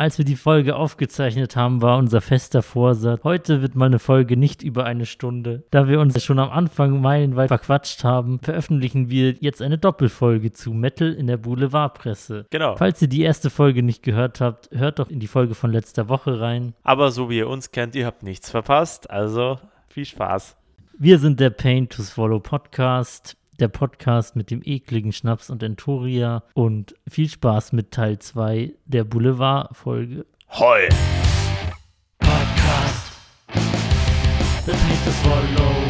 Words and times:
Als 0.00 0.16
wir 0.16 0.24
die 0.24 0.36
Folge 0.36 0.76
aufgezeichnet 0.76 1.56
haben, 1.56 1.82
war 1.82 1.98
unser 1.98 2.20
fester 2.20 2.62
Vorsatz, 2.62 3.24
heute 3.24 3.62
wird 3.62 3.74
mal 3.74 3.86
eine 3.86 3.98
Folge 3.98 4.36
nicht 4.36 4.62
über 4.62 4.84
eine 4.84 5.06
Stunde. 5.06 5.64
Da 5.72 5.88
wir 5.88 5.98
uns 5.98 6.22
schon 6.22 6.38
am 6.38 6.50
Anfang 6.50 7.00
meilenweit 7.00 7.48
verquatscht 7.48 8.04
haben, 8.04 8.38
veröffentlichen 8.40 9.10
wir 9.10 9.32
jetzt 9.40 9.60
eine 9.60 9.76
Doppelfolge 9.76 10.52
zu 10.52 10.72
Metal 10.72 11.12
in 11.12 11.26
der 11.26 11.36
Boulevardpresse. 11.36 12.46
Genau. 12.50 12.76
Falls 12.76 13.02
ihr 13.02 13.08
die 13.08 13.22
erste 13.22 13.50
Folge 13.50 13.82
nicht 13.82 14.04
gehört 14.04 14.40
habt, 14.40 14.70
hört 14.70 15.00
doch 15.00 15.10
in 15.10 15.18
die 15.18 15.26
Folge 15.26 15.56
von 15.56 15.72
letzter 15.72 16.08
Woche 16.08 16.40
rein. 16.40 16.74
Aber 16.84 17.10
so 17.10 17.28
wie 17.28 17.38
ihr 17.38 17.48
uns 17.48 17.72
kennt, 17.72 17.96
ihr 17.96 18.06
habt 18.06 18.22
nichts 18.22 18.52
verpasst. 18.52 19.10
Also 19.10 19.58
viel 19.88 20.04
Spaß. 20.04 20.56
Wir 20.96 21.18
sind 21.18 21.40
der 21.40 21.50
Pain 21.50 21.88
to 21.88 22.02
Swallow 22.02 22.38
Podcast 22.38 23.37
der 23.58 23.68
Podcast 23.68 24.36
mit 24.36 24.50
dem 24.50 24.62
ekligen 24.64 25.12
Schnaps 25.12 25.50
und 25.50 25.62
Entoria 25.62 26.42
und 26.54 26.94
viel 27.08 27.28
Spaß 27.28 27.72
mit 27.72 27.90
Teil 27.90 28.18
2 28.18 28.74
der 28.84 29.04
Boulevard-Folge. 29.04 30.26
Hoi! 30.50 30.88
Podcast. 32.18 33.12
The 34.66 34.72
Pain 34.72 34.98
to 35.04 35.87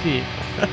Okay. 0.00 0.22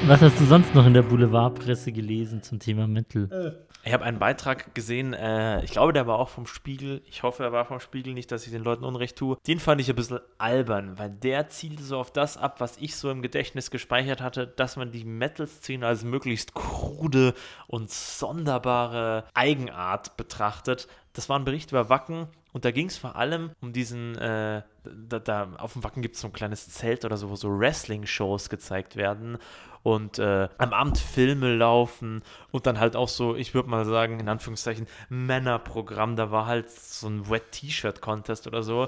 Was 0.06 0.22
hast 0.22 0.40
du 0.40 0.46
sonst 0.46 0.74
noch 0.74 0.86
in 0.86 0.94
der 0.94 1.02
Boulevardpresse 1.02 1.92
gelesen 1.92 2.44
zum 2.44 2.60
Thema 2.60 2.88
Metal? 2.88 3.58
Ich 3.84 3.92
habe 3.92 4.06
einen 4.06 4.20
Beitrag 4.20 4.74
gesehen, 4.74 5.14
äh, 5.14 5.62
ich 5.66 5.72
glaube, 5.72 5.92
der 5.92 6.08
war 6.08 6.18
auch 6.18 6.30
vom 6.30 6.46
Spiegel. 6.48 7.02
Ich 7.06 7.24
hoffe, 7.24 7.44
er 7.44 7.52
war 7.52 7.66
vom 7.66 7.82
Spiegel, 7.82 8.14
nicht, 8.14 8.32
dass 8.32 8.46
ich 8.46 8.54
den 8.54 8.64
Leuten 8.64 8.86
Unrecht 8.86 9.18
tue. 9.18 9.38
Den 9.46 9.60
fand 9.60 9.82
ich 9.82 9.90
ein 9.90 9.98
bisschen 9.98 10.20
albern, 10.38 10.98
weil 10.98 11.10
der 11.10 11.50
zielte 11.50 11.84
so 11.84 11.98
auf 11.98 12.12
das 12.12 12.38
ab, 12.38 12.62
was 12.62 12.78
ich 12.78 12.96
so 12.96 13.12
im 13.12 13.22
Gedächtnis 13.22 13.70
gespeichert 13.70 14.22
hatte, 14.22 14.48
dass 14.48 14.78
man 14.78 14.92
die 14.92 15.04
Metal-Szene 15.04 15.86
als 15.86 16.06
möglichst 16.06 16.54
krude 16.54 17.34
und 17.68 17.92
sonderbare 17.92 19.26
Eigenart 19.34 20.16
betrachtet. 20.16 20.88
Das 21.12 21.28
war 21.28 21.38
ein 21.38 21.46
Bericht 21.46 21.72
über 21.72 21.90
Wacken 21.90 22.28
und 22.58 22.66
da 22.66 22.72
ging 22.72 22.88
es 22.88 22.98
vor 22.98 23.16
allem 23.16 23.52
um 23.62 23.72
diesen, 23.72 24.18
äh, 24.18 24.64
da, 24.84 25.20
da, 25.20 25.50
auf 25.60 25.74
dem 25.74 25.84
Wacken 25.84 26.02
gibt 26.02 26.16
es 26.16 26.22
so 26.22 26.28
ein 26.28 26.34
kleines 26.34 26.68
Zelt 26.70 27.06
oder 27.06 27.16
so, 27.16 27.30
wo 27.30 27.36
so 27.36 27.50
Wrestling-Shows 27.50 28.50
gezeigt 28.50 28.96
werden 28.96 29.38
und 29.84 30.18
äh, 30.18 30.50
am 30.58 30.74
Abend 30.74 30.98
Filme 30.98 31.56
laufen 31.56 32.24
und 32.50 32.66
dann 32.66 32.80
halt 32.80 32.96
auch 32.96 33.10
so, 33.10 33.36
ich 33.36 33.54
würde 33.54 33.70
mal 33.70 33.86
sagen, 33.86 34.20
in 34.20 34.28
Anführungszeichen, 34.28 34.88
Männerprogramm. 35.10 36.16
Da 36.16 36.32
war 36.32 36.48
halt 36.48 36.72
so 36.72 37.06
ein 37.06 37.30
Wet-T-Shirt-Contest 37.30 38.48
oder 38.48 38.64
so. 38.64 38.88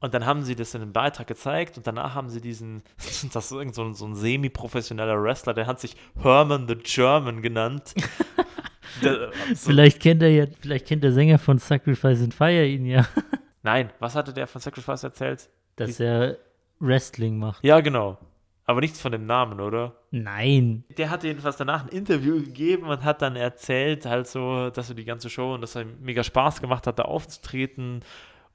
Und 0.00 0.14
dann 0.14 0.24
haben 0.24 0.42
sie 0.42 0.54
das 0.54 0.74
in 0.74 0.80
einem 0.80 0.94
Beitrag 0.94 1.26
gezeigt 1.26 1.76
und 1.76 1.86
danach 1.86 2.14
haben 2.14 2.30
sie 2.30 2.40
diesen, 2.40 2.84
das 3.34 3.44
ist 3.44 3.52
irgend 3.52 3.74
so 3.74 3.84
ein, 3.84 3.92
so 3.92 4.06
ein 4.06 4.14
semi-professioneller 4.14 5.22
Wrestler, 5.22 5.52
der 5.52 5.66
hat 5.66 5.78
sich 5.78 5.94
Herman 6.22 6.66
the 6.68 6.76
German 6.76 7.42
genannt. 7.42 7.92
so. 9.54 9.70
Vielleicht 9.70 10.00
kennt 10.00 10.22
er 10.22 10.30
ja, 10.30 10.46
vielleicht 10.60 10.86
kennt 10.86 11.04
der 11.04 11.12
Sänger 11.12 11.38
von 11.38 11.58
Sacrifice 11.58 12.22
and 12.22 12.34
Fire 12.34 12.66
ihn 12.66 12.86
ja. 12.86 13.06
Nein, 13.62 13.90
was 13.98 14.14
hatte 14.14 14.32
der 14.32 14.46
von 14.46 14.60
Sacrifice 14.60 15.04
erzählt? 15.04 15.48
Dass 15.76 15.96
Die, 15.96 16.04
er 16.04 16.38
Wrestling 16.80 17.38
macht. 17.38 17.64
Ja, 17.64 17.80
genau. 17.80 18.18
Aber 18.66 18.80
nichts 18.80 19.00
von 19.00 19.12
dem 19.12 19.26
Namen, 19.26 19.60
oder? 19.60 19.94
Nein. 20.10 20.84
Der 20.96 21.10
hat 21.10 21.22
jedenfalls 21.22 21.56
danach 21.56 21.84
ein 21.84 21.88
Interview 21.88 22.36
gegeben 22.36 22.88
und 22.88 23.04
hat 23.04 23.20
dann 23.20 23.36
erzählt, 23.36 24.06
halt 24.06 24.26
so, 24.26 24.70
dass 24.70 24.88
er 24.88 24.94
die 24.94 25.04
ganze 25.04 25.28
Show 25.28 25.54
und 25.54 25.60
dass 25.60 25.76
er 25.76 25.84
mega 25.84 26.22
Spaß 26.24 26.62
gemacht 26.62 26.86
hat, 26.86 26.98
da 26.98 27.02
aufzutreten 27.02 28.00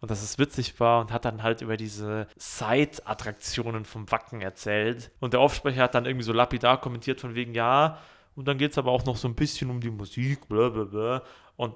und 0.02 0.10
dass 0.10 0.24
es 0.24 0.40
witzig 0.40 0.80
war 0.80 1.02
und 1.02 1.12
hat 1.12 1.26
dann 1.26 1.44
halt 1.44 1.62
über 1.62 1.78
diese 1.78 2.28
Side-Attraktionen 2.38 3.86
vom 3.86 4.12
Wacken 4.12 4.42
erzählt. 4.42 5.12
Und 5.20 5.34
der 5.34 5.42
Aufsprecher 5.42 5.84
hat 5.84 5.94
dann 5.94 6.06
irgendwie 6.06 6.26
so 6.26 6.34
lapidar 6.34 6.82
kommentiert 6.82 7.20
von 7.20 7.36
wegen, 7.36 7.54
ja, 7.54 8.00
und 8.36 8.48
dann 8.48 8.58
geht 8.58 8.72
es 8.72 8.78
aber 8.78 8.92
auch 8.92 9.06
noch 9.06 9.18
so 9.18 9.28
ein 9.28 9.36
bisschen 9.36 9.70
um 9.70 9.80
die 9.80 9.90
Musik, 9.90 10.48
bla 10.48 10.70
bla 10.70 10.84
bla. 10.84 11.24
Und 11.58 11.76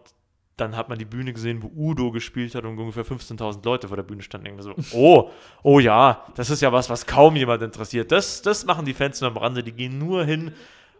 dann 0.58 0.78
hat 0.78 0.88
man 0.88 1.00
die 1.00 1.06
Bühne 1.06 1.34
gesehen, 1.34 1.64
wo 1.64 1.72
Udo 1.76 2.12
gespielt 2.12 2.54
hat 2.56 2.64
und 2.64 2.78
ungefähr 2.78 3.06
15.000 3.06 3.66
Leute 3.66 3.88
vor 3.88 3.98
der 3.98 4.04
Bühne 4.04 4.22
standen. 4.22 4.48
Irgendwie 4.48 4.64
so, 4.64 4.76
oh, 4.98 5.30
oh 5.64 5.80
ja, 5.80 6.26
das 6.36 6.50
ist 6.50 6.62
ja 6.62 6.72
was, 6.72 6.90
was 6.90 7.06
kaum 7.06 7.36
jemand 7.36 7.64
interessiert. 7.64 8.12
Das, 8.12 8.42
das 8.42 8.66
machen 8.66 8.86
die 8.86 8.94
Fans 8.94 9.20
nur 9.22 9.32
am 9.32 9.38
Rande, 9.38 9.64
die 9.64 9.72
gehen 9.72 9.98
nur 9.98 10.26
hin, 10.26 10.52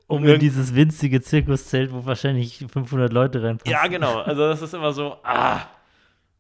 um, 0.08 0.24
um 0.24 0.26
in 0.26 0.40
dieses 0.40 0.74
winzige 0.76 1.22
Zirkuszelt, 1.22 1.94
wo 1.94 2.06
wahrscheinlich 2.06 2.66
500 2.72 3.14
Leute 3.14 3.44
reinpassen. 3.44 3.72
Ja, 3.72 3.88
genau. 3.88 4.20
Also 4.20 4.48
das 4.48 4.62
ist 4.62 4.74
immer 4.74 4.92
so, 4.92 5.18
ah, 5.24 5.62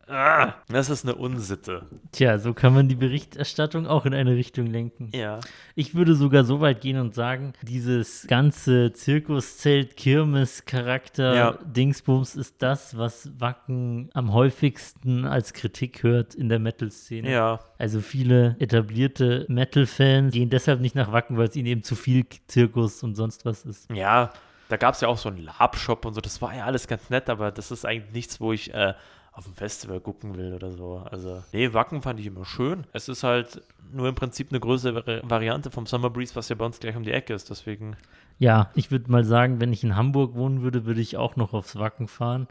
Ah, 0.08 0.56
das 0.68 0.90
ist 0.90 1.06
eine 1.06 1.16
Unsitte. 1.16 1.88
Tja, 2.12 2.38
so 2.38 2.54
kann 2.54 2.74
man 2.74 2.90
die 2.90 2.96
Berichterstattung 2.96 3.88
auch 3.88 4.06
in 4.06 4.14
eine 4.14 4.36
Richtung 4.36 4.68
lenken. 4.68 5.10
Ja. 5.14 5.40
Ich 5.76 5.96
würde 5.96 6.16
sogar 6.16 6.44
so 6.44 6.60
weit 6.60 6.82
gehen 6.82 7.00
und 7.00 7.16
sagen, 7.16 7.54
dieses 7.62 8.28
ganze 8.28 8.92
Zirkuszelt, 8.94 9.96
Kirmes, 9.96 10.66
Charakter, 10.66 11.36
ja. 11.36 11.58
Dingsbums 11.64 12.36
ist 12.36 12.62
das, 12.62 12.98
was 12.98 13.32
Wacken 13.40 14.10
am 14.14 14.34
häufigsten 14.34 15.26
als 15.26 15.54
Kritik 15.54 16.04
hört 16.04 16.36
in 16.36 16.50
der 16.50 16.60
Metal-Szene. 16.60 17.32
Ja. 17.32 17.60
Also 17.78 18.02
viele 18.02 18.58
etablierte 18.60 19.46
Metal-Fans 19.48 20.34
gehen 20.34 20.50
deshalb 20.50 20.82
nicht 20.82 20.96
nach 20.96 21.12
Wacken, 21.12 21.38
weil 21.38 21.48
es 21.48 21.56
ihnen 21.56 21.68
eben 21.68 21.84
zu 21.84 21.96
viel 21.96 22.26
Zirkus 22.48 23.04
und 23.04 23.16
sonst 23.16 23.46
was 23.46 23.64
ist. 23.64 23.90
Ja, 23.92 24.32
da 24.70 24.78
gab 24.78 24.96
es 24.96 25.02
ja 25.02 25.08
auch 25.08 25.18
so 25.18 25.30
einen 25.30 25.44
Lab-Shop 25.44 26.06
und 26.06 26.14
so, 26.14 26.22
das 26.22 26.42
war 26.42 26.56
ja 26.56 26.66
alles 26.66 26.88
ganz 26.88 27.10
nett, 27.10 27.30
aber 27.30 27.52
das 27.52 27.72
ist 27.72 27.86
eigentlich 27.86 28.14
nichts, 28.14 28.42
wo 28.42 28.54
ich 28.54 28.74
äh, 28.74 28.94
auf 29.34 29.46
dem 29.46 29.56
Festival 29.56 30.00
gucken 30.00 30.38
will 30.38 30.54
oder 30.54 30.72
so. 30.72 31.04
Also, 31.10 31.44
nee, 31.52 31.74
Wacken 31.74 32.02
fand 32.02 32.20
ich 32.20 32.28
immer 32.28 32.46
schön. 32.46 32.86
Es 32.94 33.10
ist 33.10 33.24
halt 33.24 33.62
nur 33.92 34.08
im 34.08 34.16
Prinzip 34.16 34.52
eine 34.52 34.60
größere 34.60 35.22
Variante 35.24 35.72
vom 35.72 35.88
Summer 35.88 36.12
Breeze, 36.12 36.36
was 36.36 36.50
ja 36.50 36.56
bei 36.56 36.66
uns 36.66 36.80
gleich 36.80 36.96
um 36.96 37.04
die 37.04 37.12
Ecke 37.12 37.34
ist, 37.34 37.50
deswegen. 37.50 37.98
Ja, 38.38 38.72
ich 38.76 38.92
würde 38.92 39.12
mal 39.12 39.24
sagen, 39.24 39.60
wenn 39.60 39.74
ich 39.74 39.84
in 39.84 39.96
Hamburg 39.96 40.36
wohnen 40.36 40.62
würde, 40.62 40.86
würde 40.86 41.02
ich 41.02 41.18
auch 41.18 41.36
noch 41.36 41.54
aufs 41.54 41.76
Wacken 41.78 42.08
fahren. 42.08 42.48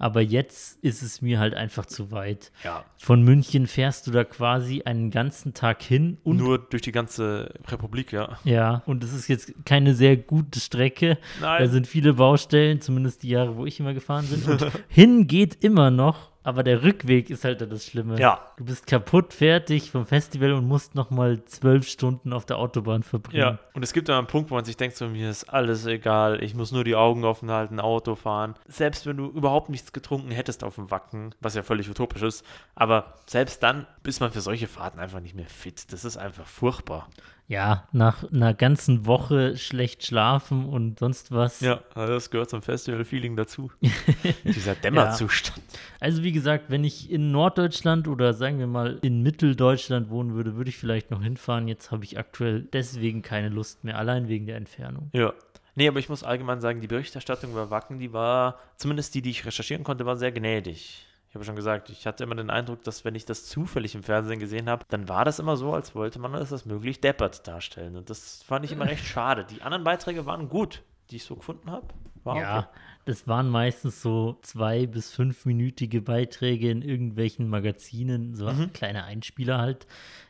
Aber 0.00 0.22
jetzt 0.22 0.82
ist 0.82 1.02
es 1.02 1.20
mir 1.20 1.38
halt 1.38 1.54
einfach 1.54 1.84
zu 1.84 2.10
weit. 2.10 2.50
Ja. 2.64 2.84
Von 2.96 3.22
München 3.22 3.66
fährst 3.66 4.06
du 4.06 4.10
da 4.10 4.24
quasi 4.24 4.82
einen 4.82 5.10
ganzen 5.10 5.52
Tag 5.52 5.82
hin. 5.82 6.16
Und 6.24 6.38
Nur 6.38 6.58
durch 6.58 6.80
die 6.82 6.90
ganze 6.90 7.52
Republik, 7.68 8.10
ja. 8.10 8.38
Ja, 8.44 8.82
und 8.86 9.04
es 9.04 9.12
ist 9.12 9.28
jetzt 9.28 9.52
keine 9.66 9.94
sehr 9.94 10.16
gute 10.16 10.58
Strecke. 10.58 11.18
Nein. 11.42 11.62
Da 11.62 11.68
sind 11.68 11.86
viele 11.86 12.14
Baustellen, 12.14 12.80
zumindest 12.80 13.22
die 13.22 13.28
Jahre, 13.28 13.56
wo 13.56 13.66
ich 13.66 13.78
immer 13.78 13.92
gefahren 13.92 14.26
bin. 14.26 14.42
Und 14.50 14.66
hin 14.88 15.26
geht 15.26 15.62
immer 15.62 15.90
noch 15.90 16.29
aber 16.42 16.62
der 16.62 16.82
Rückweg 16.82 17.28
ist 17.30 17.44
halt 17.44 17.60
das 17.60 17.84
Schlimme. 17.84 18.18
Ja. 18.18 18.40
Du 18.56 18.64
bist 18.64 18.86
kaputt, 18.86 19.34
fertig 19.34 19.90
vom 19.90 20.06
Festival 20.06 20.52
und 20.52 20.66
musst 20.66 20.94
nochmal 20.94 21.44
zwölf 21.44 21.86
Stunden 21.86 22.32
auf 22.32 22.46
der 22.46 22.58
Autobahn 22.58 23.02
verbringen. 23.02 23.40
Ja, 23.40 23.58
und 23.74 23.82
es 23.82 23.92
gibt 23.92 24.08
dann 24.08 24.18
einen 24.18 24.26
Punkt, 24.26 24.50
wo 24.50 24.54
man 24.54 24.64
sich 24.64 24.76
denkt, 24.76 24.96
so, 24.96 25.08
mir 25.08 25.28
ist 25.28 25.44
alles 25.44 25.86
egal, 25.86 26.42
ich 26.42 26.54
muss 26.54 26.72
nur 26.72 26.84
die 26.84 26.96
Augen 26.96 27.24
offen 27.24 27.50
halten, 27.50 27.78
Auto 27.78 28.14
fahren. 28.14 28.54
Selbst 28.66 29.06
wenn 29.06 29.16
du 29.16 29.26
überhaupt 29.26 29.68
nichts 29.68 29.92
getrunken 29.92 30.30
hättest 30.30 30.64
auf 30.64 30.76
dem 30.76 30.90
Wacken, 30.90 31.34
was 31.40 31.54
ja 31.54 31.62
völlig 31.62 31.90
utopisch 31.90 32.22
ist, 32.22 32.44
aber 32.74 33.14
selbst 33.26 33.62
dann 33.62 33.86
ist 34.04 34.20
man 34.20 34.32
für 34.32 34.40
solche 34.40 34.66
Fahrten 34.66 34.98
einfach 34.98 35.20
nicht 35.20 35.34
mehr 35.34 35.48
fit. 35.48 35.92
Das 35.92 36.04
ist 36.04 36.16
einfach 36.16 36.46
furchtbar 36.46 37.08
ja, 37.50 37.88
nach 37.90 38.22
einer 38.30 38.54
ganzen 38.54 39.06
Woche 39.06 39.56
schlecht 39.56 40.06
schlafen 40.06 40.66
und 40.66 41.00
sonst 41.00 41.32
was. 41.32 41.58
Ja, 41.58 41.82
das 41.96 42.30
gehört 42.30 42.48
zum 42.48 42.62
Festival-Feeling 42.62 43.34
dazu. 43.34 43.72
Dieser 44.44 44.76
Dämmerzustand. 44.76 45.58
Ja. 45.58 45.78
Also 45.98 46.22
wie 46.22 46.30
gesagt, 46.30 46.66
wenn 46.68 46.84
ich 46.84 47.10
in 47.10 47.32
Norddeutschland 47.32 48.06
oder 48.06 48.34
sagen 48.34 48.60
wir 48.60 48.68
mal 48.68 49.00
in 49.02 49.24
Mitteldeutschland 49.24 50.10
wohnen 50.10 50.34
würde, 50.34 50.54
würde 50.54 50.70
ich 50.70 50.78
vielleicht 50.78 51.10
noch 51.10 51.24
hinfahren. 51.24 51.66
Jetzt 51.66 51.90
habe 51.90 52.04
ich 52.04 52.18
aktuell 52.18 52.62
deswegen 52.72 53.22
keine 53.22 53.48
Lust 53.48 53.82
mehr, 53.82 53.98
allein 53.98 54.28
wegen 54.28 54.46
der 54.46 54.54
Entfernung. 54.54 55.10
Ja. 55.12 55.32
Nee, 55.74 55.88
aber 55.88 55.98
ich 55.98 56.08
muss 56.08 56.22
allgemein 56.22 56.60
sagen, 56.60 56.80
die 56.80 56.86
Berichterstattung 56.86 57.50
über 57.50 57.68
Wacken, 57.68 57.98
die 57.98 58.12
war, 58.12 58.60
zumindest 58.76 59.12
die, 59.16 59.22
die 59.22 59.30
ich 59.30 59.44
recherchieren 59.44 59.82
konnte, 59.82 60.06
war 60.06 60.16
sehr 60.16 60.30
gnädig. 60.30 61.04
Ich 61.30 61.34
habe 61.36 61.44
schon 61.44 61.54
gesagt, 61.54 61.90
ich 61.90 62.08
hatte 62.08 62.24
immer 62.24 62.34
den 62.34 62.50
Eindruck, 62.50 62.82
dass 62.82 63.04
wenn 63.04 63.14
ich 63.14 63.24
das 63.24 63.46
zufällig 63.46 63.94
im 63.94 64.02
Fernsehen 64.02 64.40
gesehen 64.40 64.68
habe, 64.68 64.84
dann 64.88 65.08
war 65.08 65.24
das 65.24 65.38
immer 65.38 65.56
so, 65.56 65.72
als 65.72 65.94
wollte 65.94 66.18
man 66.18 66.32
das 66.32 66.64
möglichst 66.66 67.04
deppert 67.04 67.46
darstellen. 67.46 67.94
Und 67.96 68.10
das 68.10 68.42
fand 68.42 68.64
ich 68.64 68.72
immer 68.72 68.86
recht 68.86 69.04
schade. 69.06 69.44
Die 69.44 69.62
anderen 69.62 69.84
Beiträge 69.84 70.26
waren 70.26 70.48
gut, 70.48 70.82
die 71.10 71.16
ich 71.16 71.24
so 71.24 71.36
gefunden 71.36 71.70
habe. 71.70 71.86
ja, 72.24 72.58
okay. 72.58 72.68
das 73.04 73.28
waren 73.28 73.48
meistens 73.48 74.02
so 74.02 74.38
zwei- 74.42 74.86
bis 74.86 75.12
fünfminütige 75.12 76.02
Beiträge 76.02 76.68
in 76.68 76.82
irgendwelchen 76.82 77.48
Magazinen, 77.48 78.34
so 78.34 78.50
mhm. 78.50 78.72
kleine 78.72 79.04
Einspieler 79.04 79.58
halt. 79.58 79.86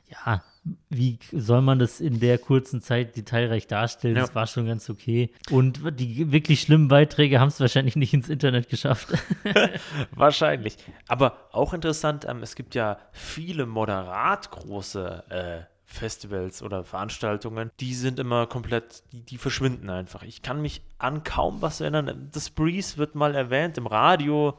Ja, 0.06 0.42
wie 0.90 1.18
soll 1.32 1.62
man 1.62 1.78
das 1.78 2.00
in 2.00 2.20
der 2.20 2.38
kurzen 2.38 2.82
Zeit 2.82 3.16
detailreich 3.16 3.66
darstellen? 3.66 4.16
Ja. 4.16 4.22
Das 4.22 4.34
war 4.34 4.46
schon 4.46 4.66
ganz 4.66 4.90
okay. 4.90 5.30
Und 5.50 5.80
die 5.98 6.32
wirklich 6.32 6.60
schlimmen 6.60 6.88
Beiträge 6.88 7.40
haben 7.40 7.48
es 7.48 7.60
wahrscheinlich 7.60 7.96
nicht 7.96 8.12
ins 8.12 8.28
Internet 8.28 8.68
geschafft. 8.68 9.08
wahrscheinlich. 10.12 10.76
Aber 11.08 11.48
auch 11.52 11.72
interessant, 11.72 12.26
ähm, 12.28 12.42
es 12.42 12.54
gibt 12.54 12.74
ja 12.74 12.98
viele 13.12 13.66
moderat 13.66 14.50
große 14.50 15.24
äh, 15.30 15.70
Festivals 15.90 16.62
oder 16.62 16.84
Veranstaltungen, 16.84 17.70
die 17.80 17.94
sind 17.94 18.20
immer 18.20 18.46
komplett, 18.46 19.02
die, 19.12 19.22
die, 19.24 19.38
verschwinden 19.38 19.90
einfach. 19.90 20.22
Ich 20.22 20.40
kann 20.40 20.62
mich 20.62 20.82
an 20.98 21.24
kaum 21.24 21.62
was 21.62 21.80
erinnern. 21.80 22.28
Das 22.32 22.50
Breeze 22.50 22.96
wird 22.96 23.16
mal 23.16 23.34
erwähnt 23.34 23.76
im 23.76 23.88
Radio 23.88 24.56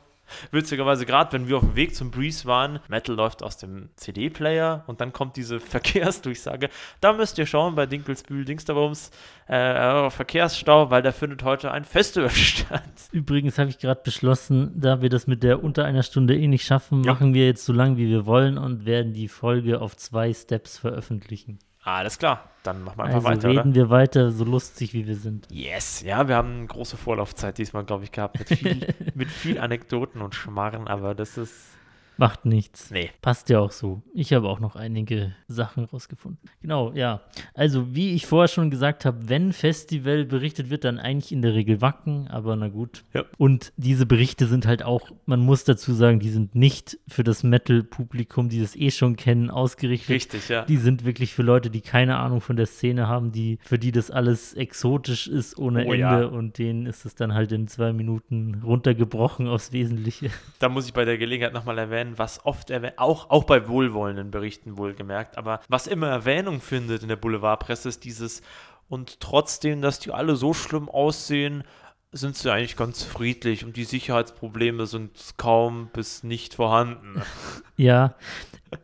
Witzigerweise, 0.52 1.06
gerade 1.06 1.34
wenn 1.34 1.48
wir 1.48 1.58
auf 1.58 1.64
dem 1.64 1.76
Weg 1.76 1.96
zum 1.96 2.12
Breeze 2.12 2.46
waren, 2.46 2.80
Metal 2.88 3.16
läuft 3.16 3.44
aus 3.44 3.58
dem 3.58 3.90
CD-Player 3.96 4.84
und 4.88 5.02
dann 5.02 5.14
kommt 5.14 5.36
diese 5.36 5.60
Verkehrsdurchsage. 5.72 6.70
Da 7.00 7.14
müsst 7.14 7.38
ihr 7.38 7.46
schauen 7.46 7.76
bei 7.76 7.86
Dinkelsbühl, 7.86 8.46
Dingsterbums, 8.46 9.12
äh, 9.48 10.10
Verkehrsstau, 10.10 10.90
weil 10.90 11.02
da 11.02 11.12
findet 11.12 11.44
heute 11.44 11.72
ein 11.72 11.84
Festival 11.84 12.30
statt. 12.32 12.84
Übrigens 13.12 13.58
habe 13.58 13.70
ich 13.70 13.80
gerade 13.80 14.02
beschlossen, 14.04 14.72
da 14.76 15.02
wir 15.02 15.10
das 15.10 15.28
mit 15.28 15.44
der 15.44 15.64
unter 15.64 15.86
einer 15.86 16.04
Stunde 16.04 16.36
eh 16.38 16.48
nicht 16.48 16.66
schaffen, 16.66 17.04
ja. 17.04 17.14
machen 17.14 17.34
wir 17.34 17.46
jetzt 17.46 17.66
so 17.66 17.74
lang 17.74 17.98
wie 17.98 18.08
wir 18.08 18.26
wollen 18.26 18.58
und 18.58 18.86
werden 18.86 19.14
die 19.14 19.28
Folge 19.28 19.82
auf 19.82 19.96
zwei 19.98 20.34
Steps 20.34 20.78
veröffentlichen. 20.78 21.60
Alles 21.84 22.20
klar, 22.20 22.50
dann 22.64 22.84
machen 22.84 22.98
wir 22.98 23.06
einfach 23.06 23.26
also 23.26 23.28
weiter. 23.30 23.50
Reden 23.50 23.72
oder? 23.72 23.76
wir 23.76 23.90
weiter, 23.90 24.32
so 24.32 24.44
lustig 24.44 24.94
wie 24.94 25.08
wir 25.08 25.16
sind. 25.16 25.48
Yes, 25.50 26.02
ja, 26.02 26.28
wir 26.28 26.36
haben 26.36 26.58
eine 26.58 26.68
große 26.68 26.96
Vorlaufzeit 26.96 27.58
diesmal, 27.58 27.84
glaube 27.84 28.04
ich, 28.04 28.12
gehabt 28.12 28.38
mit 28.38 28.50
viel, 28.50 28.88
mit 29.16 29.30
viel 29.30 29.60
Anekdoten 29.60 30.22
und 30.22 30.36
Schmarren, 30.36 30.88
aber 30.88 31.16
das 31.16 31.38
ist 31.38 31.72
Macht 32.18 32.46
nichts. 32.46 32.92
Nee. 32.92 33.10
Passt 33.22 33.50
ja 33.50 33.60
auch 33.60 33.72
so. 33.72 34.02
Ich 34.14 34.34
habe 34.34 34.48
auch 34.48 34.60
noch 34.60 34.76
einige 34.76 35.34
Sachen 35.48 35.86
rausgefunden. 35.86 36.50
Genau, 36.62 36.92
ja. 36.94 37.22
Also, 37.54 37.96
wie 37.96 38.14
ich 38.14 38.26
vorher 38.26 38.48
schon 38.48 38.70
gesagt 38.70 39.06
habe, 39.06 39.30
wenn 39.30 39.54
Festival 39.54 40.26
berichtet 40.26 40.70
wird, 40.70 40.84
dann 40.84 41.00
eigentlich 41.00 41.32
in 41.32 41.42
der 41.42 41.54
Regel 41.54 41.82
Wacken, 41.82 42.28
aber 42.28 42.56
na 42.56 42.68
gut. 42.68 43.04
Ja. 43.14 43.26
Und 43.38 43.74
diese 43.78 44.06
Berichte 44.06 44.46
sind 44.48 44.68
halt 44.68 44.84
auch, 44.84 45.10
man 45.26 45.40
muss 45.40 45.64
dazu 45.64 45.94
sagen, 45.94 46.20
die 46.20 46.30
sind 46.30 46.56
nicht 46.56 46.98
für 47.08 47.24
das 47.24 47.44
Metal-Publikum, 47.44 48.50
die 48.50 48.62
das 48.62 48.76
eh 48.76 48.92
schon 48.92 49.16
kennen, 49.16 49.50
ausgerichtet. 49.50 50.10
Richtig, 50.16 50.50
ja. 50.50 50.66
Die 50.66 50.78
sind 50.78 51.06
wirklich 51.06 51.34
für 51.34 51.44
Leute, 51.44 51.70
die 51.70 51.82
keine 51.82 52.18
Ahnung 52.18 52.42
von 52.42 52.56
der 52.56 52.66
Szene 52.66 53.08
haben, 53.08 53.32
die, 53.32 53.58
für 53.62 53.80
die 53.80 53.92
das 53.92 54.12
alles 54.12 54.54
exotisch 54.54 55.28
ist 55.28 55.58
ohne 55.58 55.86
Oh 55.86 55.94
Ende 55.94 56.00
ja. 56.00 56.26
und 56.26 56.58
denen 56.58 56.86
ist 56.86 57.06
es 57.06 57.16
dann 57.16 57.34
halt 57.34 57.52
in 57.52 57.68
zwei 57.68 57.94
Minuten 57.94 58.62
runtergebrochen 58.64 59.48
aufs 59.48 59.72
Wesentliche. 59.72 60.30
Da 60.60 60.70
muss 60.70 60.86
ich 60.86 60.94
bei 60.94 61.06
der 61.06 61.18
Gelegenheit 61.18 61.54
nochmal 61.54 61.78
erwähnen, 61.78 62.01
was 62.18 62.46
oft 62.46 62.70
erwähnt, 62.70 62.98
auch, 62.98 63.30
auch 63.30 63.44
bei 63.44 63.68
wohlwollenden 63.68 64.32
Berichten 64.32 64.78
wohlgemerkt, 64.78 65.38
aber 65.38 65.62
was 65.68 65.88
immer 65.88 66.08
Erwähnung 66.08 66.62
findet 66.62 67.04
in 67.04 67.10
der 67.10 67.16
Boulevardpresse, 67.16 67.90
ist 67.90 68.04
dieses, 68.04 68.42
und 68.90 69.20
trotzdem, 69.20 69.82
dass 69.82 70.00
die 70.00 70.12
alle 70.12 70.36
so 70.36 70.54
schlimm 70.54 70.90
aussehen, 70.90 71.64
sind 72.12 72.36
sie 72.36 72.52
eigentlich 72.52 72.76
ganz 72.76 73.04
friedlich 73.04 73.64
und 73.64 73.78
die 73.78 73.86
Sicherheitsprobleme 73.86 74.86
sind 74.86 75.18
kaum 75.38 75.90
bis 75.94 76.24
nicht 76.24 76.56
vorhanden. 76.56 77.22
Ja, 77.78 78.14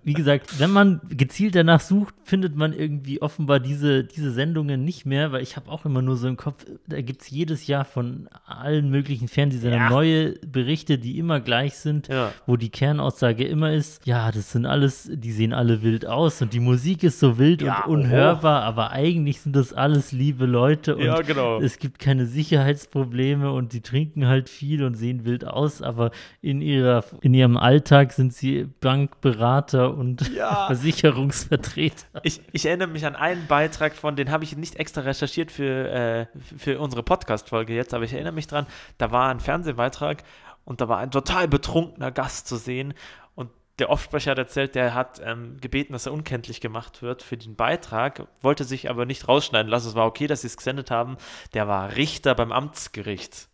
wie 0.03 0.13
gesagt, 0.13 0.59
wenn 0.59 0.71
man 0.71 0.99
gezielt 1.09 1.55
danach 1.55 1.79
sucht, 1.79 2.13
findet 2.23 2.55
man 2.55 2.73
irgendwie 2.73 3.21
offenbar 3.21 3.59
diese, 3.61 4.03
diese 4.03 4.31
Sendungen 4.31 4.83
nicht 4.83 5.05
mehr, 5.05 5.31
weil 5.31 5.41
ich 5.41 5.55
habe 5.55 5.71
auch 5.71 5.85
immer 5.85 6.01
nur 6.01 6.17
so 6.17 6.27
im 6.27 6.35
Kopf, 6.35 6.65
da 6.87 6.99
gibt 7.01 7.21
es 7.21 7.29
jedes 7.29 7.67
Jahr 7.67 7.85
von 7.85 8.27
allen 8.45 8.89
möglichen 8.89 9.27
Fernsehsendern 9.29 9.83
Ja. 9.83 9.89
neue 9.89 10.33
Berichte, 10.45 10.97
die 10.97 11.17
immer 11.17 11.39
gleich 11.39 11.75
sind, 11.75 12.07
Ja. 12.09 12.33
wo 12.45 12.57
die 12.57 12.69
Kernaussage 12.69 13.45
immer 13.45 13.71
ist, 13.71 14.05
ja, 14.05 14.31
das 14.31 14.51
sind 14.51 14.65
alles, 14.65 15.09
die 15.13 15.31
sehen 15.31 15.53
alle 15.53 15.81
wild 15.83 16.05
aus 16.05 16.41
und 16.41 16.53
die 16.53 16.59
Musik 16.59 17.03
ist 17.03 17.19
so 17.19 17.37
wild 17.37 17.61
Ja, 17.61 17.85
und 17.85 18.01
unhörbar, 18.01 18.63
aber 18.63 18.91
eigentlich 18.91 19.39
sind 19.41 19.55
das 19.55 19.71
alles 19.73 20.11
liebe 20.11 20.45
Leute 20.45 20.95
und 20.97 21.25
genau. 21.25 21.59
es 21.61 21.79
gibt 21.79 21.99
keine 21.99 22.25
Sicherheitsprobleme 22.25 23.51
und 23.51 23.73
die 23.73 23.81
trinken 23.81 24.27
halt 24.27 24.49
viel 24.49 24.83
und 24.83 24.95
sehen 24.95 25.23
wild 25.25 25.45
aus, 25.45 25.81
aber 25.81 26.11
in, 26.41 26.61
ihrer, 26.61 27.03
in 27.21 27.33
ihrem 27.33 27.55
Alltag 27.57 28.11
sind 28.11 28.33
sie 28.33 28.67
Bankberater 28.81 29.76
und 29.85 30.29
Ja. 30.35 30.67
Versicherungsvertreter. 30.67 32.21
Ich, 32.23 32.41
ich 32.51 32.65
erinnere 32.65 32.87
mich 32.87 33.05
an 33.05 33.15
einen 33.15 33.47
Beitrag 33.47 33.95
von, 33.95 34.15
den 34.15 34.31
habe 34.31 34.43
ich 34.43 34.55
nicht 34.57 34.75
extra 34.75 35.01
recherchiert 35.01 35.51
für, 35.51 35.89
äh, 35.89 36.25
für 36.57 36.79
unsere 36.79 37.03
Podcast-Folge 37.03 37.73
jetzt, 37.73 37.93
aber 37.93 38.03
ich 38.03 38.13
erinnere 38.13 38.33
mich 38.33 38.47
dran, 38.47 38.65
da 38.97 39.11
war 39.11 39.29
ein 39.29 39.39
Fernsehbeitrag 39.39 40.23
und 40.65 40.81
da 40.81 40.89
war 40.89 40.97
ein 40.97 41.11
total 41.11 41.47
betrunkener 41.47 42.11
Gast 42.11 42.47
zu 42.47 42.57
sehen 42.57 42.93
und 43.35 43.49
der 43.79 43.89
Offsprecher 43.89 44.31
hat 44.31 44.37
erzählt, 44.37 44.75
der 44.75 44.93
hat 44.93 45.21
ähm, 45.23 45.57
gebeten, 45.61 45.93
dass 45.93 46.07
er 46.07 46.13
unkenntlich 46.13 46.61
gemacht 46.61 47.01
wird 47.01 47.21
für 47.21 47.37
den 47.37 47.55
Beitrag, 47.55 48.27
wollte 48.41 48.63
sich 48.63 48.89
aber 48.89 49.05
nicht 49.05 49.27
rausschneiden 49.27 49.69
lassen. 49.69 49.89
Es 49.89 49.95
war 49.95 50.07
okay, 50.07 50.27
dass 50.27 50.41
sie 50.41 50.47
es 50.47 50.57
gesendet 50.57 50.89
haben. 50.89 51.17
Der 51.53 51.67
war 51.67 51.95
Richter 51.95 52.33
beim 52.33 52.51
Amtsgericht. 52.51 53.49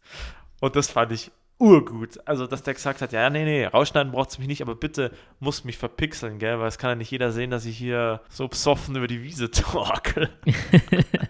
Und 0.61 0.77
das 0.77 0.89
fand 0.89 1.11
ich 1.11 1.31
urgut. 1.59 2.19
Also, 2.25 2.47
dass 2.47 2.63
der 2.63 2.73
gesagt 2.73 3.01
hat, 3.01 3.11
ja, 3.13 3.29
nee, 3.29 3.45
nee, 3.45 3.65
rausschneiden 3.65 4.11
braucht 4.11 4.31
es 4.31 4.39
mich 4.39 4.47
nicht, 4.47 4.61
aber 4.61 4.75
bitte 4.75 5.11
muss 5.39 5.63
mich 5.63 5.77
verpixeln, 5.77 6.39
gell, 6.39 6.59
weil 6.59 6.67
es 6.67 6.77
kann 6.77 6.89
ja 6.91 6.95
nicht 6.95 7.11
jeder 7.11 7.31
sehen, 7.31 7.51
dass 7.51 7.65
ich 7.65 7.77
hier 7.77 8.21
so 8.29 8.47
besoffen 8.47 8.95
über 8.95 9.07
die 9.07 9.23
Wiese 9.23 9.49
torkel. 9.51 10.29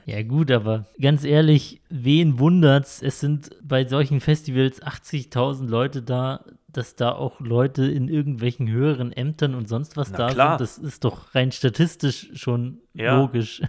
Ja 0.05 0.21
gut, 0.21 0.51
aber 0.51 0.85
ganz 1.01 1.23
ehrlich, 1.23 1.81
wen 1.89 2.37
wundert's? 2.37 3.01
Es 3.01 3.21
sind 3.21 3.51
bei 3.63 3.85
solchen 3.87 4.19
Festivals 4.19 4.83
80.000 4.83 5.67
Leute 5.67 6.01
da, 6.03 6.43
dass 6.67 6.95
da 6.95 7.13
auch 7.13 7.39
Leute 7.39 7.85
in 7.85 8.09
irgendwelchen 8.09 8.69
höheren 8.69 9.13
Ämtern 9.13 9.55
und 9.55 9.69
sonst 9.69 9.95
was 9.95 10.11
Na 10.11 10.17
da 10.17 10.27
klar. 10.27 10.57
sind. 10.57 10.61
Das 10.61 10.77
ist 10.77 11.05
doch 11.05 11.33
rein 11.33 11.53
statistisch 11.53 12.31
schon 12.33 12.81
Ja. 12.93 13.17
logisch. 13.17 13.61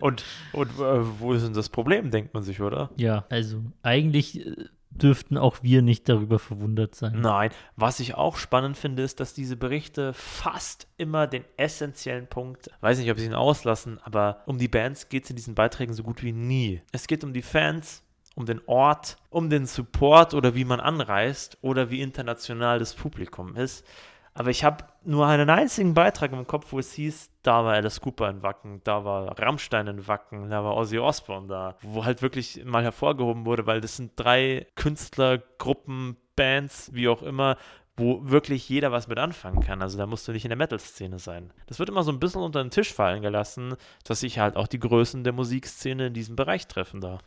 Und, 0.00 0.24
und 0.52 0.70
äh, 0.80 1.20
wo 1.20 1.34
ist 1.34 1.44
denn 1.44 1.52
das 1.52 1.68
Problem, 1.68 2.10
denkt 2.10 2.32
man 2.32 2.42
sich, 2.42 2.60
oder? 2.62 2.88
ja, 2.96 3.26
also 3.28 3.62
eigentlich 3.82 4.46
äh, 4.46 4.54
dürften 5.02 5.36
auch 5.36 5.62
wir 5.62 5.82
nicht 5.82 6.08
darüber 6.08 6.38
verwundert 6.38 6.94
sein. 6.94 7.20
Nein, 7.20 7.50
was 7.76 8.00
ich 8.00 8.14
auch 8.14 8.36
spannend 8.36 8.76
finde, 8.76 9.02
ist, 9.02 9.20
dass 9.20 9.34
diese 9.34 9.56
Berichte 9.56 10.12
fast 10.12 10.88
immer 10.96 11.26
den 11.26 11.44
essentiellen 11.56 12.26
Punkt, 12.26 12.70
weiß 12.80 12.98
nicht, 12.98 13.10
ob 13.10 13.18
sie 13.18 13.26
ihn 13.26 13.34
auslassen, 13.34 13.98
aber 14.02 14.42
um 14.46 14.58
die 14.58 14.68
Bands 14.68 15.08
geht 15.08 15.24
es 15.24 15.30
in 15.30 15.36
diesen 15.36 15.54
Beiträgen 15.54 15.94
so 15.94 16.02
gut 16.02 16.22
wie 16.22 16.32
nie. 16.32 16.82
Es 16.92 17.06
geht 17.06 17.24
um 17.24 17.32
die 17.32 17.42
Fans, 17.42 18.02
um 18.34 18.46
den 18.46 18.60
Ort, 18.66 19.16
um 19.30 19.50
den 19.50 19.66
Support 19.66 20.34
oder 20.34 20.54
wie 20.54 20.64
man 20.64 20.80
anreist 20.80 21.58
oder 21.62 21.90
wie 21.90 22.02
international 22.02 22.78
das 22.78 22.94
Publikum 22.94 23.56
ist. 23.56 23.84
Aber 24.36 24.50
ich 24.50 24.64
habe 24.64 24.84
nur 25.02 25.26
einen 25.26 25.48
einzigen 25.48 25.94
Beitrag 25.94 26.30
im 26.32 26.46
Kopf, 26.46 26.70
wo 26.70 26.78
es 26.78 26.92
hieß, 26.92 27.30
da 27.42 27.64
war 27.64 27.72
Alice 27.72 28.02
Cooper 28.02 28.28
in 28.28 28.42
Wacken, 28.42 28.82
da 28.84 29.02
war 29.02 29.38
Rammstein 29.38 29.86
in 29.86 30.06
Wacken, 30.06 30.50
da 30.50 30.62
war 30.62 30.76
Ozzy 30.76 30.98
Osbourne 30.98 31.48
da, 31.48 31.76
wo 31.80 32.04
halt 32.04 32.20
wirklich 32.20 32.62
mal 32.62 32.82
hervorgehoben 32.82 33.46
wurde, 33.46 33.66
weil 33.66 33.80
das 33.80 33.96
sind 33.96 34.12
drei 34.16 34.66
Künstler, 34.74 35.38
Gruppen, 35.56 36.18
Bands, 36.36 36.90
wie 36.92 37.08
auch 37.08 37.22
immer, 37.22 37.56
wo 37.96 38.28
wirklich 38.28 38.68
jeder 38.68 38.92
was 38.92 39.08
mit 39.08 39.16
anfangen 39.16 39.60
kann. 39.60 39.80
Also 39.80 39.96
da 39.96 40.06
musst 40.06 40.28
du 40.28 40.32
nicht 40.32 40.44
in 40.44 40.50
der 40.50 40.58
Metal-Szene 40.58 41.18
sein. 41.18 41.50
Das 41.66 41.78
wird 41.78 41.88
immer 41.88 42.02
so 42.02 42.12
ein 42.12 42.20
bisschen 42.20 42.42
unter 42.42 42.62
den 42.62 42.70
Tisch 42.70 42.92
fallen 42.92 43.22
gelassen, 43.22 43.76
dass 44.04 44.20
sich 44.20 44.38
halt 44.38 44.56
auch 44.56 44.66
die 44.66 44.80
Größen 44.80 45.24
der 45.24 45.32
Musikszene 45.32 46.08
in 46.08 46.12
diesem 46.12 46.36
Bereich 46.36 46.66
treffen 46.66 47.00
da. 47.00 47.20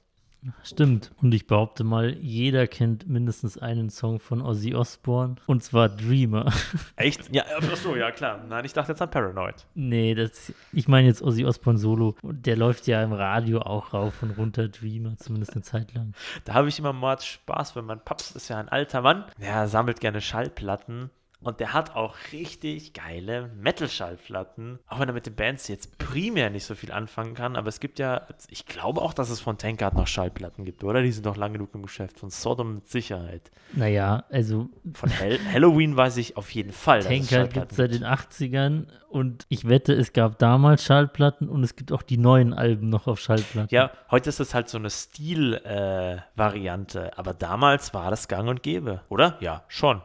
Stimmt. 0.64 1.12
Und 1.22 1.34
ich 1.34 1.48
behaupte 1.48 1.84
mal, 1.84 2.16
jeder 2.20 2.68
kennt 2.68 3.08
mindestens 3.10 3.58
einen 3.58 3.90
Song 3.90 4.20
von 4.20 4.42
Ozzy 4.42 4.74
Osbourne. 4.74 5.36
Und 5.48 5.64
zwar 5.64 5.90
Dreamer. 5.90 6.52
Echt? 6.96 7.34
Ja, 7.34 7.44
ach 7.58 7.76
so, 7.76 7.96
ja 7.96 8.12
klar. 8.12 8.44
Nein, 8.48 8.64
ich 8.66 8.74
dachte 8.74 8.92
jetzt 8.94 9.02
an 9.02 9.12
Paranoid. 9.12 9.66
nee, 9.76 10.16
das, 10.16 10.54
ich 10.72 10.88
meine 10.88 11.08
jetzt 11.08 11.22
Ozzy 11.22 11.46
Osbourne 11.46 11.80
Solo. 11.80 12.16
Und 12.22 12.46
der 12.46 12.56
läuft 12.56 12.88
ja 12.88 13.04
im 13.04 13.14
Radio 13.14 13.62
auch 13.62 13.94
rauf 13.94 14.22
und 14.24 14.32
runter, 14.38 14.70
Dreamer, 14.70 15.18
zumindest 15.18 15.54
eine 15.54 15.62
Zeit 15.62 15.94
lang. 15.94 16.14
Da 16.46 16.54
habe 16.54 16.70
ich 16.70 16.80
immer 16.80 16.94
mal 16.94 17.20
Spaß, 17.20 17.76
weil 17.76 17.84
mein 17.84 18.00
Paps 18.00 18.32
ist 18.32 18.48
ja 18.50 18.60
ein 18.60 18.70
alter 18.70 19.02
Mann. 19.02 19.26
Der 19.40 19.68
sammelt 19.68 20.00
gerne 20.00 20.22
Schallplatten. 20.22 21.10
Und 21.42 21.62
der 21.62 21.72
hat 21.72 21.96
auch 21.96 22.18
richtig 22.34 22.92
geile 22.94 23.50
Metal-Schallplatten. 23.56 24.80
Auch 24.88 25.00
wenn 25.00 25.08
er 25.08 25.14
mit 25.14 25.26
den 25.26 25.36
Bands 25.36 25.70
jetzt 25.70 25.98
primär 25.98 26.50
nicht 26.50 26.66
so 26.66 26.76
viel 26.76 26.92
anfangen 26.92 27.34
kann. 27.34 27.56
Aber 27.56 27.70
es 27.70 27.80
gibt 27.80 27.98
ja, 27.98 28.28
ich 28.50 28.66
glaube 28.66 29.02
auch, 29.02 29.14
dass 29.14 29.30
es 29.30 29.40
von 29.40 29.58
Tankard 29.58 29.94
noch 29.96 30.08
Schallplatten 30.08 30.66
gibt, 30.66 30.84
oder? 30.84 31.02
Die 31.02 31.14
sind 31.14 31.26
doch 31.26 31.38
lang 31.38 31.54
genug 31.54 31.74
im 31.74 31.84
Geschäft. 31.84 32.20
Von 32.20 32.30
Sodom 32.30 32.76
mit 32.76 32.90
Sicherheit. 32.90 33.52
Naja, 33.72 34.26
also 34.30 34.68
Von 34.94 35.10
Hel 35.10 35.40
Halloween 35.54 35.96
weiß 35.96 36.18
ich 36.18 36.36
auf 36.36 36.52
jeden 36.52 36.74
Fall. 36.74 37.04
Tanker 37.04 37.48
gibt 37.48 37.72
es 37.72 37.78
seit 37.78 37.94
den 37.94 38.04
80ern. 38.04 38.88
Und 39.08 39.46
ich 39.48 39.66
wette, 39.68 39.94
es 39.94 40.12
gab 40.12 40.40
damals 40.40 40.84
Schallplatten 40.84 41.48
und 41.50 41.64
es 41.64 41.78
gibt 41.78 41.94
auch 41.94 42.04
die 42.04 42.18
neuen 42.18 42.54
Alben 42.54 42.90
noch 42.90 43.08
auf 43.08 43.18
Schallplatten. 43.20 43.74
Ja, 43.74 43.92
heute 44.12 44.28
ist 44.30 44.42
es 44.42 44.54
halt 44.54 44.68
so 44.70 44.78
eine 44.78 44.90
Stil-Variante. 44.90 47.18
aber 47.18 47.34
damals 47.34 47.94
war 47.94 48.12
das 48.12 48.28
gang 48.28 48.50
und 48.50 48.62
gäbe, 48.62 49.04
oder? 49.10 49.38
Ja, 49.40 49.64
schon. 49.68 50.02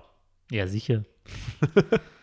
Ja, 0.50 0.66
sicher. 0.66 1.04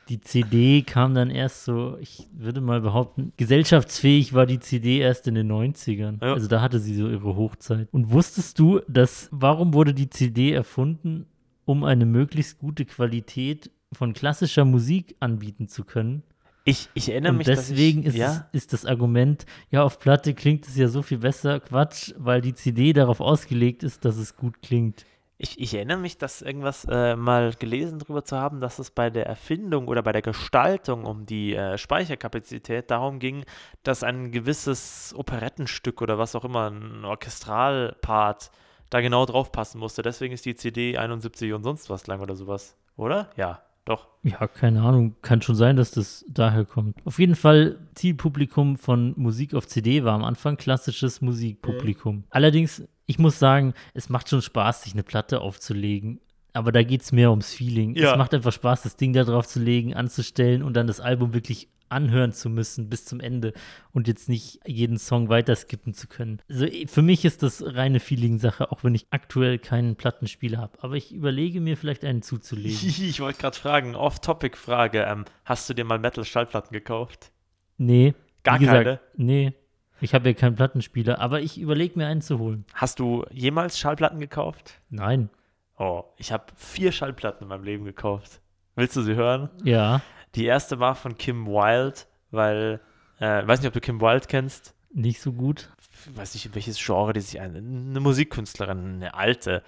Die 0.10 0.20
CD 0.20 0.82
kam 0.82 1.14
dann 1.14 1.30
erst 1.30 1.64
so, 1.64 1.98
ich 2.00 2.28
würde 2.34 2.60
mal 2.60 2.82
behaupten, 2.82 3.34
gesellschaftsfähig 3.38 4.34
war 4.34 4.46
die 4.46 4.60
CD 4.60 5.00
erst 5.00 5.28
in 5.28 5.36
den 5.36 5.52
90ern. 5.52 6.24
Ja. 6.24 6.34
Also 6.34 6.48
da 6.48 6.62
hatte 6.62 6.80
sie 6.80 6.96
so 6.96 7.08
ihre 7.08 7.36
Hochzeit. 7.36 7.88
Und 7.92 8.12
wusstest 8.12 8.60
du, 8.60 8.82
dass, 8.88 9.30
warum 9.32 9.74
wurde 9.74 9.94
die 9.94 10.10
CD 10.10 10.52
erfunden, 10.52 11.28
um 11.66 11.84
eine 11.84 12.06
möglichst 12.06 12.60
gute 12.60 12.86
Qualität 12.86 13.72
von 13.94 14.14
klassischer 14.14 14.66
Musik 14.66 15.16
anbieten 15.20 15.68
zu 15.68 15.84
können? 15.86 16.24
Ich, 16.64 16.90
ich 16.94 17.10
erinnere 17.10 17.32
Und 17.32 17.38
mich, 17.40 17.48
deswegen 17.48 18.02
ich, 18.02 18.08
ist, 18.08 18.16
ja, 18.16 18.48
es, 18.52 18.64
ist 18.64 18.74
das 18.74 18.86
Argument, 18.86 19.46
ja, 19.72 19.84
auf 19.84 20.00
Platte 20.00 20.34
klingt 20.34 20.68
es 20.68 20.76
ja 20.76 20.88
so 20.90 21.02
viel 21.02 21.20
besser, 21.20 21.60
Quatsch, 21.60 22.14
weil 22.18 22.42
die 22.42 22.54
CD 22.54 22.94
darauf 22.94 23.20
ausgelegt 23.20 23.82
ist, 23.84 24.06
dass 24.06 24.18
es 24.18 24.36
gut 24.36 24.62
klingt. 24.62 25.06
Ich, 25.44 25.60
ich 25.60 25.74
erinnere 25.74 25.98
mich, 25.98 26.20
dass 26.20 26.44
irgendwas 26.44 26.86
äh, 26.88 27.16
mal 27.16 27.54
gelesen 27.58 27.98
darüber 27.98 28.24
zu 28.24 28.38
haben, 28.38 28.60
dass 28.60 28.78
es 28.78 28.92
bei 28.92 29.10
der 29.10 29.26
Erfindung 29.26 29.88
oder 29.88 30.04
bei 30.04 30.12
der 30.12 30.22
Gestaltung 30.22 31.06
um 31.06 31.26
die 31.26 31.56
äh, 31.56 31.80
Speicherkapazität 31.80 32.92
darum 32.92 33.18
ging, 33.18 33.44
dass 33.82 34.04
ein 34.04 34.32
gewisses 34.32 35.16
Operettenstück 35.18 36.04
oder 36.04 36.20
was 36.20 36.36
auch 36.36 36.46
immer, 36.46 36.70
ein 36.70 37.06
Orchestralpart, 37.06 38.52
da 38.92 39.02
genau 39.02 39.26
drauf 39.26 39.52
passen 39.52 39.80
musste. 39.80 40.04
Deswegen 40.04 40.34
ist 40.36 40.46
die 40.46 40.54
CD 40.54 40.96
71 40.98 41.54
und 41.54 41.64
sonst 41.64 41.90
was 41.90 42.06
lang 42.06 42.22
oder 42.22 42.36
sowas. 42.36 42.78
Oder? 42.96 43.32
Ja, 43.36 43.64
doch. 43.86 44.10
Ja, 44.22 44.48
keine 44.48 44.84
Ahnung. 44.84 45.16
Kann 45.24 45.42
schon 45.42 45.56
sein, 45.56 45.76
dass 45.76 45.90
das 45.90 46.24
daher 46.28 46.66
kommt. 46.66 46.98
Auf 47.06 47.18
jeden 47.18 47.36
Fall, 47.36 47.80
Zielpublikum 47.96 48.78
von 48.78 49.16
Musik 49.18 49.56
auf 49.56 49.68
CD 49.68 50.04
war 50.04 50.14
am 50.14 50.24
Anfang 50.24 50.56
klassisches 50.58 51.20
Musikpublikum. 51.22 52.18
Mhm. 52.18 52.24
Allerdings, 52.30 52.84
ich 53.06 53.20
muss 53.20 53.40
sagen, 53.40 53.74
es 53.94 54.10
macht 54.10 54.30
schon 54.30 54.42
Spaß, 54.42 54.84
sich 54.84 54.94
eine 54.94 55.04
Platte 55.04 55.42
aufzulegen. 55.42 56.20
Aber 56.54 56.72
da 56.72 56.84
geht 56.84 57.02
es 57.02 57.12
mehr 57.12 57.30
ums 57.30 57.54
Feeling. 57.54 57.96
Ja. 57.96 58.12
Es 58.12 58.18
macht 58.18 58.34
einfach 58.34 58.52
Spaß, 58.52 58.84
das 58.84 58.98
Ding 58.98 59.14
da 59.14 59.24
drauf 59.24 59.48
zu 59.48 59.60
legen, 59.60 59.94
anzustellen 59.94 60.64
und 60.64 60.74
dann 60.74 60.88
das 60.88 61.00
Album 61.00 61.34
wirklich 61.34 61.70
anhören 61.92 62.32
zu 62.32 62.50
müssen 62.50 62.90
bis 62.90 63.06
zum 63.06 63.20
Ende 63.20 63.54
und 63.92 64.08
jetzt 64.08 64.30
nicht 64.30 64.60
jeden 64.66 64.98
Song 64.98 65.30
weiter 65.30 65.56
skippen 65.56 65.94
zu 65.94 66.08
können. 66.08 66.42
Also 66.50 66.66
für 66.88 67.02
mich 67.02 67.26
ist 67.26 67.44
das 67.44 67.64
reine 67.66 68.00
Feeling-Sache, 68.00 68.72
auch 68.72 68.84
wenn 68.84 68.96
ich 68.96 69.08
aktuell 69.12 69.60
keinen 69.60 69.96
Plattenspieler 69.96 70.58
habe. 70.58 70.78
Aber 70.82 70.96
ich 70.96 71.14
überlege 71.14 71.60
mir 71.60 71.78
vielleicht 71.78 72.06
einen 72.06 72.22
zuzulegen. 72.22 72.80
ich 72.82 73.20
wollte 73.20 73.40
gerade 73.40 73.58
fragen, 73.58 73.96
Off-Topic-Frage. 73.96 75.04
Ähm, 75.04 75.26
hast 75.44 75.70
du 75.70 75.74
dir 75.74 75.84
mal 75.84 76.00
Metal-Schallplatten 76.00 76.72
gekauft? 76.72 77.32
Nee. 77.78 78.14
Gar 78.44 78.60
gesagt, 78.60 78.84
keine? 78.86 79.00
Nee. 79.16 79.54
Ich 80.02 80.14
habe 80.16 80.30
ja 80.30 80.34
keinen 80.34 80.56
Plattenspieler, 80.56 81.20
aber 81.20 81.42
ich 81.42 81.60
überlege 81.60 81.98
mir 81.98 82.08
einen 82.08 82.22
zu 82.22 82.40
holen. 82.40 82.66
Hast 82.74 83.00
du 83.00 83.26
jemals 83.32 83.78
Schallplatten 83.80 84.20
gekauft? 84.20 84.82
Nein. 84.90 85.30
Oh, 85.78 86.04
ich 86.18 86.32
habe 86.32 86.46
vier 86.56 86.92
Schallplatten 86.92 87.44
in 87.44 87.50
meinem 87.50 87.64
Leben 87.64 87.86
gekauft. 87.86 88.42
Willst 88.76 88.96
du 88.96 89.02
sie 89.02 89.16
hören? 89.16 89.50
Ja. 89.64 90.02
Die 90.36 90.46
erste 90.46 90.80
war 90.80 90.96
von 90.96 91.18
Kim 91.18 91.46
Wilde, 91.46 92.00
weil, 92.32 92.80
äh, 93.20 93.46
weiß 93.46 93.60
nicht, 93.60 93.68
ob 93.68 93.74
du 93.74 93.82
Kim 93.82 94.02
Wilde 94.02 94.26
kennst. 94.28 94.74
Nicht 94.94 95.22
so 95.22 95.34
gut. 95.34 95.70
Ich 96.08 96.18
weiß 96.18 96.34
nicht, 96.34 96.54
welches 96.56 96.84
Genre 96.84 97.14
die 97.14 97.22
sich 97.22 97.40
ein. 97.40 97.56
Eine 97.56 98.00
Musikkünstlerin, 98.00 98.96
eine 98.96 99.14
alte. 99.14 99.64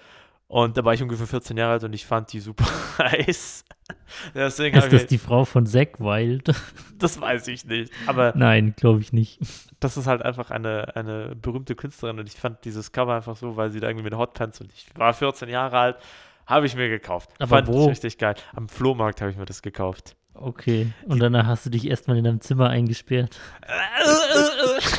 Und 0.48 0.76
da 0.76 0.84
war 0.84 0.94
ich 0.94 1.02
ungefähr 1.02 1.26
14 1.26 1.56
Jahre 1.56 1.72
alt 1.74 1.84
und 1.84 1.92
ich 1.94 2.06
fand 2.06 2.32
die 2.32 2.40
super 2.40 2.66
heiß. 2.98 3.64
Deswegen 4.34 4.76
ist 4.76 4.92
das 4.92 5.02
ich, 5.02 5.08
die 5.08 5.18
Frau 5.18 5.44
von 5.44 5.66
Zack 5.66 6.00
Wild? 6.00 6.50
Das 6.96 7.20
weiß 7.20 7.48
ich 7.48 7.66
nicht. 7.66 7.92
Aber 8.06 8.32
Nein, 8.34 8.72
glaube 8.76 9.00
ich 9.00 9.12
nicht. 9.12 9.38
Das 9.78 9.98
ist 9.98 10.06
halt 10.06 10.22
einfach 10.22 10.50
eine, 10.50 10.96
eine 10.96 11.34
berühmte 11.36 11.74
Künstlerin 11.74 12.18
und 12.18 12.26
ich 12.26 12.36
fand 12.36 12.64
dieses 12.64 12.92
Cover 12.92 13.14
einfach 13.16 13.36
so, 13.36 13.56
weil 13.56 13.70
sie 13.70 13.80
da 13.80 13.88
irgendwie 13.88 14.04
mit 14.04 14.16
Hotpants 14.16 14.60
und 14.62 14.72
ich 14.72 14.86
war 14.94 15.12
14 15.12 15.50
Jahre 15.50 15.76
alt, 15.76 15.96
habe 16.46 16.64
ich 16.64 16.76
mir 16.76 16.88
gekauft. 16.88 17.30
Aber 17.40 17.48
fand 17.48 17.68
wo? 17.68 17.82
ich 17.82 17.90
richtig 17.90 18.16
geil. 18.16 18.36
Am 18.54 18.68
Flohmarkt 18.68 19.20
habe 19.20 19.30
ich 19.30 19.36
mir 19.36 19.44
das 19.44 19.60
gekauft. 19.60 20.16
Okay. 20.32 20.92
Und 21.04 21.20
danach 21.20 21.46
hast 21.46 21.66
du 21.66 21.70
dich 21.70 21.86
erstmal 21.86 22.16
in 22.16 22.24
deinem 22.24 22.40
Zimmer 22.40 22.70
eingesperrt. 22.70 23.38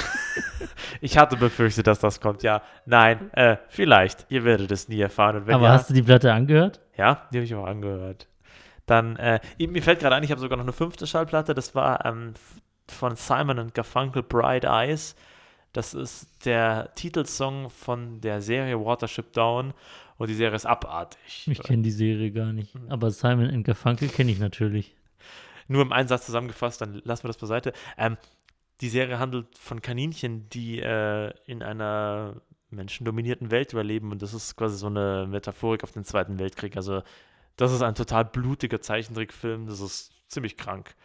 Ich 1.01 1.17
hatte 1.17 1.37
befürchtet, 1.37 1.87
dass 1.87 1.99
das 1.99 2.19
kommt, 2.19 2.43
ja. 2.43 2.61
Nein, 2.85 3.31
äh, 3.33 3.57
vielleicht. 3.67 4.25
Ihr 4.29 4.43
werdet 4.43 4.71
es 4.71 4.87
nie 4.87 4.99
erfahren. 4.99 5.43
Aber 5.47 5.63
ja, 5.63 5.73
hast 5.73 5.89
du 5.89 5.93
die 5.93 6.01
Platte 6.01 6.33
angehört? 6.33 6.79
Ja, 6.97 7.27
die 7.31 7.37
habe 7.37 7.45
ich 7.45 7.55
auch 7.55 7.65
angehört. 7.65 8.27
Dann, 8.85 9.15
äh, 9.17 9.39
mir 9.59 9.81
fällt 9.81 9.99
gerade 9.99 10.15
ein, 10.15 10.23
ich 10.23 10.31
habe 10.31 10.41
sogar 10.41 10.57
noch 10.57 10.65
eine 10.65 10.73
fünfte 10.73 11.07
Schallplatte. 11.07 11.53
Das 11.53 11.75
war 11.75 12.05
ähm, 12.05 12.33
von 12.87 13.15
Simon 13.15 13.71
Garfunkel, 13.73 14.23
Bright 14.23 14.63
Eyes. 14.63 15.15
Das 15.73 15.93
ist 15.93 16.45
der 16.45 16.91
Titelsong 16.95 17.69
von 17.69 18.21
der 18.21 18.41
Serie 18.41 18.79
Watership 18.79 19.33
Down. 19.33 19.73
Und 20.17 20.29
die 20.29 20.35
Serie 20.35 20.55
ist 20.55 20.65
abartig. 20.65 21.47
Ich 21.47 21.61
kenne 21.61 21.83
die 21.83 21.91
Serie 21.91 22.31
gar 22.31 22.53
nicht. 22.53 22.73
Hm. 22.73 22.89
Aber 22.89 23.11
Simon 23.11 23.63
Garfunkel 23.63 24.07
kenne 24.07 24.31
ich 24.31 24.39
natürlich 24.39 24.95
nur 25.67 25.81
im 25.81 25.91
Einsatz 25.91 26.25
zusammengefasst, 26.25 26.81
dann 26.81 27.01
lassen 27.03 27.23
wir 27.23 27.29
das 27.29 27.37
beiseite. 27.37 27.73
Ähm, 27.97 28.17
die 28.81 28.89
Serie 28.89 29.19
handelt 29.19 29.57
von 29.57 29.81
Kaninchen, 29.81 30.49
die 30.49 30.79
äh, 30.79 31.33
in 31.45 31.63
einer 31.63 32.41
menschendominierten 32.69 33.51
Welt 33.51 33.71
überleben 33.73 34.11
und 34.11 34.21
das 34.21 34.33
ist 34.33 34.55
quasi 34.57 34.77
so 34.77 34.87
eine 34.87 35.27
Metaphorik 35.29 35.83
auf 35.83 35.91
den 35.91 36.03
Zweiten 36.03 36.39
Weltkrieg. 36.39 36.75
Also 36.75 37.03
das 37.57 37.71
ist 37.71 37.81
ein 37.81 37.95
total 37.95 38.25
blutiger 38.25 38.81
Zeichentrickfilm, 38.81 39.67
das 39.67 39.79
ist 39.79 40.11
ziemlich 40.27 40.57
krank. 40.57 40.95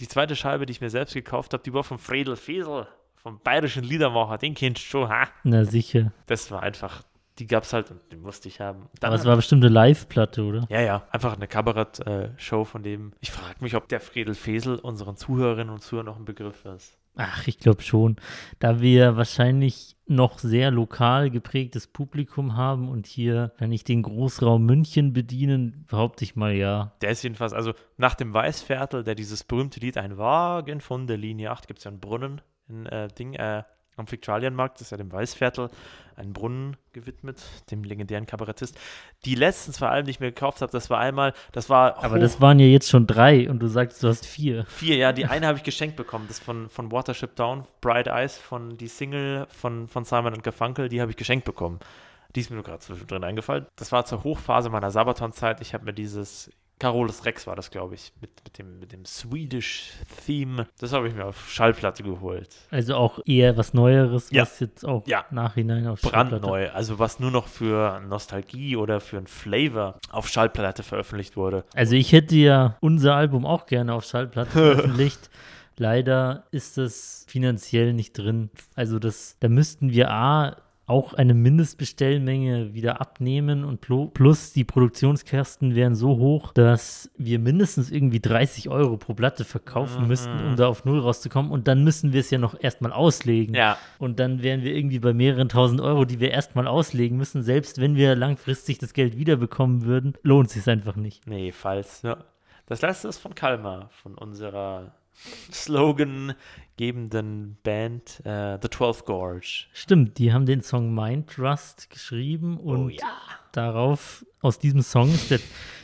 Die 0.00 0.08
zweite 0.08 0.36
Scheibe, 0.36 0.66
die 0.66 0.72
ich 0.72 0.80
mir 0.80 0.90
selbst 0.90 1.14
gekauft 1.14 1.52
habe, 1.52 1.62
die 1.62 1.72
war 1.72 1.84
von 1.84 1.98
Fredel 1.98 2.36
Fesel, 2.36 2.86
vom 3.16 3.40
bayerischen 3.40 3.82
Liedermacher, 3.82 4.38
den 4.38 4.54
kennst 4.54 4.82
du 4.82 4.86
schon, 4.86 5.08
ha? 5.08 5.28
Na 5.42 5.64
sicher. 5.64 6.12
Das 6.26 6.50
war 6.50 6.62
einfach 6.62 7.02
die 7.38 7.46
gab 7.46 7.62
es 7.62 7.72
halt 7.72 7.90
und 7.90 8.00
die 8.10 8.16
musste 8.16 8.48
ich 8.48 8.60
haben. 8.60 8.88
Dann 9.00 9.08
Aber 9.12 9.20
es 9.20 9.26
war 9.26 9.36
bestimmt 9.36 9.64
eine 9.64 9.72
Live-Platte, 9.72 10.42
oder? 10.42 10.66
Ja, 10.68 10.80
ja, 10.80 11.06
einfach 11.10 11.36
eine 11.36 11.46
Kabarett-Show 11.46 12.64
von 12.64 12.82
dem. 12.82 13.12
Ich 13.20 13.30
frage 13.30 13.56
mich, 13.60 13.74
ob 13.74 13.88
der 13.88 14.00
Friedel 14.00 14.34
Fesel 14.34 14.76
unseren 14.76 15.16
Zuhörerinnen 15.16 15.72
und 15.72 15.82
Zuhörern 15.82 16.06
noch 16.06 16.16
ein 16.16 16.24
Begriff 16.24 16.64
ist. 16.64 16.98
Ach, 17.16 17.46
ich 17.46 17.58
glaube 17.58 17.82
schon. 17.82 18.16
Da 18.58 18.80
wir 18.80 19.16
wahrscheinlich 19.16 19.96
noch 20.10 20.38
sehr 20.38 20.70
lokal 20.70 21.30
geprägtes 21.30 21.86
Publikum 21.86 22.56
haben 22.56 22.88
und 22.88 23.06
hier, 23.06 23.52
wenn 23.58 23.72
ich 23.72 23.84
den 23.84 24.02
Großraum 24.02 24.64
München 24.64 25.12
bedienen, 25.12 25.84
behaupte 25.88 26.24
ich 26.24 26.36
mal 26.36 26.54
ja. 26.54 26.92
Der 27.00 27.10
ist 27.10 27.22
jedenfalls, 27.22 27.52
also 27.52 27.72
nach 27.96 28.14
dem 28.14 28.32
Weißviertel, 28.32 29.04
der 29.04 29.14
dieses 29.14 29.44
berühmte 29.44 29.80
Lied 29.80 29.98
Ein 29.98 30.18
Wagen 30.18 30.80
von 30.80 31.06
der 31.06 31.16
Linie 31.16 31.50
8, 31.50 31.66
gibt 31.66 31.78
es 31.78 31.84
ja 31.84 31.90
einen 31.90 32.00
Brunnen 32.00 32.40
in 32.68 32.86
äh, 32.86 33.08
Ding, 33.08 33.34
äh, 33.34 33.62
am 33.98 34.10
Viktualienmarkt, 34.10 34.76
das 34.76 34.88
ist 34.88 34.90
ja 34.90 34.96
dem 34.96 35.12
Weißviertel, 35.12 35.70
einen 36.16 36.32
Brunnen 36.32 36.76
gewidmet, 36.92 37.40
dem 37.70 37.84
legendären 37.84 38.26
Kabarettist. 38.26 38.76
Die 39.24 39.34
letzten 39.34 39.72
zwei 39.72 39.88
Alben, 39.88 40.06
die 40.06 40.10
ich 40.10 40.20
mir 40.20 40.32
gekauft 40.32 40.60
habe, 40.62 40.72
das 40.72 40.90
war 40.90 40.98
einmal, 40.98 41.32
das 41.52 41.70
war. 41.70 42.02
Aber 42.02 42.18
das 42.18 42.40
waren 42.40 42.58
ja 42.58 42.66
jetzt 42.66 42.88
schon 42.88 43.06
drei 43.06 43.48
und 43.48 43.60
du 43.60 43.68
sagst, 43.68 44.02
du 44.02 44.08
hast 44.08 44.26
vier. 44.26 44.64
Vier, 44.66 44.96
ja, 44.96 45.12
die 45.12 45.26
eine 45.26 45.46
habe 45.46 45.58
ich 45.58 45.64
geschenkt 45.64 45.96
bekommen, 45.96 46.26
das 46.28 46.38
von, 46.38 46.68
von 46.68 46.90
Watership 46.90 47.36
Down, 47.36 47.64
Bright 47.80 48.08
Eyes, 48.08 48.36
von 48.36 48.76
die 48.76 48.88
Single 48.88 49.46
von, 49.50 49.88
von 49.88 50.04
Simon 50.04 50.34
und 50.34 50.42
Garfunkel, 50.42 50.88
die 50.88 51.00
habe 51.00 51.10
ich 51.10 51.16
geschenkt 51.16 51.44
bekommen. 51.44 51.78
Die 52.34 52.40
ist 52.40 52.50
mir 52.50 52.56
nur 52.56 52.64
gerade 52.64 52.80
zwischendrin 52.80 53.24
eingefallen. 53.24 53.66
Das 53.76 53.90
war 53.90 54.04
zur 54.04 54.22
Hochphase 54.22 54.68
meiner 54.68 54.90
Sabaton-Zeit. 54.90 55.60
Ich 55.60 55.72
habe 55.72 55.86
mir 55.86 55.94
dieses 55.94 56.50
Carolus 56.78 57.24
Rex 57.24 57.46
war 57.46 57.56
das, 57.56 57.70
glaube 57.70 57.94
ich, 57.94 58.12
mit, 58.20 58.30
mit, 58.44 58.58
dem, 58.58 58.78
mit 58.78 58.92
dem 58.92 59.04
Swedish-Theme. 59.04 60.66
Das 60.78 60.92
habe 60.92 61.08
ich 61.08 61.14
mir 61.14 61.26
auf 61.26 61.50
Schallplatte 61.50 62.02
geholt. 62.02 62.48
Also 62.70 62.94
auch 62.94 63.18
eher 63.26 63.56
was 63.56 63.74
Neueres, 63.74 64.30
ja. 64.30 64.42
was 64.42 64.60
jetzt 64.60 64.84
auch 64.84 65.06
ja. 65.06 65.24
nachhinein 65.30 65.86
auf 65.86 66.00
Schallplatte. 66.00 66.40
Brandneu, 66.40 66.70
also 66.70 66.98
was 66.98 67.18
nur 67.20 67.30
noch 67.30 67.46
für 67.46 68.00
Nostalgie 68.00 68.76
oder 68.76 69.00
für 69.00 69.18
ein 69.18 69.26
Flavor 69.26 69.98
auf 70.10 70.28
Schallplatte 70.28 70.82
veröffentlicht 70.82 71.36
wurde. 71.36 71.64
Also 71.74 71.94
ich 71.94 72.12
hätte 72.12 72.36
ja 72.36 72.76
unser 72.80 73.14
Album 73.14 73.44
auch 73.44 73.66
gerne 73.66 73.94
auf 73.94 74.04
Schallplatte 74.04 74.50
veröffentlicht. 74.52 75.30
Leider 75.76 76.44
ist 76.50 76.76
das 76.76 77.24
finanziell 77.28 77.92
nicht 77.92 78.18
drin. 78.18 78.50
Also 78.74 78.98
das, 78.98 79.36
da 79.40 79.48
müssten 79.48 79.92
wir 79.92 80.10
A 80.10 80.56
auch 80.88 81.12
eine 81.12 81.34
Mindestbestellmenge 81.34 82.72
wieder 82.72 83.00
abnehmen 83.00 83.64
und 83.64 83.80
plus 84.14 84.52
die 84.52 84.64
Produktionskosten 84.64 85.74
wären 85.74 85.94
so 85.94 86.16
hoch, 86.16 86.52
dass 86.52 87.10
wir 87.18 87.38
mindestens 87.38 87.90
irgendwie 87.90 88.20
30 88.20 88.70
Euro 88.70 88.96
pro 88.96 89.12
Platte 89.12 89.44
verkaufen 89.44 90.02
mhm. 90.02 90.08
müssten, 90.08 90.46
um 90.46 90.56
da 90.56 90.66
auf 90.66 90.86
Null 90.86 91.00
rauszukommen. 91.00 91.50
Und 91.50 91.68
dann 91.68 91.84
müssen 91.84 92.14
wir 92.14 92.20
es 92.20 92.30
ja 92.30 92.38
noch 92.38 92.56
erstmal 92.58 92.92
auslegen. 92.92 93.54
Ja. 93.54 93.76
Und 93.98 94.18
dann 94.18 94.42
wären 94.42 94.62
wir 94.62 94.74
irgendwie 94.74 94.98
bei 94.98 95.12
mehreren 95.12 95.50
tausend 95.50 95.82
Euro, 95.82 96.06
die 96.06 96.20
wir 96.20 96.30
erstmal 96.30 96.66
auslegen 96.66 97.18
müssen. 97.18 97.42
Selbst 97.42 97.80
wenn 97.80 97.94
wir 97.94 98.16
langfristig 98.16 98.78
das 98.78 98.94
Geld 98.94 99.18
wiederbekommen 99.18 99.84
würden, 99.84 100.14
lohnt 100.22 100.48
es 100.48 100.54
sich 100.54 100.66
einfach 100.68 100.96
nicht. 100.96 101.26
Nee, 101.26 101.52
falls. 101.52 102.00
Ja. 102.00 102.16
Das 102.64 102.80
letzte 102.80 103.08
ist 103.08 103.18
von 103.18 103.34
Kalmar, 103.34 103.90
von 103.90 104.14
unserer 104.14 104.94
slogangebenden 105.52 107.58
Band 107.62 108.22
uh, 108.24 108.56
The 108.60 108.68
Twelfth 108.68 109.04
Gorge. 109.04 109.66
Stimmt, 109.72 110.18
die 110.18 110.32
haben 110.32 110.46
den 110.46 110.62
Song 110.62 110.94
Mind 110.94 111.28
Trust 111.28 111.90
geschrieben 111.90 112.58
oh 112.62 112.72
und 112.72 112.86
oh, 112.86 112.88
ja. 112.88 113.18
darauf, 113.52 114.24
aus 114.40 114.58
diesem 114.58 114.82
Song 114.82 115.12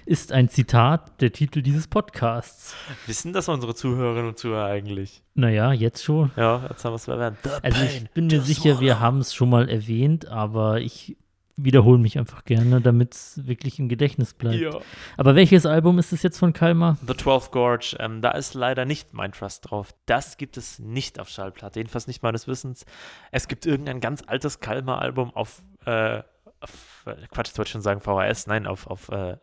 ist, 0.06 0.32
ein 0.32 0.48
Zitat 0.48 1.20
der 1.20 1.32
Titel 1.32 1.62
dieses 1.62 1.88
Podcasts. 1.88 2.74
Wissen 3.06 3.32
das 3.32 3.48
unsere 3.48 3.74
Zuhörerinnen 3.74 4.28
und 4.28 4.38
Zuhörer 4.38 4.66
eigentlich? 4.66 5.22
Naja, 5.34 5.72
jetzt 5.72 6.04
schon. 6.04 6.30
Ja, 6.36 6.66
jetzt 6.68 6.84
haben 6.84 6.92
wir 6.92 6.96
es 6.96 7.08
erwähnt. 7.08 7.38
also 7.62 7.82
ich 7.82 8.10
bin 8.10 8.28
mir 8.28 8.40
sicher, 8.40 8.80
wir 8.80 9.00
haben 9.00 9.18
es 9.18 9.34
schon 9.34 9.50
mal 9.50 9.68
erwähnt, 9.68 10.28
aber 10.28 10.80
ich 10.80 11.16
wiederhole 11.56 11.98
mich 11.98 12.18
einfach 12.18 12.44
gerne, 12.44 12.80
damit 12.80 13.14
es 13.14 13.46
wirklich 13.46 13.78
im 13.78 13.88
Gedächtnis 13.88 14.34
bleibt. 14.34 14.60
Ja. 14.60 14.78
Aber 15.16 15.34
welches 15.34 15.66
Album 15.66 15.98
ist 15.98 16.12
es 16.12 16.22
jetzt 16.22 16.38
von 16.38 16.52
Kalmar? 16.52 16.96
The 17.06 17.14
Twelfth 17.14 17.52
Gorge. 17.52 17.96
Ähm, 18.00 18.20
da 18.22 18.32
ist 18.32 18.54
leider 18.54 18.84
nicht 18.84 19.14
Mind 19.14 19.34
Trust 19.34 19.70
drauf. 19.70 19.94
Das 20.06 20.36
gibt 20.36 20.56
es 20.56 20.78
nicht 20.78 21.20
auf 21.20 21.28
Schallplatte, 21.28 21.78
jedenfalls 21.78 22.06
nicht 22.06 22.22
meines 22.22 22.48
Wissens. 22.48 22.84
Es 23.30 23.48
gibt 23.48 23.66
irgendein 23.66 24.00
ganz 24.00 24.22
altes 24.26 24.60
Kalmar-Album 24.60 25.34
auf, 25.34 25.62
äh, 25.86 26.22
auf, 26.60 27.04
äh, 27.06 27.14
Quatsch, 27.28 27.50
ich 27.52 27.58
wollte 27.58 27.70
schon 27.70 27.82
sagen 27.82 28.00
VHS, 28.00 28.46
nein, 28.46 28.66
auf, 28.66 28.86
auf 28.86 29.08
äh, 29.10 29.36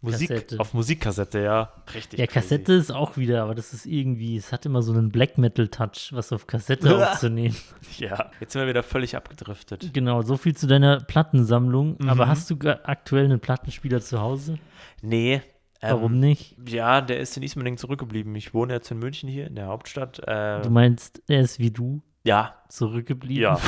Musik, 0.00 0.28
Kassette. 0.28 0.60
auf 0.60 0.74
Musikkassette, 0.74 1.42
ja. 1.42 1.72
Richtig. 1.92 2.20
Ja, 2.20 2.26
Kassette 2.28 2.64
crazy. 2.64 2.78
ist 2.78 2.90
auch 2.92 3.16
wieder, 3.16 3.42
aber 3.42 3.56
das 3.56 3.72
ist 3.72 3.84
irgendwie, 3.84 4.36
es 4.36 4.52
hat 4.52 4.64
immer 4.64 4.80
so 4.80 4.92
einen 4.92 5.10
Black 5.10 5.38
Metal-Touch, 5.38 6.10
was 6.12 6.32
auf 6.32 6.46
Kassette 6.46 6.96
aufzunehmen. 7.10 7.56
Ja, 7.98 8.30
jetzt 8.38 8.52
sind 8.52 8.62
wir 8.62 8.68
wieder 8.68 8.84
völlig 8.84 9.16
abgedriftet. 9.16 9.92
Genau, 9.92 10.22
so 10.22 10.36
viel 10.36 10.54
zu 10.54 10.68
deiner 10.68 11.00
Plattensammlung. 11.00 11.96
Mhm. 11.98 12.08
Aber 12.08 12.28
hast 12.28 12.48
du 12.50 12.56
aktuell 12.84 13.24
einen 13.24 13.40
Plattenspieler 13.40 14.00
zu 14.00 14.20
Hause? 14.20 14.58
Nee. 15.02 15.42
Warum 15.80 16.14
ähm, 16.14 16.20
nicht? 16.20 16.56
Ja, 16.68 17.00
der 17.00 17.18
ist 17.20 17.36
in 17.36 17.42
Ismaning 17.42 17.76
zurückgeblieben. 17.76 18.34
Ich 18.36 18.54
wohne 18.54 18.74
jetzt 18.74 18.90
in 18.90 18.98
München 18.98 19.28
hier, 19.28 19.46
in 19.48 19.54
der 19.56 19.66
Hauptstadt. 19.66 20.20
Äh, 20.26 20.62
du 20.62 20.70
meinst, 20.70 21.22
er 21.28 21.40
ist 21.40 21.58
wie 21.58 21.70
du? 21.70 22.02
Ja, 22.24 22.54
zurückgeblieben. 22.68 23.42
ja. 23.42 23.60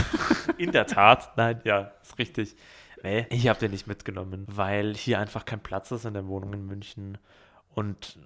In 0.58 0.72
der 0.72 0.86
Tat. 0.86 1.36
Nein, 1.36 1.60
ja, 1.64 1.92
ist 2.02 2.18
richtig. 2.18 2.54
Nee, 3.02 3.26
ich 3.30 3.48
habe 3.48 3.58
den 3.58 3.70
nicht 3.70 3.86
mitgenommen, 3.86 4.44
weil 4.48 4.94
hier 4.94 5.18
einfach 5.18 5.44
kein 5.44 5.62
Platz 5.62 5.90
ist 5.90 6.04
in 6.04 6.14
der 6.14 6.26
Wohnung 6.26 6.52
in 6.52 6.66
München. 6.66 7.18
Und 7.74 8.18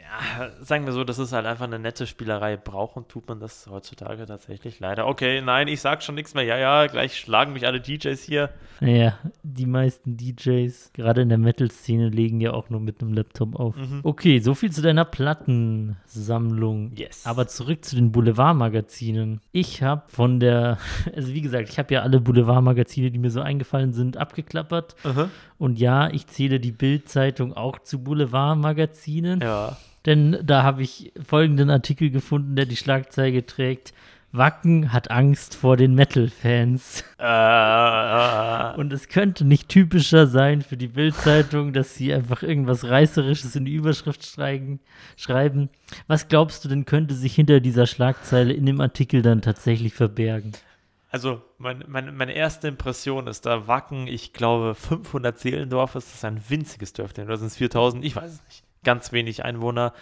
ja, 0.00 0.50
sagen 0.60 0.86
wir 0.86 0.92
so, 0.92 1.04
das 1.04 1.18
ist 1.18 1.32
halt 1.32 1.44
einfach 1.44 1.64
eine 1.64 1.78
nette 1.78 2.06
Spielerei. 2.06 2.56
Brauchen 2.56 3.08
tut 3.08 3.28
man 3.28 3.40
das 3.40 3.66
heutzutage 3.70 4.24
tatsächlich 4.26 4.80
leider. 4.80 5.06
Okay, 5.06 5.40
nein, 5.42 5.68
ich 5.68 5.80
sag 5.80 6.02
schon 6.02 6.14
nichts 6.14 6.34
mehr. 6.34 6.44
Ja, 6.44 6.56
ja, 6.56 6.86
gleich 6.86 7.18
schlagen 7.18 7.52
mich 7.52 7.66
alle 7.66 7.80
DJs 7.80 8.22
hier. 8.22 8.50
Naja, 8.80 9.18
die 9.42 9.66
meisten 9.66 10.16
DJs, 10.16 10.92
gerade 10.92 11.22
in 11.22 11.28
der 11.28 11.38
Metal-Szene, 11.38 12.08
legen 12.08 12.40
ja 12.40 12.52
auch 12.52 12.70
nur 12.70 12.80
mit 12.80 13.00
einem 13.00 13.12
Laptop 13.12 13.58
auf. 13.58 13.76
Mhm. 13.76 14.00
Okay, 14.02 14.38
so 14.38 14.54
viel 14.54 14.70
zu 14.70 14.82
deiner 14.82 15.04
Plattensammlung. 15.04 16.92
Yes. 16.94 17.26
Aber 17.26 17.46
zurück 17.48 17.84
zu 17.84 17.96
den 17.96 18.12
Boulevardmagazinen. 18.12 19.40
Ich 19.52 19.82
habe 19.82 20.02
von 20.06 20.40
der, 20.40 20.78
also 21.14 21.34
wie 21.34 21.42
gesagt, 21.42 21.68
ich 21.68 21.78
habe 21.78 21.92
ja 21.92 22.02
alle 22.02 22.20
Boulevardmagazine, 22.20 23.10
die 23.10 23.18
mir 23.18 23.30
so 23.30 23.40
eingefallen 23.40 23.92
sind, 23.92 24.16
abgeklappert. 24.16 24.96
Aha. 25.04 25.28
Und 25.58 25.78
ja, 25.78 26.08
ich 26.10 26.26
zähle 26.28 26.60
die 26.60 26.72
Bild-Zeitung 26.72 27.52
auch 27.52 27.80
zu 27.80 28.02
Boulevardmagazinen. 28.02 29.40
Ja. 29.40 29.76
Denn 30.06 30.38
da 30.42 30.62
habe 30.62 30.82
ich 30.82 31.12
folgenden 31.26 31.70
Artikel 31.70 32.10
gefunden, 32.10 32.56
der 32.56 32.66
die 32.66 32.76
Schlagzeile 32.76 33.44
trägt. 33.44 33.92
Wacken 34.30 34.92
hat 34.92 35.10
Angst 35.10 35.54
vor 35.54 35.78
den 35.78 35.94
Metal-Fans. 35.94 37.02
Äh, 37.18 38.78
Und 38.78 38.92
es 38.92 39.08
könnte 39.08 39.46
nicht 39.46 39.70
typischer 39.70 40.26
sein 40.26 40.60
für 40.60 40.76
die 40.76 40.88
Bild-Zeitung, 40.88 41.72
dass 41.72 41.94
sie 41.94 42.12
einfach 42.12 42.42
irgendwas 42.42 42.84
Reißerisches 42.84 43.56
in 43.56 43.64
die 43.64 43.72
Überschrift 43.72 44.26
schreiben. 44.26 45.70
Was 46.08 46.28
glaubst 46.28 46.64
du 46.64 46.68
denn, 46.68 46.84
könnte 46.84 47.14
sich 47.14 47.34
hinter 47.34 47.60
dieser 47.60 47.86
Schlagzeile 47.86 48.52
in 48.52 48.66
dem 48.66 48.82
Artikel 48.82 49.22
dann 49.22 49.40
tatsächlich 49.40 49.94
verbergen? 49.94 50.52
Also, 51.10 51.40
mein, 51.56 51.84
mein, 51.88 52.14
meine 52.14 52.32
erste 52.32 52.68
Impression 52.68 53.28
ist 53.28 53.46
da 53.46 53.66
Wacken, 53.66 54.06
ich 54.08 54.34
glaube 54.34 54.74
500 54.74 55.38
Seelendorf 55.38 55.94
ist 55.94 56.12
das 56.12 56.24
ein 56.24 56.38
winziges 56.50 56.92
Dörfchen, 56.92 57.24
oder 57.24 57.38
sind 57.38 57.46
es 57.46 57.56
4000? 57.56 58.04
Ich 58.04 58.14
weiß 58.14 58.30
es 58.30 58.44
nicht. 58.44 58.64
Ganz 58.84 59.12
wenig 59.12 59.44
Einwohner. 59.44 59.92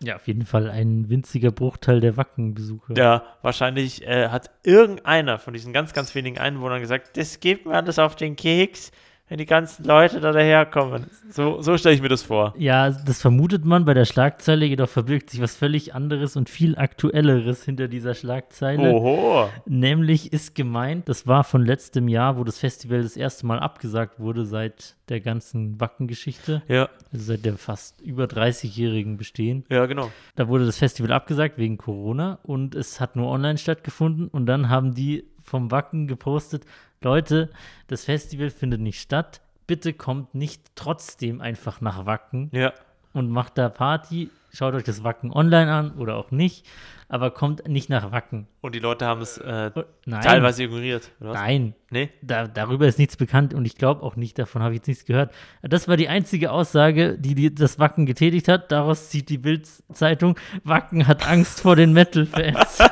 Ja, 0.00 0.16
auf 0.16 0.26
jeden 0.26 0.44
Fall 0.44 0.68
ein 0.68 1.08
winziger 1.08 1.50
Bruchteil 1.50 2.00
der 2.00 2.16
Wacken-Besucher. 2.16 2.94
Ja, 2.96 3.22
wahrscheinlich 3.42 4.06
äh, 4.06 4.28
hat 4.28 4.50
irgendeiner 4.62 5.38
von 5.38 5.54
diesen 5.54 5.72
ganz, 5.72 5.92
ganz 5.92 6.14
wenigen 6.14 6.38
Einwohnern 6.38 6.80
gesagt, 6.80 7.16
das 7.16 7.40
geht 7.40 7.64
mir 7.64 7.74
alles 7.74 7.98
auf 7.98 8.16
den 8.16 8.36
Keks, 8.36 8.90
wenn 9.34 9.38
die 9.38 9.46
ganzen 9.46 9.84
Leute 9.84 10.20
da 10.20 10.30
daherkommen. 10.30 11.06
So, 11.28 11.60
so 11.60 11.76
stelle 11.76 11.96
ich 11.96 12.00
mir 12.00 12.08
das 12.08 12.22
vor. 12.22 12.54
Ja, 12.56 12.90
das 12.90 13.20
vermutet 13.20 13.64
man 13.64 13.84
bei 13.84 13.92
der 13.92 14.04
Schlagzeile, 14.04 14.64
jedoch 14.64 14.88
verbirgt 14.88 15.28
sich 15.30 15.40
was 15.40 15.56
völlig 15.56 15.92
anderes 15.92 16.36
und 16.36 16.48
viel 16.48 16.76
aktuelleres 16.78 17.64
hinter 17.64 17.88
dieser 17.88 18.14
Schlagzeile. 18.14 18.92
Oho. 18.92 19.48
Nämlich 19.66 20.32
ist 20.32 20.54
gemeint, 20.54 21.08
das 21.08 21.26
war 21.26 21.42
von 21.42 21.66
letztem 21.66 22.06
Jahr, 22.06 22.38
wo 22.38 22.44
das 22.44 22.60
Festival 22.60 23.02
das 23.02 23.16
erste 23.16 23.44
Mal 23.44 23.58
abgesagt 23.58 24.20
wurde 24.20 24.46
seit 24.46 24.94
der 25.08 25.18
ganzen 25.18 25.80
Wacken-Geschichte, 25.80 26.62
Ja, 26.68 26.88
also 27.12 27.24
seit 27.24 27.44
der 27.44 27.58
fast 27.58 28.00
über 28.02 28.26
30-jährigen 28.26 29.16
Bestehen. 29.16 29.64
ja, 29.68 29.86
genau. 29.86 30.12
Da 30.36 30.46
wurde 30.46 30.64
das 30.64 30.78
Festival 30.78 31.10
abgesagt 31.10 31.58
wegen 31.58 31.76
Corona 31.76 32.38
und 32.44 32.76
es 32.76 33.00
hat 33.00 33.16
nur 33.16 33.26
online 33.26 33.58
stattgefunden 33.58 34.28
und 34.28 34.46
dann 34.46 34.68
haben 34.68 34.94
die 34.94 35.24
vom 35.42 35.72
Wacken 35.72 36.06
gepostet, 36.06 36.64
Leute, 37.04 37.50
das 37.86 38.04
Festival 38.04 38.50
findet 38.50 38.80
nicht 38.80 39.00
statt, 39.00 39.40
bitte 39.66 39.92
kommt 39.92 40.34
nicht 40.34 40.62
trotzdem 40.74 41.40
einfach 41.40 41.80
nach 41.80 42.06
Wacken 42.06 42.50
Ja. 42.52 42.72
und 43.12 43.30
macht 43.30 43.56
da 43.58 43.68
Party, 43.68 44.30
schaut 44.52 44.74
euch 44.74 44.84
das 44.84 45.04
Wacken 45.04 45.32
online 45.32 45.72
an 45.72 45.92
oder 45.92 46.16
auch 46.16 46.30
nicht, 46.30 46.66
aber 47.08 47.30
kommt 47.30 47.68
nicht 47.68 47.88
nach 47.90 48.10
Wacken. 48.12 48.46
Und 48.60 48.74
die 48.74 48.78
Leute 48.78 49.06
haben 49.06 49.20
es 49.20 49.38
äh, 49.38 49.70
Oh, 49.74 49.82
teilweise 50.10 50.64
ignoriert. 50.64 51.10
Oder 51.20 51.30
was? 51.30 51.36
nein, 51.38 51.74
Nee? 51.90 52.10
da, 52.22 52.46
darüber 52.48 52.86
ist 52.86 52.98
nichts 52.98 53.16
bekannt 53.16 53.54
und 53.54 53.64
ich 53.66 53.76
glaube 53.76 54.02
auch 54.02 54.16
nicht, 54.16 54.38
davon 54.38 54.62
habe 54.62 54.72
ich 54.74 54.78
jetzt 54.78 54.88
nichts 54.88 55.04
gehört. 55.04 55.32
Das 55.62 55.86
war 55.88 55.96
die 55.96 56.08
einzige 56.08 56.50
Aussage, 56.50 57.16
die, 57.18 57.34
die 57.34 57.54
das 57.54 57.78
Wacken 57.78 58.06
getätigt 58.06 58.48
hat. 58.48 58.72
Daraus 58.72 59.10
zieht 59.10 59.28
die 59.28 59.38
Bild-Zeitung, 59.38 60.38
Wacken 60.64 61.06
hat 61.06 61.26
Angst 61.28 61.60
vor 61.60 61.76
den 61.76 61.92
Metal-Fans. 61.92 62.78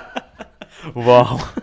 Wow. 0.95 1.54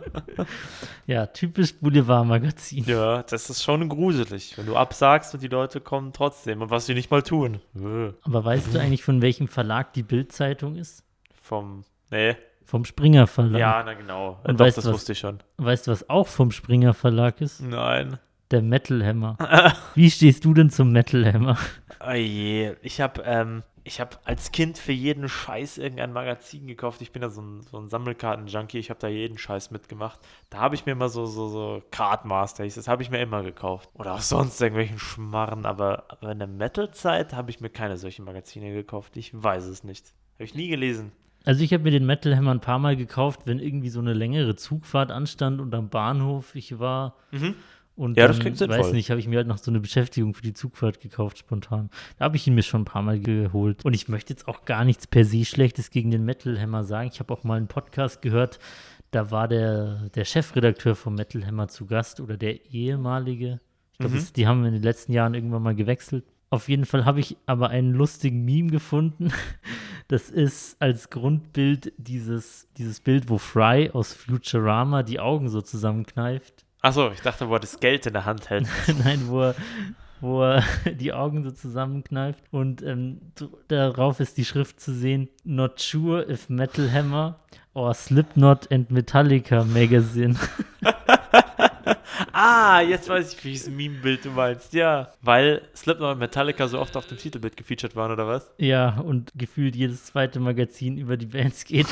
ja, 1.06 1.26
typisch 1.26 1.74
Boulevard-Magazin. 1.74 2.84
Ja, 2.84 3.22
das 3.22 3.50
ist 3.50 3.62
schon 3.62 3.88
gruselig, 3.88 4.56
wenn 4.56 4.66
du 4.66 4.76
absagst 4.76 5.34
und 5.34 5.42
die 5.42 5.48
Leute 5.48 5.80
kommen 5.80 6.12
trotzdem 6.12 6.62
und 6.62 6.70
was 6.70 6.86
sie 6.86 6.94
nicht 6.94 7.10
mal 7.10 7.22
tun. 7.22 7.60
Aber 8.22 8.44
weißt 8.44 8.74
du 8.74 8.80
eigentlich, 8.80 9.04
von 9.04 9.22
welchem 9.22 9.48
Verlag 9.48 9.92
die 9.92 10.02
Bild-Zeitung 10.02 10.76
ist? 10.76 11.04
Vom. 11.34 11.84
Nee. 12.10 12.36
Vom 12.64 12.84
Springer 12.84 13.26
Verlag. 13.26 13.60
Ja, 13.60 13.82
na 13.84 13.94
genau. 13.94 14.38
Und 14.44 14.58
Doch, 14.58 14.64
weißt 14.66 14.78
das 14.78 14.84
du 14.84 14.90
was? 14.90 14.94
wusste 14.94 15.12
ich 15.12 15.18
schon. 15.18 15.40
Weißt 15.58 15.86
du, 15.86 15.90
was 15.90 16.08
auch 16.08 16.26
vom 16.28 16.50
Springer 16.50 16.94
Verlag 16.94 17.40
ist? 17.40 17.60
Nein. 17.60 18.18
Der 18.50 18.62
Metal 18.62 19.04
Hammer. 19.04 19.36
Wie 19.94 20.10
stehst 20.10 20.44
du 20.44 20.54
denn 20.54 20.70
zum 20.70 20.92
Metal 20.92 21.30
Hammer? 21.30 21.58
Oh 22.06 22.12
je. 22.12 22.74
Ich 22.82 23.00
habe 23.00 23.22
ähm, 23.24 23.62
ich 23.84 24.00
hab 24.00 24.20
als 24.24 24.52
Kind 24.52 24.78
für 24.78 24.92
jeden 24.92 25.28
Scheiß 25.28 25.78
irgendein 25.78 26.12
Magazin 26.12 26.66
gekauft. 26.66 27.02
Ich 27.02 27.12
bin 27.12 27.22
ja 27.22 27.30
so 27.30 27.40
ein, 27.42 27.62
so 27.62 27.78
ein 27.78 27.88
Sammelkarten-Junkie. 27.88 28.78
Ich 28.78 28.90
habe 28.90 29.00
da 29.00 29.08
jeden 29.08 29.38
Scheiß 29.38 29.70
mitgemacht. 29.70 30.20
Da 30.50 30.58
habe 30.58 30.74
ich 30.74 30.86
mir 30.86 30.92
immer 30.92 31.08
so, 31.08 31.26
so, 31.26 31.48
so 31.48 31.82
Cardmaster, 31.90 32.64
das, 32.64 32.88
habe 32.88 33.02
ich 33.02 33.10
mir 33.10 33.20
immer 33.20 33.42
gekauft. 33.42 33.90
Oder 33.94 34.14
auch 34.14 34.20
sonst 34.20 34.60
irgendwelchen 34.60 34.98
Schmarren. 34.98 35.66
Aber, 35.66 36.04
aber 36.08 36.32
in 36.32 36.38
der 36.38 36.48
Metal-Zeit 36.48 37.32
habe 37.32 37.50
ich 37.50 37.60
mir 37.60 37.70
keine 37.70 37.96
solchen 37.96 38.24
Magazine 38.24 38.72
gekauft. 38.72 39.16
Ich 39.16 39.30
weiß 39.34 39.64
es 39.64 39.82
nicht. 39.82 40.12
Habe 40.34 40.44
ich 40.44 40.54
nie 40.54 40.68
gelesen. 40.68 41.12
Also 41.44 41.64
ich 41.64 41.72
habe 41.72 41.82
mir 41.82 41.90
den 41.90 42.06
Metal 42.06 42.36
Hammer 42.36 42.52
ein 42.52 42.60
paar 42.60 42.78
Mal 42.78 42.96
gekauft, 42.96 43.40
wenn 43.46 43.58
irgendwie 43.58 43.88
so 43.88 43.98
eine 43.98 44.12
längere 44.12 44.54
Zugfahrt 44.54 45.10
anstand 45.10 45.60
und 45.60 45.74
am 45.74 45.88
Bahnhof 45.88 46.54
ich 46.54 46.78
war. 46.78 47.16
Mhm. 47.32 47.56
Und 47.94 48.16
Ja, 48.16 48.26
das 48.26 48.38
klingt 48.38 48.56
sinnvoll. 48.56 48.78
weiß 48.78 48.92
nicht, 48.92 49.10
habe 49.10 49.20
ich 49.20 49.28
mir 49.28 49.36
halt 49.36 49.46
noch 49.46 49.58
so 49.58 49.70
eine 49.70 49.78
Beschäftigung 49.80 50.32
für 50.34 50.42
die 50.42 50.54
Zugfahrt 50.54 51.00
gekauft, 51.00 51.38
spontan. 51.38 51.90
Da 52.18 52.24
habe 52.24 52.36
ich 52.36 52.46
ihn 52.46 52.54
mir 52.54 52.62
schon 52.62 52.82
ein 52.82 52.86
paar 52.86 53.02
Mal 53.02 53.20
geholt. 53.20 53.84
Und 53.84 53.92
ich 53.94 54.08
möchte 54.08 54.32
jetzt 54.32 54.48
auch 54.48 54.64
gar 54.64 54.84
nichts 54.84 55.06
per 55.06 55.24
se 55.24 55.44
Schlechtes 55.44 55.90
gegen 55.90 56.10
den 56.10 56.24
Metal 56.24 56.58
Hammer 56.60 56.84
sagen. 56.84 57.10
Ich 57.12 57.20
habe 57.20 57.32
auch 57.34 57.44
mal 57.44 57.56
einen 57.56 57.68
Podcast 57.68 58.22
gehört, 58.22 58.58
da 59.10 59.30
war 59.30 59.46
der, 59.46 60.08
der 60.14 60.24
Chefredakteur 60.24 60.94
vom 60.96 61.14
Metal 61.16 61.44
Hammer 61.46 61.68
zu 61.68 61.84
Gast 61.84 62.18
oder 62.20 62.38
der 62.38 62.64
ehemalige. 62.72 63.60
Ich 63.92 63.98
glaube, 63.98 64.14
Mhm. 64.16 64.26
die 64.36 64.46
haben 64.46 64.64
in 64.64 64.72
den 64.72 64.82
letzten 64.82 65.12
Jahren 65.12 65.34
irgendwann 65.34 65.62
mal 65.62 65.74
gewechselt. 65.74 66.24
Auf 66.48 66.68
jeden 66.70 66.86
Fall 66.86 67.04
habe 67.04 67.20
ich 67.20 67.36
aber 67.46 67.68
einen 67.68 67.92
lustigen 67.92 68.44
Meme 68.44 68.70
gefunden. 68.70 69.28
Das 70.08 70.28
ist 70.28 70.76
als 70.82 71.08
Grundbild 71.08 71.92
dieses, 71.96 72.68
dieses 72.76 73.00
Bild, 73.00 73.30
wo 73.30 73.38
Fry 73.38 73.88
aus 73.94 74.12
Futurama 74.12 75.02
die 75.02 75.20
Augen 75.20 75.48
so 75.48 75.62
zusammenkneift. 75.62 76.66
Achso, 76.84 77.12
ich 77.12 77.20
dachte, 77.20 77.48
wo 77.48 77.54
er 77.54 77.60
das 77.60 77.78
Geld 77.78 78.06
in 78.06 78.12
der 78.12 78.24
Hand 78.24 78.50
hält. 78.50 78.66
Nein, 79.04 79.28
wo 79.28 79.42
er, 79.42 79.54
wo 80.20 80.42
er 80.42 80.64
die 80.92 81.12
Augen 81.12 81.44
so 81.44 81.52
zusammenkneift. 81.52 82.42
Und 82.50 82.82
ähm, 82.82 83.20
darauf 83.68 84.18
ist 84.18 84.36
die 84.36 84.44
Schrift 84.44 84.80
zu 84.80 84.92
sehen: 84.92 85.28
Not 85.44 85.78
sure 85.78 86.28
if 86.28 86.48
Metal 86.48 86.90
Hammer 86.92 87.38
or 87.72 87.94
Slipknot 87.94 88.70
and 88.72 88.90
Metallica 88.90 89.62
Magazine. 89.62 90.34
ah, 92.32 92.80
jetzt 92.80 93.08
weiß 93.08 93.32
ich, 93.32 93.44
welches 93.44 93.70
Meme-Bild 93.70 94.24
du 94.24 94.30
meinst. 94.30 94.74
Ja. 94.74 95.12
Weil 95.22 95.62
Slipknot 95.76 96.14
und 96.14 96.18
Metallica 96.18 96.66
so 96.66 96.80
oft 96.80 96.96
auf 96.96 97.06
dem 97.06 97.16
Titelbild 97.16 97.56
gefeatured 97.56 97.94
waren, 97.94 98.10
oder 98.10 98.26
was? 98.26 98.50
Ja, 98.58 98.98
und 98.98 99.30
gefühlt 99.36 99.76
jedes 99.76 100.06
zweite 100.06 100.40
Magazin 100.40 100.98
über 100.98 101.16
die 101.16 101.26
Bands 101.26 101.64
geht. 101.64 101.86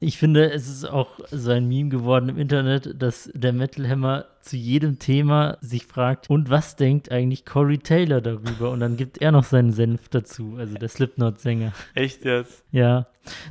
Ich 0.00 0.18
finde, 0.18 0.50
es 0.50 0.68
ist 0.68 0.84
auch 0.84 1.18
so 1.30 1.50
ein 1.50 1.66
Meme 1.66 1.88
geworden 1.88 2.28
im 2.28 2.38
Internet, 2.38 3.00
dass 3.02 3.30
der 3.34 3.52
Metal 3.52 3.88
Hammer 3.88 4.26
zu 4.40 4.56
jedem 4.56 4.98
Thema 4.98 5.58
sich 5.60 5.86
fragt, 5.86 6.30
und 6.30 6.50
was 6.50 6.76
denkt 6.76 7.10
eigentlich 7.10 7.44
Corey 7.44 7.78
Taylor 7.78 8.20
darüber? 8.20 8.70
Und 8.70 8.80
dann 8.80 8.96
gibt 8.96 9.18
er 9.18 9.32
noch 9.32 9.44
seinen 9.44 9.72
Senf 9.72 10.08
dazu, 10.08 10.56
also 10.58 10.74
der 10.74 10.88
Slipknot-Sänger. 10.88 11.72
Echt 11.94 12.24
jetzt? 12.24 12.64
Ja, 12.70 13.06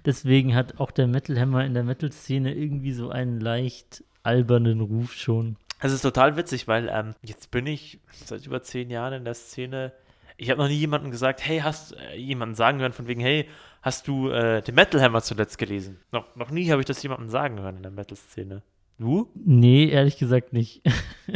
deswegen 0.06 0.56
hat 0.56 0.80
auch 0.80 0.92
der 0.92 1.08
Metal 1.08 1.40
Hammer 1.40 1.66
in 1.66 1.74
der 1.74 1.84
Metal-Szene 1.84 2.56
irgendwie 2.56 2.94
so 2.94 3.10
einen 3.10 3.40
leicht 3.40 4.04
albernen 4.24 4.82
Ruf 4.82 5.14
schon. 5.14 5.58
Es 5.80 5.92
ist 5.92 6.02
total 6.02 6.38
witzig, 6.38 6.68
weil 6.68 6.90
ähm, 6.92 7.14
jetzt 7.22 7.52
bin 7.52 7.68
ich 7.68 8.00
seit 8.12 8.46
über 8.46 8.62
zehn 8.62 8.90
Jahren 8.90 9.14
in 9.14 9.26
der 9.26 9.36
Szene. 9.36 9.92
Ich 10.38 10.50
habe 10.50 10.62
noch 10.62 10.68
nie 10.68 10.76
jemandem 10.76 11.12
gesagt, 11.12 11.46
hey, 11.46 11.60
hast 11.60 11.96
äh, 11.96 12.16
jemanden 12.16 12.56
sagen 12.56 12.80
hören 12.80 12.94
von 12.94 13.08
wegen, 13.08 13.22
hey, 13.22 13.48
hast 13.82 14.08
du 14.08 14.30
äh, 14.30 14.62
den 14.62 14.76
Metal 14.76 15.02
Hammer 15.02 15.22
zuletzt 15.22 15.58
gelesen? 15.58 16.00
Noch, 16.12 16.36
noch 16.36 16.52
nie 16.52 16.70
habe 16.72 16.82
ich 16.82 16.86
das 16.88 17.02
jemandem 17.04 17.30
sagen 17.30 17.60
hören 17.60 17.78
in 17.78 17.84
der 17.84 17.92
Metal-Szene. 17.92 18.63
Du? 19.00 19.30
Nee, 19.36 19.90
ehrlich 19.90 20.18
gesagt 20.18 20.54
nicht. 20.54 20.82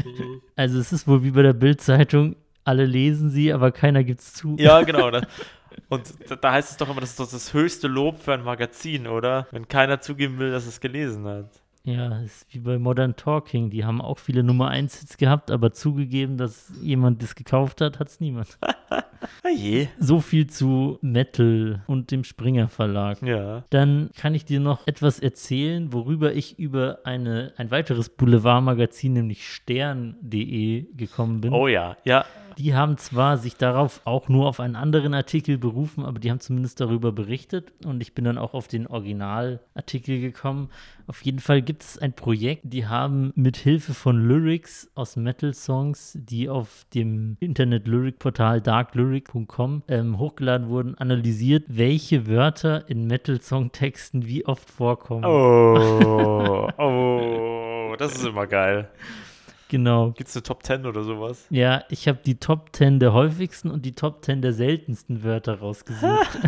also 0.55 0.79
es 0.79 0.91
ist 0.91 1.07
wohl 1.07 1.23
wie 1.23 1.31
bei 1.31 1.43
der 1.43 1.53
Bild-Zeitung, 1.53 2.35
alle 2.63 2.85
lesen 2.85 3.29
sie, 3.29 3.53
aber 3.53 3.71
keiner 3.71 4.03
gibt's 4.03 4.33
zu. 4.33 4.55
Ja, 4.57 4.81
genau. 4.83 5.11
Da, 5.11 5.21
und 5.89 6.13
da, 6.27 6.35
da 6.35 6.51
heißt 6.51 6.71
es 6.71 6.77
doch 6.77 6.89
immer, 6.89 7.01
das 7.01 7.11
ist 7.11 7.19
doch 7.19 7.29
das 7.29 7.53
höchste 7.53 7.87
Lob 7.87 8.19
für 8.19 8.33
ein 8.33 8.43
Magazin, 8.43 9.07
oder? 9.07 9.47
Wenn 9.51 9.67
keiner 9.67 10.01
zugeben 10.01 10.39
will, 10.39 10.51
dass 10.51 10.65
es 10.65 10.79
gelesen 10.79 11.25
hat. 11.25 11.60
Ja, 11.83 12.19
ist 12.19 12.45
wie 12.51 12.59
bei 12.59 12.77
Modern 12.77 13.15
Talking. 13.15 13.69
Die 13.69 13.85
haben 13.85 14.01
auch 14.01 14.19
viele 14.19 14.43
Nummer 14.43 14.69
1 14.69 14.99
Hits 14.99 15.17
gehabt, 15.17 15.49
aber 15.49 15.71
zugegeben, 15.71 16.37
dass 16.37 16.71
jemand 16.81 17.23
das 17.23 17.35
gekauft 17.35 17.81
hat, 17.81 17.99
hat 17.99 18.09
es 18.09 18.19
niemand. 18.19 18.57
Ah 19.43 19.49
je. 19.49 19.87
So 19.99 20.19
viel 20.19 20.47
zu 20.47 20.97
Metal 21.01 21.83
und 21.85 22.09
dem 22.09 22.23
Springer 22.23 22.69
Verlag. 22.69 23.21
Ja. 23.21 23.63
Dann 23.69 24.09
kann 24.17 24.33
ich 24.33 24.45
dir 24.45 24.59
noch 24.59 24.87
etwas 24.87 25.19
erzählen, 25.19 25.93
worüber 25.93 26.33
ich 26.33 26.57
über 26.57 26.99
eine, 27.03 27.53
ein 27.57 27.69
weiteres 27.69 28.09
Boulevardmagazin, 28.09 29.13
nämlich 29.13 29.47
stern.de, 29.47 30.87
gekommen 30.95 31.41
bin. 31.41 31.53
Oh 31.53 31.67
ja. 31.67 31.97
Ja. 32.03 32.25
Die 32.57 32.75
haben 32.75 32.97
zwar 32.97 33.37
sich 33.37 33.55
darauf 33.55 34.01
auch 34.05 34.29
nur 34.29 34.47
auf 34.47 34.59
einen 34.59 34.75
anderen 34.75 35.13
Artikel 35.13 35.57
berufen, 35.57 36.05
aber 36.05 36.19
die 36.19 36.29
haben 36.29 36.39
zumindest 36.39 36.79
darüber 36.79 37.11
berichtet 37.11 37.73
und 37.85 38.01
ich 38.01 38.13
bin 38.13 38.25
dann 38.25 38.37
auch 38.37 38.53
auf 38.53 38.67
den 38.67 38.87
Originalartikel 38.87 40.19
gekommen. 40.19 40.69
Auf 41.07 41.21
jeden 41.23 41.39
Fall 41.39 41.61
gibt 41.61 41.83
es 41.83 41.97
ein 41.97 42.13
Projekt, 42.13 42.63
die 42.65 42.87
haben 42.87 43.31
mit 43.35 43.57
Hilfe 43.57 43.93
von 43.93 44.27
Lyrics 44.27 44.89
aus 44.95 45.15
Metal-Songs, 45.15 46.17
die 46.21 46.49
auf 46.49 46.85
dem 46.93 47.37
Internet-Lyric-Portal 47.39 48.61
darklyric.com 48.61 49.83
ähm, 49.87 50.19
hochgeladen 50.19 50.69
wurden, 50.69 50.95
analysiert, 50.95 51.65
welche 51.67 52.27
Wörter 52.27 52.89
in 52.89 53.07
Metal-Song-Texten 53.07 54.25
wie 54.25 54.45
oft 54.45 54.69
vorkommen. 54.69 55.25
Oh. 55.25 56.69
Oh. 56.77 57.95
Das 57.97 58.13
ist 58.13 58.25
immer 58.25 58.47
geil. 58.47 58.89
Genau. 59.71 60.11
Gibt 60.11 60.29
es 60.29 60.35
eine 60.35 60.43
Top 60.43 60.65
10 60.65 60.85
oder 60.85 61.05
sowas? 61.05 61.45
Ja, 61.49 61.85
ich 61.89 62.09
habe 62.09 62.19
die 62.25 62.35
Top 62.35 62.71
10 62.73 62.99
der 62.99 63.13
häufigsten 63.13 63.71
und 63.71 63.85
die 63.85 63.95
Top 63.95 64.25
10 64.25 64.41
der 64.41 64.51
seltensten 64.51 65.23
Wörter 65.23 65.59
rausgesucht. 65.59 66.27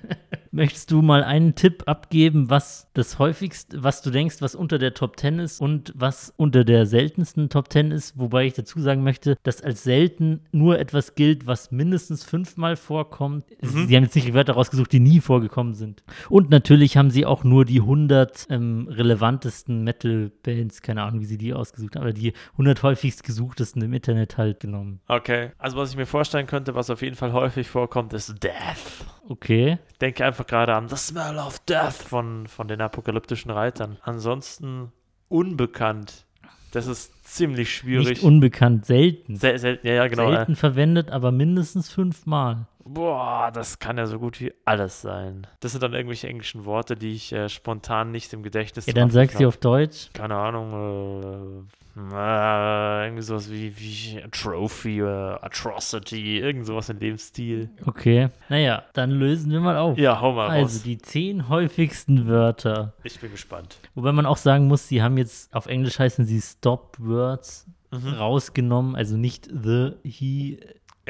Möchtest 0.60 0.90
du 0.90 1.00
mal 1.00 1.24
einen 1.24 1.54
Tipp 1.54 1.84
abgeben, 1.86 2.50
was 2.50 2.90
das 2.92 3.18
häufigste, 3.18 3.82
was 3.82 4.02
du 4.02 4.10
denkst, 4.10 4.42
was 4.42 4.54
unter 4.54 4.76
der 4.76 4.92
Top 4.92 5.18
10 5.18 5.38
ist 5.38 5.58
und 5.58 5.90
was 5.96 6.34
unter 6.36 6.64
der 6.64 6.84
seltensten 6.84 7.48
Top 7.48 7.72
10 7.72 7.92
ist? 7.92 8.18
Wobei 8.18 8.44
ich 8.44 8.52
dazu 8.52 8.78
sagen 8.78 9.02
möchte, 9.02 9.38
dass 9.42 9.62
als 9.62 9.84
selten 9.84 10.40
nur 10.52 10.78
etwas 10.78 11.14
gilt, 11.14 11.46
was 11.46 11.70
mindestens 11.70 12.24
fünfmal 12.24 12.76
vorkommt. 12.76 13.46
Mhm. 13.62 13.86
Sie 13.86 13.96
haben 13.96 14.02
jetzt 14.02 14.14
nicht 14.14 14.26
die 14.26 14.34
Wörter 14.34 14.52
rausgesucht, 14.52 14.92
die 14.92 15.00
nie 15.00 15.20
vorgekommen 15.20 15.72
sind. 15.72 16.02
Und 16.28 16.50
natürlich 16.50 16.98
haben 16.98 17.08
sie 17.08 17.24
auch 17.24 17.42
nur 17.42 17.64
die 17.64 17.80
100 17.80 18.48
ähm, 18.50 18.86
relevantesten 18.90 19.82
Metal-Bands, 19.82 20.82
keine 20.82 21.04
Ahnung, 21.04 21.20
wie 21.20 21.24
sie 21.24 21.38
die 21.38 21.54
ausgesucht 21.54 21.96
haben, 21.96 22.02
aber 22.02 22.12
die 22.12 22.34
100 22.52 22.82
häufigst 22.82 23.24
gesuchtesten 23.24 23.80
im 23.80 23.94
Internet 23.94 24.36
halt 24.36 24.60
genommen. 24.60 25.00
Okay. 25.08 25.52
Also, 25.56 25.78
was 25.78 25.92
ich 25.92 25.96
mir 25.96 26.04
vorstellen 26.04 26.46
könnte, 26.46 26.74
was 26.74 26.90
auf 26.90 27.00
jeden 27.00 27.16
Fall 27.16 27.32
häufig 27.32 27.66
vorkommt, 27.66 28.12
ist 28.12 28.44
Death. 28.44 29.06
Okay. 29.30 29.78
Ich 29.92 29.98
denke 29.98 30.26
einfach 30.26 30.49
gerade 30.50 30.74
an 30.74 30.88
The 30.88 30.96
Smell 30.96 31.38
of 31.38 31.60
Death 31.60 31.94
von, 31.94 32.46
von 32.46 32.68
den 32.68 32.80
apokalyptischen 32.80 33.50
Reitern. 33.50 33.96
Ansonsten 34.02 34.92
unbekannt. 35.28 36.26
Das 36.72 36.86
ist 36.86 37.12
ziemlich 37.24 37.74
schwierig. 37.74 38.08
Nicht 38.08 38.22
unbekannt, 38.22 38.84
selten. 38.84 39.36
Sel 39.36 39.58
selten, 39.58 39.86
ja, 39.86 39.94
ja, 39.94 40.08
genau. 40.08 40.30
selten 40.30 40.56
verwendet, 40.56 41.10
aber 41.10 41.32
mindestens 41.32 41.88
fünfmal. 41.88 42.66
Boah, 42.92 43.50
das 43.52 43.78
kann 43.78 43.98
ja 43.98 44.06
so 44.06 44.18
gut 44.18 44.40
wie 44.40 44.52
alles 44.64 45.00
sein. 45.00 45.46
Das 45.60 45.72
sind 45.72 45.82
dann 45.82 45.92
irgendwelche 45.94 46.26
englischen 46.28 46.64
Worte, 46.64 46.96
die 46.96 47.12
ich 47.12 47.32
äh, 47.32 47.48
spontan 47.48 48.10
nicht 48.10 48.32
im 48.32 48.42
Gedächtnis 48.42 48.86
Ja, 48.86 48.92
dann 48.94 49.10
sag 49.10 49.30
sie 49.30 49.46
auf 49.46 49.58
Deutsch. 49.58 50.08
Keine 50.12 50.34
Ahnung, 50.34 51.66
äh, 51.96 52.00
äh, 52.00 53.04
irgendwie 53.06 53.22
sowas 53.22 53.50
wie, 53.50 53.76
wie 53.78 54.20
Trophy, 54.32 55.00
äh, 55.00 55.04
Atrocity, 55.40 56.38
irgend 56.38 56.66
sowas 56.66 56.88
in 56.88 56.98
dem 56.98 57.18
Stil. 57.18 57.70
Okay. 57.86 58.28
Naja, 58.48 58.82
dann 58.94 59.10
lösen 59.10 59.50
wir 59.52 59.60
mal 59.60 59.76
auf. 59.76 59.98
Ja, 59.98 60.20
hau 60.20 60.32
mal 60.32 60.48
Also 60.48 60.76
raus. 60.78 60.82
die 60.82 60.98
zehn 60.98 61.48
häufigsten 61.48 62.26
Wörter. 62.26 62.94
Ich 63.04 63.20
bin 63.20 63.30
gespannt. 63.30 63.78
Wobei 63.94 64.12
man 64.12 64.26
auch 64.26 64.36
sagen 64.36 64.66
muss, 64.66 64.88
sie 64.88 65.02
haben 65.02 65.16
jetzt, 65.18 65.54
auf 65.54 65.66
Englisch 65.66 65.98
heißen 65.98 66.24
sie 66.24 66.40
Stop 66.40 66.96
Words 66.98 67.66
Mhm. 67.92 68.06
rausgenommen, 68.14 68.94
also 68.94 69.16
nicht 69.16 69.48
the, 69.52 69.94
he, 70.04 70.60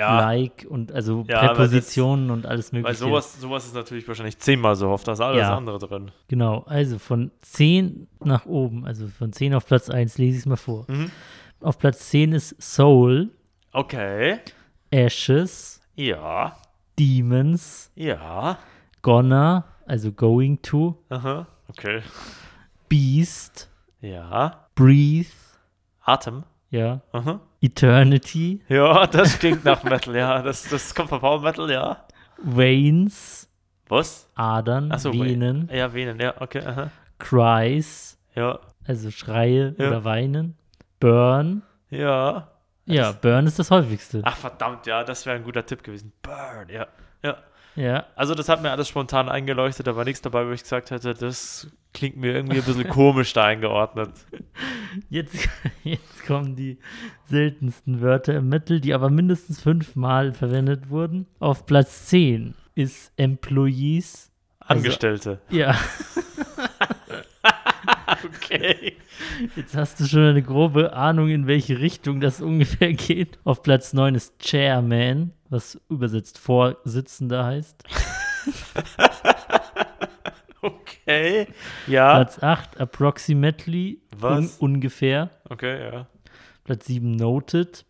Ja, 0.01 0.19
like 0.21 0.67
und 0.69 0.93
also 0.93 1.25
Ja, 1.29 1.39
aber 1.41 1.49
das- 1.49 1.57
Präpositionen 1.57 2.31
und 2.31 2.47
alles 2.47 2.73
mögliche. 2.73 2.89
weil 2.89 2.95
sowas, 2.95 3.41
sowas 3.41 3.67
ist 3.67 3.75
natürlich 3.75 4.07
wahrscheinlich 4.09 4.39
zehnmal 4.39 4.75
so 4.77 4.89
oft, 4.89 5.07
da 5.07 5.13
ist 5.13 5.21
alles 5.21 5.41
Ja. 5.43 5.57
andere 5.57 5.79
drin. 5.79 6.11
Genau, 6.29 6.65
also 6.67 6.99
von 6.99 7.31
10 7.43 8.09
nach 8.25 8.47
oben, 8.47 8.87
also 8.87 9.07
von 9.09 9.33
10 9.33 9.55
auf 9.55 9.67
Platz 9.67 9.91
1, 9.91 10.19
lese 10.19 10.37
ich 10.37 10.41
es 10.41 10.47
mal 10.47 10.57
vor. 10.57 10.87
Mhm. 10.89 11.11
Auf 11.61 11.79
Platz 11.79 12.09
10 12.09 12.33
ist 12.33 12.61
Soul, 12.63 13.31
Okay. 13.73 14.39
Ashes, 14.91 15.81
Ja. 15.95 16.57
Demons, 16.99 17.93
Ja. 17.95 18.59
Gonna, 19.03 19.65
also 19.87 20.13
Going 20.13 20.61
to, 20.63 20.97
Aha. 21.09 21.47
Okay. 21.69 22.03
Beast, 22.89 23.69
Ja. 24.01 24.67
Breathe, 24.75 25.29
Atem. 26.05 26.45
Ja, 26.71 27.01
Aha. 27.13 27.41
Eternity, 27.61 28.63
Ja, 28.69 29.07
das 29.07 29.39
klingt 29.39 29.65
nach 29.65 29.83
Metal, 29.83 30.17
ja. 30.17 30.41
Das, 30.43 30.69
das 30.69 30.95
kommt 30.95 31.09
von 31.11 31.21
Power 31.21 31.41
Metal, 31.41 31.71
ja. 31.71 32.05
Veins, 32.43 33.49
Was? 33.89 34.29
Adern, 34.35 34.91
Achso, 34.93 35.13
Venen, 35.13 35.69
Ja, 35.73 35.93
Venen, 35.93 36.19
ja, 36.21 36.35
okay. 36.41 36.63
Aha. 36.65 36.91
Cries, 37.19 38.19
Ja. 38.35 38.59
also 38.87 39.11
Schreie 39.11 39.75
Ja. 39.79 39.89
oder 39.89 40.05
Weinen, 40.05 40.57
Burn, 41.01 41.63
Ja. 41.91 42.49
ja, 42.87 43.13
Burn 43.13 43.47
ist 43.47 43.59
das 43.59 43.71
häufigste. 43.71 44.23
Ach, 44.25 44.37
verdammt, 44.37 44.87
ja, 44.87 45.05
das 45.05 45.27
wäre 45.27 45.37
ein 45.37 45.45
guter 45.45 45.65
Tipp 45.67 45.83
gewesen. 45.83 46.13
Burn, 46.23 46.69
ja. 46.73 46.87
Ja. 47.23 47.37
Ja, 47.77 48.07
Also, 48.17 48.35
das 48.35 48.49
hat 48.49 48.63
mir 48.63 48.71
alles 48.71 48.89
spontan 48.89 49.29
eingeleuchtet, 49.29 49.87
da 49.87 49.95
war 49.97 50.05
nichts 50.05 50.21
dabei, 50.23 50.47
wo 50.47 50.51
ich 50.51 50.63
gesagt 50.63 50.91
hätte, 50.91 51.15
das 51.15 51.69
klingt 51.95 52.17
mir 52.17 52.35
irgendwie 52.35 52.59
ein 52.59 52.65
bisschen 52.65 52.89
komisch 52.89 53.33
da 53.33 53.45
eingeordnet. 53.47 54.11
jetzt, 55.09 55.49
jetzt 55.85 56.27
kommen 56.27 56.57
die 56.57 56.79
seltensten 57.25 58.01
Wörter 58.01 58.35
im 58.35 58.49
Metal, 58.49 58.81
die 58.81 58.93
aber 58.95 59.09
mindestens 59.11 59.61
fünfmal 59.61 60.33
verwendet 60.33 60.91
wurden. 60.91 61.27
Auf 61.39 61.65
Platz 61.67 62.07
10 62.07 62.55
ist 62.75 63.13
Employees. 63.17 64.31
Also- 64.61 64.81
Angestellte. 64.81 65.41
Ja, 65.51 65.77
Okay. 68.25 68.97
jetzt 69.57 69.75
hast 69.77 69.99
du 70.01 70.05
schon 70.05 70.23
eine 70.23 70.43
grobe 70.43 70.93
Ahnung, 70.93 71.29
in 71.31 71.47
welche 71.47 71.79
Richtung 71.81 72.21
das 72.21 72.41
ungefähr 72.41 72.93
geht. 72.93 73.39
Auf 73.45 73.63
Platz 73.63 73.93
9 73.93 74.15
ist 74.15 74.39
Chairman, 74.41 75.33
was 75.51 75.81
übersetzt 75.89 76.39
Vorsitzender 76.39 77.45
heißt. 77.45 77.85
Okay. 80.63 81.47
Ja. 81.87 82.17
Platz 82.17 82.43
8 82.43 82.79
Approximately, 82.81 84.01
un 84.13 84.21
Was? 84.21 84.57
ungefähr. 84.59 85.31
Okay, 85.49 85.91
ja. 85.91 86.07
Platz 86.65 86.87
7 86.87 87.13
Noted. 87.13 87.85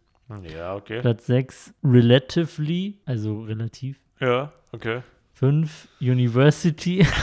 Ja, 0.55 0.77
okay. 0.77 1.01
Platz 1.01 1.27
6 1.27 1.75
Relatively, 1.83 2.99
also 3.05 3.43
relativ. 3.43 3.99
Ja, 4.21 4.53
okay. 4.73 5.03
5 5.35 5.89
University. 6.01 7.07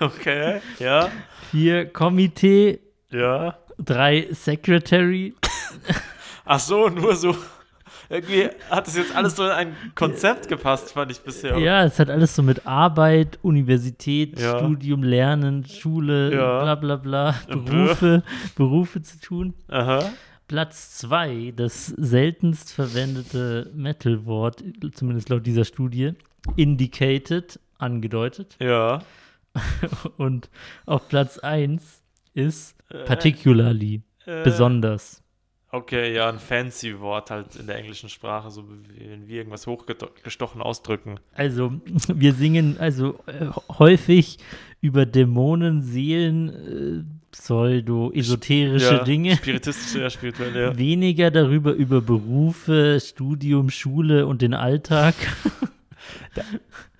Okay. 0.00 0.60
Ja. 0.78 1.10
4 1.50 1.86
Komitee. 1.92 2.80
Ja. 3.10 3.56
3 3.78 4.28
Secretary. 4.32 5.34
Ach 6.44 6.60
so, 6.60 6.88
nur 6.88 7.16
so. 7.16 7.34
Irgendwie 8.08 8.48
hat 8.70 8.86
das 8.86 8.96
jetzt 8.96 9.14
alles 9.14 9.36
so 9.36 9.44
in 9.44 9.50
ein 9.50 9.76
Konzept 9.94 10.48
gepasst, 10.48 10.92
fand 10.92 11.10
ich 11.10 11.20
bisher. 11.20 11.58
Ja, 11.58 11.84
es 11.84 11.98
hat 11.98 12.10
alles 12.10 12.34
so 12.36 12.42
mit 12.42 12.66
Arbeit, 12.66 13.38
Universität, 13.42 14.38
Ja. 14.38 14.58
Studium, 14.58 15.02
Lernen, 15.02 15.64
Schule, 15.66 16.34
Ja. 16.34 16.62
bla 16.62 16.74
bla 16.74 16.96
bla, 16.96 17.30
Äh, 17.48 17.56
Berufe, 17.56 18.22
Berufe 18.56 19.02
zu 19.02 19.20
tun. 19.20 19.54
Aha. 19.68 20.10
Platz 20.46 20.98
2, 20.98 21.54
das 21.56 21.86
seltenst 21.86 22.72
verwendete 22.72 23.70
Metal-Wort, 23.74 24.62
zumindest 24.92 25.30
laut 25.30 25.46
dieser 25.46 25.64
Studie, 25.64 26.12
indicated, 26.56 27.58
angedeutet. 27.78 28.56
Ja. 28.60 29.00
Und 30.18 30.50
auf 30.86 31.08
Platz 31.08 31.38
1 31.38 32.02
ist 32.34 32.76
Äh, 32.90 33.04
particularly, 33.04 34.02
äh, 34.26 34.42
besonders. 34.44 35.22
Okay, 35.74 36.14
ja, 36.14 36.28
ein 36.28 36.38
fancy 36.38 37.00
Wort 37.00 37.32
halt 37.32 37.56
in 37.56 37.66
der 37.66 37.74
englischen 37.74 38.08
Sprache, 38.08 38.48
so 38.48 38.62
wie 38.68 39.10
wenn 39.10 39.26
wir 39.26 39.38
irgendwas 39.38 39.66
hochgestochen 39.66 40.62
ausdrücken. 40.62 41.18
Also, 41.32 41.72
wir 42.14 42.32
singen 42.32 42.76
also 42.78 43.18
äh, 43.26 43.46
häufig 43.76 44.38
über 44.80 45.04
Dämonen, 45.04 45.82
Seelen, 45.82 46.48
äh, 46.48 47.32
pseudo-esoterische 47.32 48.94
ja, 48.94 49.02
Dinge. 49.02 49.34
Spiritistische, 49.34 50.02
ja, 50.02 50.10
spirituell, 50.10 50.56
ja. 50.56 50.78
Weniger 50.78 51.32
darüber 51.32 51.72
über 51.72 52.00
Berufe, 52.00 53.00
Studium, 53.04 53.68
Schule 53.68 54.28
und 54.28 54.42
den 54.42 54.54
Alltag. 54.54 55.16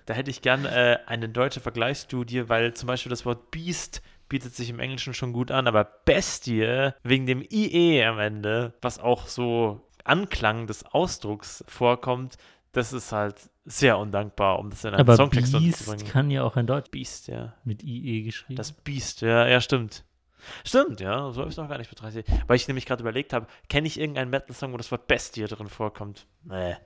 Da 0.06 0.12
hätte 0.12 0.30
ich 0.30 0.42
gern 0.42 0.66
äh, 0.66 0.98
eine 1.06 1.30
deutsche 1.30 1.60
Vergleichsstudie, 1.60 2.48
weil 2.50 2.74
zum 2.74 2.88
Beispiel 2.88 3.08
das 3.08 3.24
Wort 3.24 3.50
Beast 3.50 4.02
bietet 4.28 4.54
sich 4.54 4.70
im 4.70 4.80
Englischen 4.80 5.14
schon 5.14 5.32
gut 5.32 5.50
an, 5.50 5.66
aber 5.66 5.84
Bestie 5.84 6.92
wegen 7.02 7.26
dem 7.26 7.42
IE 7.42 8.04
am 8.04 8.18
Ende, 8.18 8.74
was 8.80 8.98
auch 8.98 9.26
so 9.26 9.88
Anklang 10.04 10.66
des 10.66 10.84
Ausdrucks 10.84 11.64
vorkommt, 11.68 12.36
das 12.72 12.92
ist 12.92 13.12
halt 13.12 13.36
sehr 13.64 13.98
undankbar, 13.98 14.58
um 14.58 14.70
das 14.70 14.84
in 14.84 14.90
einen 14.90 15.00
Aber 15.00 15.16
Songtext 15.16 15.52
Beast 15.52 15.64
unterzubringen. 15.64 16.12
kann 16.12 16.30
ja 16.30 16.42
auch 16.42 16.56
ein 16.56 16.66
Deutsch 16.66 16.90
Beast, 16.90 17.28
ja. 17.28 17.54
mit 17.64 17.82
IE 17.82 18.22
geschrieben. 18.22 18.56
Das 18.56 18.72
Beast, 18.72 19.22
ja, 19.22 19.46
ja, 19.46 19.60
stimmt. 19.60 20.04
Stimmt, 20.64 21.00
ja, 21.00 21.30
so 21.30 21.40
habe 21.40 21.48
ich 21.48 21.54
es 21.54 21.56
noch 21.56 21.68
gar 21.68 21.78
nicht 21.78 21.88
betrachtet. 21.88 22.26
Weil 22.46 22.56
ich 22.56 22.68
nämlich 22.68 22.84
gerade 22.84 23.02
überlegt 23.02 23.32
habe, 23.32 23.46
kenne 23.68 23.86
ich 23.86 23.98
irgendeinen 23.98 24.30
Metal-Song, 24.30 24.72
wo 24.72 24.76
das 24.76 24.90
Wort 24.90 25.06
Bestie 25.06 25.44
drin 25.44 25.68
vorkommt? 25.68 26.26
Nee. 26.42 26.76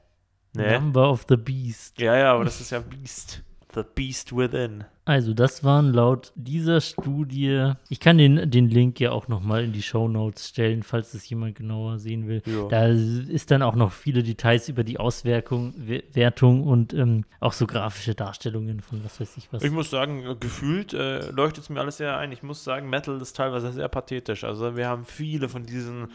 Nee. 0.54 0.78
Number 0.78 1.10
of 1.10 1.26
the 1.28 1.36
Beast. 1.36 2.00
Ja, 2.00 2.16
ja, 2.16 2.32
aber 2.32 2.44
das 2.44 2.60
ist 2.60 2.70
ja 2.70 2.80
Beast. 2.80 3.42
The 3.78 3.84
Beast 3.94 4.36
Within. 4.36 4.84
Also, 5.04 5.32
das 5.32 5.64
waren 5.64 5.92
laut 5.92 6.32
dieser 6.34 6.80
Studie. 6.80 7.72
Ich 7.88 8.00
kann 8.00 8.18
den, 8.18 8.50
den 8.50 8.68
Link 8.68 9.00
ja 9.00 9.12
auch 9.12 9.28
nochmal 9.28 9.64
in 9.64 9.72
die 9.72 9.82
Show 9.82 10.06
Notes 10.08 10.48
stellen, 10.48 10.82
falls 10.82 11.14
es 11.14 11.28
jemand 11.30 11.54
genauer 11.54 11.98
sehen 11.98 12.28
will. 12.28 12.42
Ja. 12.44 12.68
Da 12.68 12.86
ist 12.88 13.50
dann 13.50 13.62
auch 13.62 13.74
noch 13.74 13.92
viele 13.92 14.22
Details 14.22 14.68
über 14.68 14.84
die 14.84 14.98
Auswirkung, 14.98 15.72
We- 15.78 16.02
Wertung 16.12 16.64
und 16.64 16.92
ähm, 16.92 17.24
auch 17.40 17.54
so 17.54 17.66
grafische 17.66 18.14
Darstellungen 18.14 18.80
von 18.80 19.02
was 19.04 19.20
weiß 19.20 19.36
ich 19.38 19.48
was. 19.52 19.62
Ich 19.62 19.70
muss 19.70 19.88
sagen, 19.90 20.24
gefühlt 20.40 20.92
äh, 20.92 21.30
leuchtet 21.30 21.64
es 21.64 21.70
mir 21.70 21.80
alles 21.80 21.96
sehr 21.96 22.18
ein. 22.18 22.32
Ich 22.32 22.42
muss 22.42 22.64
sagen, 22.64 22.90
Metal 22.90 23.18
ist 23.20 23.36
teilweise 23.36 23.72
sehr 23.72 23.88
pathetisch. 23.88 24.44
Also 24.44 24.76
wir 24.76 24.88
haben 24.88 25.04
viele 25.04 25.48
von 25.48 25.64
diesen. 25.64 26.08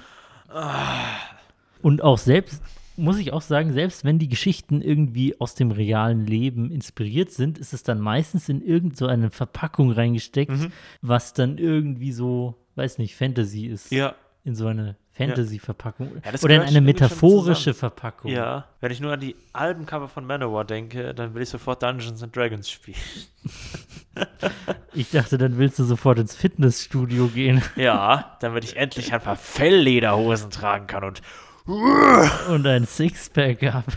Und 1.82 2.04
auch 2.04 2.20
selbst, 2.20 2.62
muss 2.96 3.18
ich 3.18 3.34
auch 3.34 3.42
sagen, 3.42 3.74
selbst 3.74 4.04
wenn 4.06 4.20
die 4.20 4.28
Geschichten 4.30 4.82
irgendwie 4.82 5.40
aus 5.40 5.56
dem 5.56 5.72
realen 5.72 6.26
Leben 6.28 6.72
inspiriert 6.72 7.32
sind, 7.32 7.58
ist 7.58 7.74
es 7.74 7.84
dann 7.84 8.00
meistens 8.00 8.50
in 8.50 8.62
irgend 8.62 8.98
so 8.98 9.08
eine 9.08 9.30
Verpackung 9.32 9.92
reingesteckt, 9.92 10.52
Mhm. 10.52 10.72
was 11.02 11.34
dann 11.34 11.58
irgendwie 11.58 12.12
so, 12.12 12.56
weiß 12.76 12.98
nicht, 13.00 13.16
Fantasy 13.16 13.66
ist. 13.68 13.92
Ja, 13.92 14.16
In 14.46 14.56
so 14.56 14.68
eine 14.68 14.98
Fantasy-Verpackung. 15.14 16.12
Ja, 16.26 16.32
Oder 16.44 16.56
in 16.56 16.62
eine 16.64 16.82
metaphorische. 16.82 17.74
Verpackung. 17.74 18.30
ja. 18.32 18.66
Wenn 18.82 18.92
ich 18.92 19.00
nur 19.00 19.14
an 19.14 19.20
die 19.22 19.36
Albencover 19.54 20.08
von 20.10 20.26
Manowar 20.26 20.66
denke, 20.66 21.14
dann 21.14 21.34
will 21.36 21.44
ich 21.44 21.50
sofort 21.50 21.82
Dungeons 21.84 22.22
and 22.24 22.36
Dragons 22.36 22.70
spielen. 22.70 22.98
Ich 24.94 25.10
dachte, 25.10 25.38
dann 25.40 25.58
willst 25.58 25.80
du 25.80 25.84
sofort 25.86 26.20
ins 26.20 26.36
Fitnessstudio 26.36 27.28
gehen 27.28 27.64
Ja, 27.76 28.38
damit 28.42 28.64
ich 28.64 28.76
endlich 28.78 29.12
ein 29.14 29.22
paar 29.22 29.36
Felllederhosen 29.36 30.52
tragen 30.52 30.86
kann 30.88 31.04
und 31.04 31.22
und 31.66 32.68
ein 32.68 32.86
Sixpack 32.86 33.62
haben. 33.64 33.94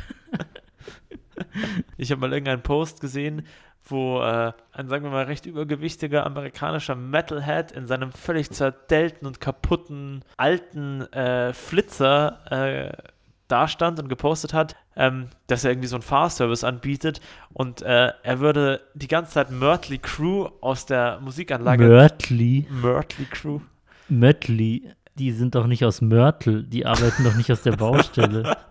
Ich 1.97 2.11
habe 2.11 2.21
mal 2.21 2.33
irgendeinen 2.33 2.63
Post 2.63 3.01
gesehen, 3.01 3.47
wo 3.85 4.21
äh, 4.21 4.53
ein, 4.73 4.89
sagen 4.89 5.05
wir 5.05 5.11
mal, 5.11 5.25
recht 5.25 5.47
übergewichtiger 5.47 6.27
amerikanischer 6.27 6.95
Metalhead 6.95 7.73
in 7.73 7.87
seinem 7.87 8.13
völlig 8.13 8.51
zerdellten 8.51 9.27
und 9.27 9.41
kaputten 9.41 10.25
alten 10.37 11.03
äh, 11.13 11.53
Flitzer 11.53 12.41
äh, 12.51 13.13
dastand 13.49 14.01
und 14.01 14.09
gepostet 14.09 14.53
hat, 14.53 14.77
ähm, 14.97 15.29
dass 15.47 15.65
er 15.65 15.71
irgendwie 15.71 15.89
so 15.89 15.97
einen 15.97 16.03
Fahrservice 16.03 16.65
anbietet 16.65 17.21
und 17.53 17.83
äh, 17.83 18.13
er 18.23 18.41
würde 18.41 18.81
die 18.95 19.09
ganze 19.09 19.33
Zeit 19.33 19.51
Mörtley 19.51 19.99
Crew 19.99 20.49
aus 20.61 20.87
der 20.87 21.21
Musikanlage. 21.21 21.87
Mörtli. 21.87 22.67
Mörtley 22.71 23.27
Crew? 23.27 23.61
Möttli. 24.09 24.91
Die 25.19 25.33
sind 25.33 25.55
doch 25.55 25.67
nicht 25.67 25.85
aus 25.85 26.01
Mörtel. 26.01 26.65
Die 26.65 26.87
arbeiten 26.87 27.25
doch 27.25 27.35
nicht 27.35 27.51
aus 27.51 27.63
der 27.63 27.73
Baustelle. 27.73 28.57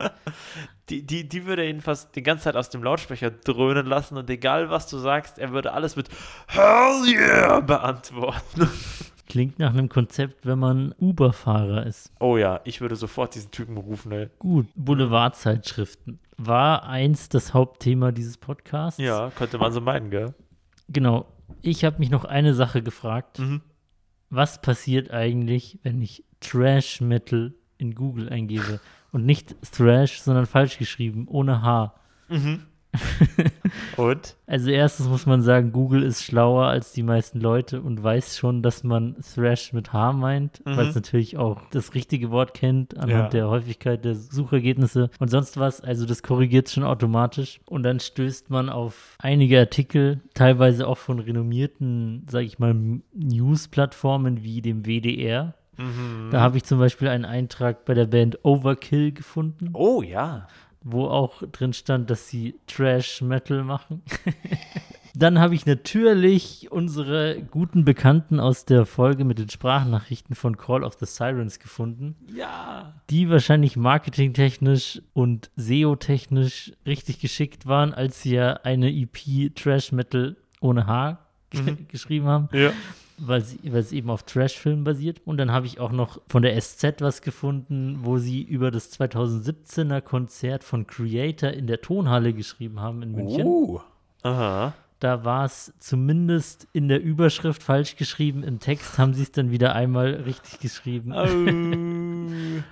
Die, 0.90 1.04
die, 1.04 1.28
die 1.28 1.48
würde 1.48 1.64
er 1.64 1.68
jedenfalls 1.68 2.12
die 2.12 2.22
ganze 2.22 2.44
Zeit 2.44 2.56
aus 2.56 2.70
dem 2.70 2.84
Lautsprecher 2.84 3.32
dröhnen 3.32 3.88
lassen 3.88 4.18
und 4.18 4.30
egal 4.30 4.70
was 4.70 4.88
du 4.88 5.00
sagst, 5.00 5.40
er 5.40 5.52
würde 5.52 5.74
alles 5.74 5.96
mit 5.96 6.10
Hell 6.46 7.08
yeah 7.08 7.60
beantworten. 7.60 8.70
Klingt 9.28 9.58
nach 9.58 9.74
einem 9.74 9.90
Konzept, 9.90 10.46
wenn 10.46 10.60
man 10.60 10.94
Uber-Fahrer 11.00 11.88
ist. 11.88 12.12
Oh 12.20 12.38
ja, 12.38 12.62
ich 12.66 12.82
würde 12.82 12.96
sofort 12.96 13.34
diesen 13.34 13.50
Typen 13.50 13.78
rufen, 13.78 14.12
ey. 14.12 14.30
Gut, 14.38 14.68
Boulevardzeitschriften. 14.76 16.20
War 16.38 16.84
eins 16.84 17.30
das 17.30 17.56
Hauptthema 17.56 18.12
dieses 18.12 18.38
Podcasts? 18.38 19.00
Ja, 19.00 19.32
könnte 19.36 19.58
man 19.58 19.72
so 19.72 19.82
meinen, 19.82 20.12
gell? 20.12 20.36
Genau. 20.90 21.26
Ich 21.64 21.84
habe 21.84 21.98
mich 21.98 22.12
noch 22.12 22.26
eine 22.26 22.54
Sache 22.54 22.84
gefragt. 22.84 23.40
Mhm. 23.40 23.62
Was 24.30 24.62
passiert 24.62 25.12
eigentlich, 25.12 25.80
wenn 25.82 26.02
ich 26.02 26.25
Trash 26.42 27.02
Metal 27.02 27.54
in 27.78 27.96
Google 27.96 28.30
eingebe? 28.30 28.80
Und 29.12 29.26
nicht 29.26 29.56
Thrash, 29.72 30.20
sondern 30.22 30.46
falsch 30.46 30.78
geschrieben, 30.78 31.26
ohne 31.30 31.62
H. 31.62 31.94
Und? 33.98 34.36
Also 34.48 34.70
erstens 34.72 35.08
muss 35.10 35.26
man 35.26 35.42
sagen, 35.42 35.72
Google 35.74 36.04
ist 36.04 36.24
schlauer 36.24 36.68
als 36.68 36.94
die 36.94 37.04
meisten 37.04 37.40
Leute 37.42 37.82
und 37.82 38.02
weiß 38.02 38.38
schon, 38.38 38.62
dass 38.62 38.84
man 38.84 39.16
Thrash 39.34 39.74
mit 39.74 39.92
H 39.94 40.14
meint, 40.14 40.62
Mhm. 40.66 40.78
weil 40.78 40.88
es 40.88 40.96
natürlich 40.96 41.38
auch 41.38 41.62
das 41.72 41.94
richtige 41.94 42.32
Wort 42.32 42.54
kennt 42.54 42.96
anhand 42.96 43.12
Ja. 43.12 43.28
der 43.30 43.50
Häufigkeit 43.50 44.06
der 44.06 44.16
Suchergebnisse 44.16 45.10
und 45.20 45.30
sonst 45.30 45.58
was. 45.58 45.82
Also 45.82 46.06
das 46.06 46.24
korrigiert 46.24 46.70
schon 46.70 46.84
automatisch. 46.84 47.60
Und 47.66 47.84
dann 47.84 48.00
stößt 48.00 48.50
man 48.50 48.70
auf 48.70 49.16
einige 49.20 49.60
Artikel, 49.60 50.22
teilweise 50.34 50.88
auch 50.88 50.98
von 50.98 51.20
renommierten, 51.20 52.26
sage 52.30 52.46
ich 52.46 52.60
mal, 52.60 52.74
News-Plattformen 53.14 54.44
wie 54.44 54.62
dem 54.62 54.86
WDR. 54.86 55.54
Mhm. 55.78 56.30
Da 56.32 56.42
habe 56.42 56.58
ich 56.58 56.64
zum 56.64 56.80
Beispiel 56.80 57.08
einen 57.08 57.26
Eintrag 57.26 57.86
bei 57.86 57.94
der 57.94 58.06
Band 58.06 58.40
Overkill 58.44 59.12
gefunden 59.12 59.70
Oh 59.74 60.02
ja. 60.02 60.48
wo 60.84 61.06
auch 61.08 61.42
drin 61.52 61.74
stand, 61.74 62.10
dass 62.10 62.30
sie 62.30 62.56
Trash 62.68 63.22
Metal 63.22 63.64
machen. 63.64 64.02
Dann 65.18 65.40
habe 65.40 65.56
ich 65.56 65.66
natürlich 65.66 66.68
unsere 66.72 67.42
guten 67.50 67.86
Bekannten 67.86 68.38
aus 68.42 68.66
der 68.66 68.86
Folge 68.86 69.24
mit 69.24 69.40
den 69.40 69.50
Sprachnachrichten 69.50 70.36
von 70.36 70.58
Call 70.58 70.84
of 70.84 70.96
the 71.00 71.06
Sirens 71.06 71.60
gefunden, 71.60 72.16
Ja. 72.36 72.96
die 73.10 73.30
wahrscheinlich 73.30 73.78
marketingtechnisch 73.78 75.02
und 75.14 75.52
SEO-technisch 75.56 76.74
richtig 76.86 77.20
geschickt 77.20 77.66
waren, 77.66 77.94
als 77.94 78.22
sie 78.24 78.36
ja 78.36 78.56
eine 78.64 78.92
EP 78.94 79.56
Trash 79.56 79.94
Metal 79.94 80.36
ohne 80.60 80.86
H 80.86 81.20
ge- 81.50 81.78
geschrieben 81.88 82.26
haben 82.28 82.50
Ja. 82.52 82.72
Weil, 83.18 83.42
es 83.42 83.92
eben 83.92 84.10
auf 84.10 84.24
Trash-Filmen 84.24 84.84
basiert. 84.84 85.22
Und 85.26 85.38
dann 85.38 85.52
habe 85.52 85.66
ich 85.68 85.80
auch 85.80 85.92
noch 85.92 86.22
von 86.28 86.44
der 86.44 86.60
SZ 86.60 87.02
was 87.02 87.22
gefunden, 87.22 88.00
wo 88.02 88.18
sie 88.18 88.42
über 88.42 88.72
das 88.72 88.92
2017er 89.00 90.02
Konzert 90.02 90.64
von 90.64 90.88
Creator 90.88 91.52
in 91.52 91.68
der 91.68 91.82
Tonhalle 91.82 92.34
geschrieben 92.34 92.80
haben 92.80 93.02
in 93.02 93.12
München. 93.12 93.46
Uh. 93.46 93.80
Aha. 94.24 94.74
Da 95.00 95.24
war 95.24 95.46
es 95.46 95.74
zumindest 95.80 96.68
in 96.74 96.88
der 96.88 97.02
Überschrift 97.02 97.62
falsch 97.62 97.96
geschrieben. 97.96 98.44
Im 98.44 98.60
Text 98.60 98.98
haben 98.98 99.14
sie 99.14 99.24
es 99.24 99.32
dann 99.32 99.52
wieder 99.52 99.76
einmal 99.76 100.14
richtig 100.14 100.60
geschrieben. 100.60 101.14
Oh. 101.14 101.26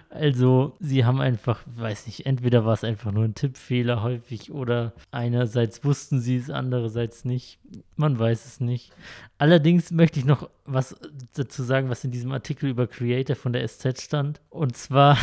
Also, 0.09 0.75
sie 0.79 1.05
haben 1.05 1.21
einfach, 1.21 1.61
weiß 1.65 2.07
nicht, 2.07 2.25
entweder 2.25 2.65
war 2.65 2.73
es 2.73 2.83
einfach 2.83 3.11
nur 3.11 3.23
ein 3.23 3.35
Tippfehler 3.35 4.03
häufig 4.03 4.51
oder 4.51 4.93
einerseits 5.11 5.83
wussten 5.83 6.19
sie 6.19 6.37
es, 6.37 6.49
andererseits 6.49 7.25
nicht. 7.25 7.59
Man 7.95 8.17
weiß 8.17 8.45
es 8.45 8.59
nicht. 8.59 8.91
Allerdings 9.37 9.91
möchte 9.91 10.19
ich 10.19 10.25
noch 10.25 10.49
was 10.65 10.95
dazu 11.35 11.63
sagen, 11.63 11.89
was 11.89 12.03
in 12.03 12.11
diesem 12.11 12.31
Artikel 12.31 12.69
über 12.69 12.87
Creator 12.87 13.35
von 13.35 13.53
der 13.53 13.67
SZ 13.67 14.01
stand. 14.01 14.41
Und 14.49 14.77
zwar 14.77 15.17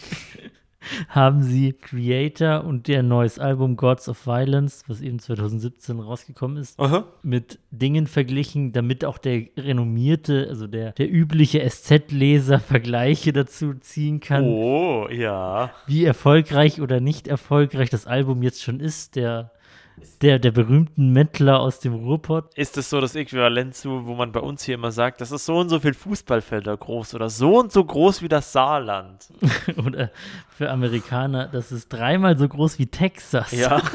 haben 1.08 1.42
sie 1.42 1.72
Creator 1.72 2.64
und 2.64 2.88
der 2.88 3.02
neues 3.02 3.38
Album 3.38 3.76
Gods 3.76 4.08
of 4.08 4.26
Violence, 4.26 4.84
was 4.88 5.00
eben 5.00 5.18
2017 5.18 6.00
rausgekommen 6.00 6.56
ist, 6.56 6.78
Aha. 6.80 7.04
mit 7.22 7.58
Dingen 7.70 8.06
verglichen, 8.06 8.72
damit 8.72 9.04
auch 9.04 9.18
der 9.18 9.42
renommierte, 9.56 10.46
also 10.48 10.66
der, 10.66 10.92
der 10.92 11.10
übliche 11.10 11.60
SZ-Leser 11.68 12.58
Vergleiche 12.60 13.32
dazu 13.32 13.74
ziehen 13.74 14.20
kann, 14.20 14.44
Oh, 14.44 15.08
ja. 15.10 15.70
wie 15.86 16.04
erfolgreich 16.04 16.80
oder 16.80 17.00
nicht 17.00 17.28
erfolgreich 17.28 17.90
das 17.90 18.06
Album 18.06 18.42
jetzt 18.42 18.62
schon 18.62 18.80
ist, 18.80 19.16
der, 19.16 19.52
der, 20.20 20.38
der 20.38 20.50
berühmten 20.50 21.12
Mettler 21.12 21.60
aus 21.60 21.80
dem 21.80 21.94
Ruhrpott. 21.94 22.54
Ist 22.56 22.76
das 22.76 22.90
so 22.90 23.00
das 23.00 23.14
Äquivalent 23.14 23.74
zu, 23.74 24.06
wo 24.06 24.14
man 24.14 24.32
bei 24.32 24.40
uns 24.40 24.62
hier 24.62 24.74
immer 24.74 24.92
sagt, 24.92 25.20
das 25.20 25.32
ist 25.32 25.46
so 25.46 25.58
und 25.58 25.68
so 25.68 25.80
viel 25.80 25.94
Fußballfelder 25.94 26.76
groß 26.76 27.14
oder 27.14 27.30
so 27.30 27.60
und 27.60 27.72
so 27.72 27.84
groß 27.84 28.22
wie 28.22 28.28
das 28.28 28.52
Saarland? 28.52 29.28
oder 29.86 30.10
für 30.48 30.70
Amerikaner, 30.70 31.48
das 31.48 31.72
ist 31.72 31.88
dreimal 31.88 32.38
so 32.38 32.48
groß 32.48 32.78
wie 32.78 32.86
Texas. 32.86 33.52
Ja. 33.52 33.82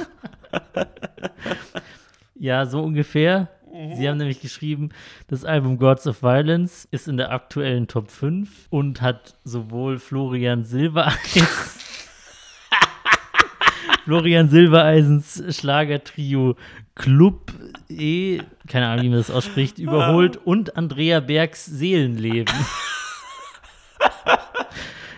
Ja, 2.40 2.66
so 2.66 2.82
ungefähr. 2.82 3.50
Sie 3.96 4.08
haben 4.08 4.18
nämlich 4.18 4.42
geschrieben, 4.42 4.90
das 5.28 5.46
Album 5.46 5.78
Gods 5.78 6.08
of 6.08 6.24
Violence 6.24 6.88
ist 6.90 7.08
in 7.08 7.18
der 7.18 7.32
aktuellen 7.32 7.88
Top 7.88 8.10
5 8.10 8.68
und 8.70 9.02
hat 9.02 9.36
sowohl 9.44 10.00
Florian 10.00 10.64
Silbereisen, 10.64 11.48
Florian 14.08 14.48
Silbereisens 14.48 15.44
Schlagertrio 15.50 16.56
Club 16.96 17.52
E, 17.90 18.40
keine 18.66 18.88
Ahnung, 18.88 19.04
wie 19.04 19.10
man 19.10 19.18
das 19.18 19.30
ausspricht, 19.30 19.80
überholt 19.80 20.38
und 20.38 20.78
Andrea 20.78 21.20
Bergs 21.20 21.66
Seelenleben. 21.66 22.56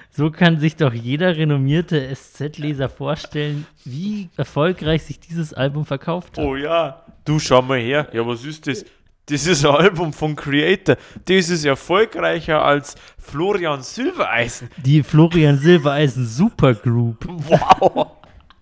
So 0.09 0.31
kann 0.31 0.59
sich 0.59 0.75
doch 0.75 0.91
jeder 0.91 1.37
renommierte 1.37 2.11
SZ-Leser 2.11 2.89
vorstellen, 2.89 3.67
wie 3.85 4.29
erfolgreich 4.37 5.03
sich 5.03 5.19
dieses 5.19 5.53
Album 5.53 5.85
verkauft 5.85 6.39
hat. 6.39 6.43
Oh 6.43 6.55
ja. 6.55 7.05
Du 7.25 7.37
schau 7.37 7.61
mal 7.61 7.77
her. 7.77 8.07
Ja, 8.11 8.25
was 8.25 8.43
ist 8.43 8.65
das? 8.65 8.83
Das 9.27 9.45
ist 9.45 9.63
ein 9.67 9.75
Album 9.75 10.11
von 10.13 10.35
Creator. 10.35 10.97
Das 11.25 11.49
ist 11.51 11.63
erfolgreicher 11.63 12.65
als 12.65 12.95
Florian 13.19 13.83
Silbereisen. 13.83 14.71
Die 14.77 15.03
Florian 15.03 15.59
Silbereisen 15.59 16.25
Supergroup. 16.25 17.27
Wow. 17.27 18.15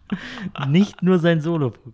Nicht 0.68 1.04
nur 1.04 1.20
sein 1.20 1.42
Soloprogramm. 1.42 1.94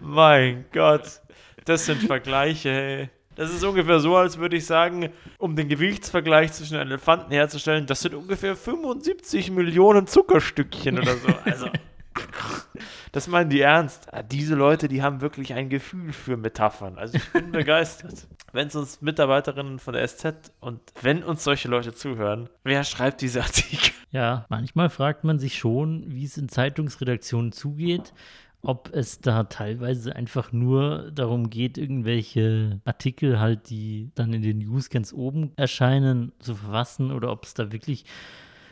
Mein 0.00 0.64
Gott, 0.72 1.20
das 1.64 1.86
sind 1.86 2.02
Vergleiche, 2.02 2.70
hey. 2.70 3.10
Das 3.36 3.52
ist 3.52 3.64
ungefähr 3.64 3.98
so, 3.98 4.16
als 4.16 4.38
würde 4.38 4.56
ich 4.56 4.64
sagen, 4.64 5.10
um 5.38 5.56
den 5.56 5.68
Gewichtsvergleich 5.68 6.52
zwischen 6.52 6.76
Elefanten 6.76 7.32
herzustellen, 7.32 7.84
das 7.86 8.00
sind 8.00 8.14
ungefähr 8.14 8.54
75 8.54 9.50
Millionen 9.50 10.06
Zuckerstückchen 10.06 10.98
oder 10.98 11.16
so. 11.16 11.28
Also, 11.44 11.66
das 13.12 13.28
meinen 13.28 13.50
die 13.50 13.60
ernst. 13.60 14.12
Ah, 14.12 14.22
diese 14.22 14.54
Leute, 14.54 14.88
die 14.88 15.02
haben 15.02 15.20
wirklich 15.20 15.54
ein 15.54 15.68
Gefühl 15.68 16.12
für 16.12 16.36
Metaphern. 16.36 16.98
Also 16.98 17.16
ich 17.16 17.32
bin 17.32 17.52
begeistert. 17.52 18.26
Wenn 18.52 18.68
es 18.68 18.76
uns 18.76 19.00
Mitarbeiterinnen 19.02 19.78
von 19.78 19.94
der 19.94 20.06
SZ 20.06 20.52
und 20.60 20.80
wenn 21.02 21.22
uns 21.22 21.44
solche 21.44 21.68
Leute 21.68 21.94
zuhören, 21.94 22.48
wer 22.62 22.84
schreibt 22.84 23.20
diese 23.20 23.42
Artikel? 23.42 23.92
Ja, 24.10 24.46
manchmal 24.48 24.90
fragt 24.90 25.24
man 25.24 25.38
sich 25.38 25.58
schon, 25.58 26.04
wie 26.06 26.24
es 26.24 26.36
in 26.36 26.48
Zeitungsredaktionen 26.48 27.52
zugeht 27.52 28.12
ob 28.64 28.90
es 28.94 29.20
da 29.20 29.44
teilweise 29.44 30.16
einfach 30.16 30.52
nur 30.52 31.10
darum 31.12 31.50
geht, 31.50 31.76
irgendwelche 31.76 32.80
Artikel 32.84 33.38
halt, 33.38 33.68
die 33.68 34.10
dann 34.14 34.32
in 34.32 34.42
den 34.42 34.58
News 34.58 34.88
ganz 34.88 35.12
oben 35.12 35.52
erscheinen, 35.56 36.32
zu 36.38 36.54
verfassen 36.54 37.12
oder 37.12 37.30
ob 37.30 37.44
es 37.44 37.54
da 37.54 37.72
wirklich 37.72 38.06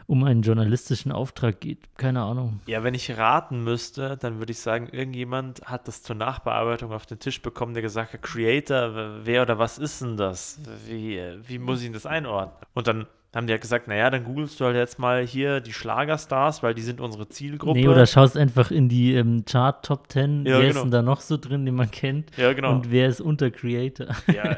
um 0.07 0.25
einen 0.25 0.43
journalistischen 0.43 1.13
Auftrag 1.13 1.61
geht. 1.61 1.79
Keine 1.97 2.23
Ahnung. 2.23 2.61
Ja, 2.67 2.83
wenn 2.85 2.95
ich 2.95 3.17
raten 3.17 3.65
müsste, 3.65 4.17
dann 4.17 4.39
würde 4.39 4.53
ich 4.53 4.59
sagen, 4.59 4.89
irgendjemand 4.91 5.63
hat 5.65 5.89
das 5.89 6.03
zur 6.03 6.17
Nachbearbeitung 6.17 6.93
auf 6.93 7.07
den 7.07 7.19
Tisch 7.19 7.43
bekommen, 7.43 7.75
der 7.75 7.83
gesagt 7.83 8.13
hat, 8.13 8.23
Creator, 8.23 9.21
wer 9.25 9.43
oder 9.43 9.59
was 9.59 9.79
ist 9.79 10.03
denn 10.03 10.17
das? 10.17 10.61
Wie, 10.87 11.21
wie 11.47 11.59
muss 11.59 11.83
ich 11.83 11.93
das 11.93 12.07
einordnen? 12.07 12.57
Und 12.75 12.87
dann 12.87 13.07
haben 13.35 13.47
die 13.47 13.53
ja 13.53 13.59
gesagt, 13.59 13.89
naja, 13.89 14.11
dann 14.11 14.25
googelst 14.25 14.61
du 14.61 14.67
halt 14.67 14.77
jetzt 14.77 14.99
mal 14.99 15.25
hier 15.27 15.61
die 15.61 15.73
Schlagerstars, 15.73 16.63
weil 16.63 16.75
die 16.75 16.83
sind 16.83 17.01
unsere 17.01 17.29
Zielgruppe. 17.29 17.79
Nee, 17.79 17.89
oder 17.89 18.05
schaust 18.07 18.37
einfach 18.37 18.71
in 18.71 18.91
die 18.91 19.15
ähm, 19.15 19.45
Chart 19.47 19.83
Top 19.85 20.13
10, 20.13 20.45
ja, 20.45 20.59
wer 20.59 20.61
genau. 20.61 20.69
ist 20.69 20.83
denn 20.83 20.91
da 20.91 21.03
noch 21.03 21.21
so 21.21 21.39
drin, 21.39 21.65
den 21.65 21.75
man 21.75 21.91
kennt? 21.91 22.37
Ja, 22.37 22.53
genau. 22.53 22.73
Und 22.73 22.91
wer 22.91 23.09
ist 23.09 23.21
unter 23.21 23.51
Creator? 23.51 24.09
Ja, 24.33 24.57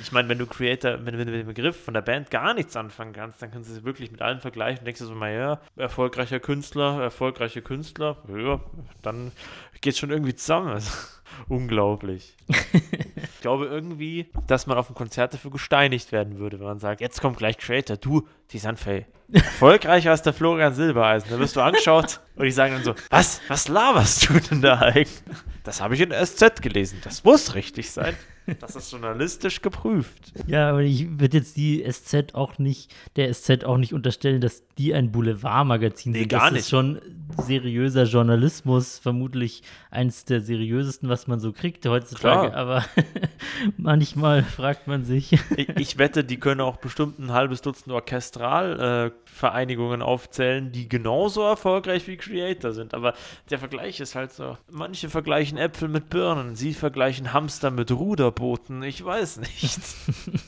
ich 0.00 0.12
meine, 0.12 0.28
wenn 0.28 0.38
du 0.38 0.46
Creator, 0.46 1.04
wenn, 1.04 1.18
wenn 1.18 1.26
du 1.26 1.32
mit 1.32 1.40
dem 1.42 1.46
Begriff 1.46 1.84
von 1.84 1.94
der 1.94 2.02
Band 2.02 2.30
gar 2.30 2.54
nichts 2.54 2.76
anfangen 2.76 3.12
kannst, 3.12 3.40
dann 3.42 3.50
kannst 3.50 3.70
du 3.70 3.74
es 3.74 3.84
wirklich 3.84 4.10
mit 4.10 4.22
allen 4.22 4.40
vergleichen 4.40 4.80
und 4.80 4.84
denkst 4.86 5.00
du 5.00 5.06
so 5.06 5.14
mal, 5.14 5.32
ja, 5.32 5.60
erfolgreicher 5.76 6.40
Künstler, 6.40 7.00
erfolgreiche 7.00 7.62
Künstler, 7.62 8.16
ja, 8.28 8.60
dann 9.02 9.32
geht 9.80 9.94
es 9.94 9.98
schon 9.98 10.10
irgendwie 10.10 10.34
zusammen. 10.34 10.82
Unglaublich. 11.48 12.36
ich 12.48 13.40
glaube 13.40 13.66
irgendwie, 13.66 14.30
dass 14.46 14.66
man 14.66 14.76
auf 14.76 14.86
dem 14.88 14.94
Konzert 14.94 15.32
dafür 15.32 15.50
gesteinigt 15.50 16.12
werden 16.12 16.38
würde, 16.38 16.58
wenn 16.58 16.66
man 16.66 16.78
sagt, 16.78 17.00
jetzt 17.00 17.20
kommt 17.20 17.38
gleich 17.38 17.56
Creator, 17.56 17.96
du, 17.96 18.28
die 18.50 18.58
Sanfei, 18.58 19.06
erfolgreicher 19.32 20.10
als 20.10 20.22
der 20.22 20.32
Florian 20.32 20.74
Silbereisen. 20.74 21.30
Da 21.30 21.38
wirst 21.38 21.56
du 21.56 21.60
angeschaut 21.60 22.20
und 22.36 22.44
die 22.44 22.50
sagen 22.50 22.74
dann 22.74 22.84
so, 22.84 22.94
was, 23.10 23.40
was 23.48 23.68
laberst 23.68 24.28
du 24.28 24.40
denn 24.40 24.60
da 24.60 24.78
eigentlich? 24.78 25.22
Das 25.64 25.80
habe 25.80 25.94
ich 25.94 26.00
in 26.00 26.10
der 26.10 26.24
SZ 26.24 26.60
gelesen, 26.60 27.00
das 27.04 27.24
muss 27.24 27.54
richtig 27.54 27.90
sein. 27.90 28.16
Das 28.60 28.76
ist 28.76 28.90
journalistisch 28.90 29.62
geprüft. 29.62 30.32
Ja, 30.46 30.70
aber 30.70 30.82
ich 30.82 31.20
würde 31.20 31.38
jetzt 31.38 31.56
die 31.56 31.84
SZ 31.88 32.34
auch 32.34 32.58
nicht, 32.58 32.92
der 33.16 33.32
SZ 33.32 33.64
auch 33.64 33.76
nicht 33.76 33.94
unterstellen, 33.94 34.40
dass 34.40 34.64
die 34.78 34.94
ein 34.94 35.12
Boulevardmagazin 35.12 36.12
nee, 36.12 36.20
sind. 36.20 36.28
Gar 36.28 36.44
das 36.44 36.52
nicht. 36.52 36.60
ist 36.62 36.70
schon 36.70 37.00
seriöser 37.38 38.04
Journalismus, 38.04 38.98
vermutlich 38.98 39.62
eins 39.90 40.24
der 40.24 40.40
seriösesten, 40.40 41.08
was 41.08 41.26
man 41.26 41.40
so 41.40 41.52
kriegt 41.52 41.84
heutzutage. 41.86 42.50
Klar. 42.50 42.54
Aber 42.54 42.84
manchmal 43.76 44.42
fragt 44.42 44.86
man 44.86 45.04
sich. 45.04 45.32
Ich, 45.56 45.68
ich, 45.68 45.98
wette, 45.98 46.24
die 46.24 46.38
können 46.38 46.60
auch 46.60 46.78
bestimmt 46.78 47.18
ein 47.18 47.32
halbes 47.32 47.62
Dutzend 47.62 47.92
Orchestralvereinigungen 47.92 50.00
äh, 50.00 50.04
aufzählen, 50.04 50.72
die 50.72 50.88
genauso 50.88 51.42
erfolgreich 51.42 52.06
wie 52.08 52.16
Creator 52.16 52.72
sind. 52.72 52.94
Aber 52.94 53.14
der 53.50 53.58
Vergleich 53.58 54.00
ist 54.00 54.14
halt 54.14 54.32
so. 54.32 54.56
Manche 54.70 55.08
vergleichen 55.08 55.58
Äpfel 55.58 55.88
mit 55.88 56.10
Birnen, 56.10 56.56
sie 56.56 56.74
vergleichen 56.74 57.32
Hamster 57.32 57.70
mit 57.70 57.90
Ruderbooten. 58.32 58.82
Ich 58.82 59.04
weiß 59.04 59.38
nicht. 59.38 59.80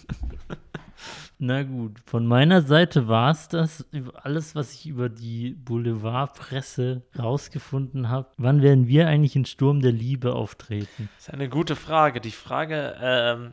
Na 1.39 1.63
gut, 1.63 2.01
von 2.05 2.27
meiner 2.27 2.63
Seite 2.63 3.09
war 3.09 3.31
es 3.31 3.49
das. 3.49 3.85
Alles, 4.15 4.55
was 4.55 4.73
ich 4.73 4.87
über 4.87 5.09
die 5.09 5.51
Boulevardpresse 5.51 7.03
rausgefunden 7.19 8.09
habe. 8.09 8.29
Wann 8.39 8.63
werden 8.63 8.89
wir 8.89 9.09
eigentlich 9.09 9.37
in 9.37 9.45
Sturm 9.45 9.81
der 9.81 9.93
Liebe 9.93 10.35
auftreten? 10.35 11.09
Das 11.17 11.29
ist 11.29 11.35
eine 11.35 11.49
gute 11.49 11.77
Frage. 11.77 12.21
Die 12.21 12.31
Frage 12.31 12.97
ähm, 13.01 13.53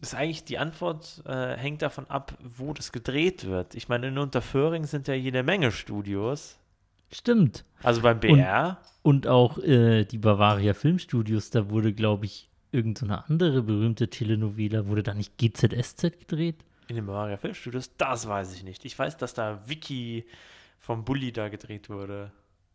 ist 0.00 0.14
eigentlich, 0.14 0.44
die 0.44 0.58
Antwort 0.58 1.22
äh, 1.26 1.56
hängt 1.56 1.82
davon 1.82 2.06
ab, 2.08 2.36
wo 2.42 2.72
das 2.74 2.92
gedreht 2.92 3.46
wird. 3.46 3.74
Ich 3.74 3.88
meine, 3.88 4.08
in 4.08 4.18
Unterföhring 4.18 4.84
sind 4.84 5.08
ja 5.08 5.14
jede 5.14 5.42
Menge 5.42 5.72
Studios. 5.72 6.58
Stimmt. 7.10 7.64
Also 7.82 8.00
beim 8.02 8.20
BR. 8.20 8.78
Und, 9.02 9.26
und 9.26 9.28
auch 9.28 9.58
äh, 9.58 10.04
die 10.04 10.18
Bavaria 10.18 10.74
Filmstudios, 10.74 11.50
da 11.50 11.68
wurde, 11.70 11.92
glaube 11.92 12.24
ich, 12.24 12.51
irgendeine 12.72 13.14
so 13.14 13.32
andere 13.32 13.62
berühmte 13.62 14.08
Telenovela, 14.08 14.86
wurde 14.86 15.02
da 15.02 15.14
nicht 15.14 15.38
GZSZ 15.38 16.18
gedreht? 16.18 16.56
In 16.88 16.96
den 16.96 17.06
Bavaria 17.06 17.36
Filmstudios? 17.36 17.90
Das 17.96 18.26
weiß 18.26 18.54
ich 18.54 18.64
nicht. 18.64 18.84
Ich 18.84 18.98
weiß, 18.98 19.16
dass 19.16 19.34
da 19.34 19.62
Vicky 19.66 20.24
vom 20.78 21.04
Bully 21.04 21.32
da 21.32 21.48
gedreht 21.48 21.88
wurde. 21.88 22.32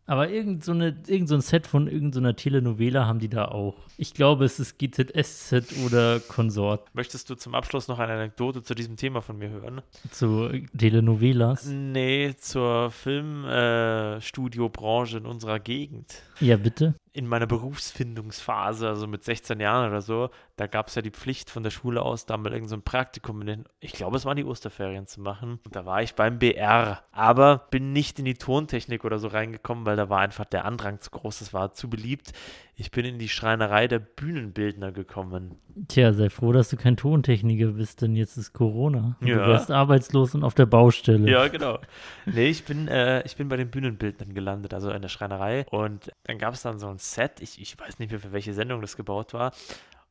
Aber 0.10 0.30
irgend 0.30 0.64
so, 0.64 0.72
eine, 0.72 0.96
irgend 1.08 1.28
so 1.28 1.36
ein 1.36 1.42
Set 1.42 1.68
von 1.68 1.90
irgendeiner 1.90 2.30
so 2.30 2.36
Telenovela 2.36 3.06
haben 3.06 3.20
die 3.20 3.28
da 3.28 3.50
auch. 3.50 3.76
Ich 3.98 4.14
glaube, 4.14 4.46
es 4.46 4.58
ist 4.58 4.80
GZSZ 4.80 5.86
oder 5.86 6.22
Konsort. 6.22 6.88
Möchtest 6.96 7.30
du 7.30 7.36
zum 7.36 7.54
Abschluss 7.54 7.90
noch 7.90 8.00
eine 8.00 8.14
Anekdote 8.14 8.64
zu 8.64 8.74
diesem 8.74 8.96
Thema 8.96 9.22
von 9.22 9.38
mir 9.38 9.50
hören? 9.50 9.82
Zu 10.10 10.62
Telenovelas? 10.78 11.66
Nee, 11.66 12.36
zur 12.38 12.90
Filmstudiobranche 12.90 15.18
äh, 15.18 15.20
in 15.20 15.26
unserer 15.26 15.60
Gegend. 15.60 16.22
Ja, 16.40 16.56
bitte 16.56 16.94
in 17.18 17.28
meiner 17.28 17.48
Berufsfindungsphase, 17.48 18.88
also 18.88 19.08
mit 19.08 19.24
16 19.24 19.60
Jahren 19.60 19.90
oder 19.90 20.02
so, 20.02 20.30
da 20.56 20.68
gab 20.68 20.88
es 20.88 20.94
ja 20.94 21.02
die 21.02 21.10
Pflicht 21.10 21.50
von 21.50 21.64
der 21.64 21.72
Schule 21.72 22.04
aus, 22.04 22.28
da 22.28 22.38
mal 22.38 22.54
irgendein 22.54 22.78
so 22.78 22.82
Praktikum 22.84 23.42
in 23.42 23.48
den, 23.48 23.66
ich 23.80 23.94
glaube, 23.94 24.18
es 24.18 24.26
waren 24.26 24.38
die 24.38 24.46
Osterferien 24.46 25.08
zu 25.08 25.22
machen. 25.22 25.60
Und 25.66 25.76
da 25.76 25.84
war 25.84 26.04
ich 26.04 26.14
beim 26.14 26.38
BR, 26.38 27.02
aber 27.12 27.66
bin 27.72 27.92
nicht 27.92 28.20
in 28.20 28.26
die 28.26 28.36
Tontechnik 28.36 29.04
oder 29.04 29.18
so 29.18 29.30
reingekommen, 29.30 29.88
weil 29.88 29.96
da 29.96 30.10
war 30.10 30.20
einfach 30.20 30.46
der 30.46 30.66
Andrang 30.66 31.00
zu 31.00 31.10
groß, 31.10 31.40
das 31.40 31.54
war 31.54 31.74
zu 31.74 31.90
beliebt. 31.90 32.34
Ich 32.80 32.92
bin 32.92 33.06
in 33.06 33.18
die 33.18 33.28
Schreinerei 33.28 33.88
der 33.88 33.98
Bühnenbildner 33.98 34.92
gekommen. 34.92 35.58
Tja, 35.88 36.14
sei 36.14 36.30
froh, 36.30 36.52
dass 36.52 36.70
du 36.70 36.78
kein 36.78 36.96
Tontechniker 36.96 37.70
bist, 37.70 38.04
denn 38.04 38.16
jetzt 38.16 38.38
ist 38.38 38.54
Corona. 38.54 39.18
Ja. 39.22 39.38
Du 39.38 39.48
wärst 39.48 39.72
arbeitslos 39.72 40.36
und 40.36 40.44
auf 40.44 40.54
der 40.54 40.68
Baustelle. 40.68 41.28
Ja, 41.28 41.48
genau. 41.48 41.80
Nee, 42.28 42.50
ich 42.50 42.66
bin, 42.66 42.88
äh, 42.88 43.26
ich 43.26 43.36
bin 43.36 43.50
bei 43.50 43.58
den 43.58 43.72
Bühnenbildnern 43.72 44.36
gelandet, 44.36 44.76
also 44.76 44.92
in 44.92 45.02
der 45.02 45.10
Schreinerei. 45.10 45.66
Und 45.72 46.12
dann 46.26 46.38
gab 46.38 46.54
es 46.54 46.62
dann 46.62 46.78
so 46.78 46.88
ein 46.88 47.00
Set, 47.00 47.42
ich, 47.42 47.60
ich 47.60 47.80
weiß 47.80 47.98
nicht 47.98 48.12
mehr, 48.12 48.20
für 48.20 48.32
welche 48.32 48.54
Sendung 48.54 48.82
das 48.82 48.96
gebaut 48.96 49.34
war. 49.34 49.54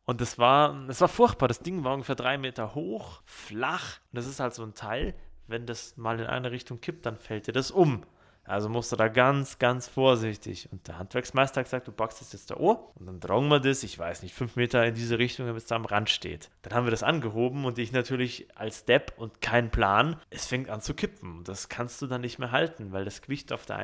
Und 0.05 0.21
das 0.21 0.37
war, 0.37 0.77
das 0.89 1.01
war 1.01 1.09
furchtbar. 1.09 1.47
Das 1.47 1.61
Ding 1.61 1.85
war 1.85 1.95
ungefähr 1.95 2.17
drei 2.17 2.37
Meter 2.37 2.75
hoch, 2.75 3.23
flach. 3.25 4.01
Und 4.11 4.17
das 4.17 4.27
ist 4.27 4.41
halt 4.41 4.55
so 4.55 4.65
ein 4.65 4.75
Teil, 4.75 5.15
wenn 5.47 5.67
das 5.67 5.97
mal 5.97 6.19
in 6.19 6.27
eine 6.27 6.51
Richtung 6.51 6.81
kippt, 6.81 7.07
dann 7.07 7.17
fällt 7.17 7.47
dir 7.47 7.53
das 7.53 7.71
um. 7.71 8.03
Also 8.47 8.69
musst 8.69 8.93
du 8.93 8.97
da 8.97 9.09
ganz, 9.09 9.59
ganz 9.59 9.89
vorsichtig. 9.89 10.69
Und 10.71 10.87
der 10.89 10.99
Handwerksmeister 10.99 11.61
hat 11.61 11.67
gesagt, 11.67 11.89
du 11.89 11.93
packst 11.93 12.21
das 12.21 12.33
jetzt 12.33 12.51
da 12.51 12.57
Ohr 12.57 12.93
und 12.95 13.07
dann 13.07 13.21
tragen 13.21 13.49
wir 13.49 13.61
das, 13.61 13.83
ich 13.83 13.99
weiß 13.99 14.23
nicht, 14.23 14.35
fünf 14.35 14.57
Meter 14.57 14.85
in 14.87 14.95
diese 14.95 15.19
Richtung, 15.19 15.47
damit 15.47 15.63
es 15.63 15.69
da 15.69 15.77
am 15.77 15.85
Rand 15.85 16.11
steht. 16.11 16.51
Dann 16.63 16.75
haben 16.75 16.87
wir 16.87 16.91
das 16.91 17.03
angehoben 17.03 17.65
und 17.65 17.79
ich 17.79 17.93
natürlich 17.93 18.47
als 18.55 18.85
Depp 18.85 19.15
und 19.17 19.41
kein 19.41 19.71
Plan, 19.71 20.17
es 20.31 20.47
fängt 20.47 20.71
an 20.71 20.81
zu 20.81 20.95
kippen. 20.95 21.43
Das 21.45 21.69
kannst 21.69 22.01
du 22.03 22.07
dann 22.07 22.21
nicht 22.21 22.39
mehr 22.39 22.53
halten, 22.53 22.93
weil 22.93 23.05
das 23.05 23.23
Gewicht 23.23 23.53
auf 23.53 23.67
der 23.67 23.77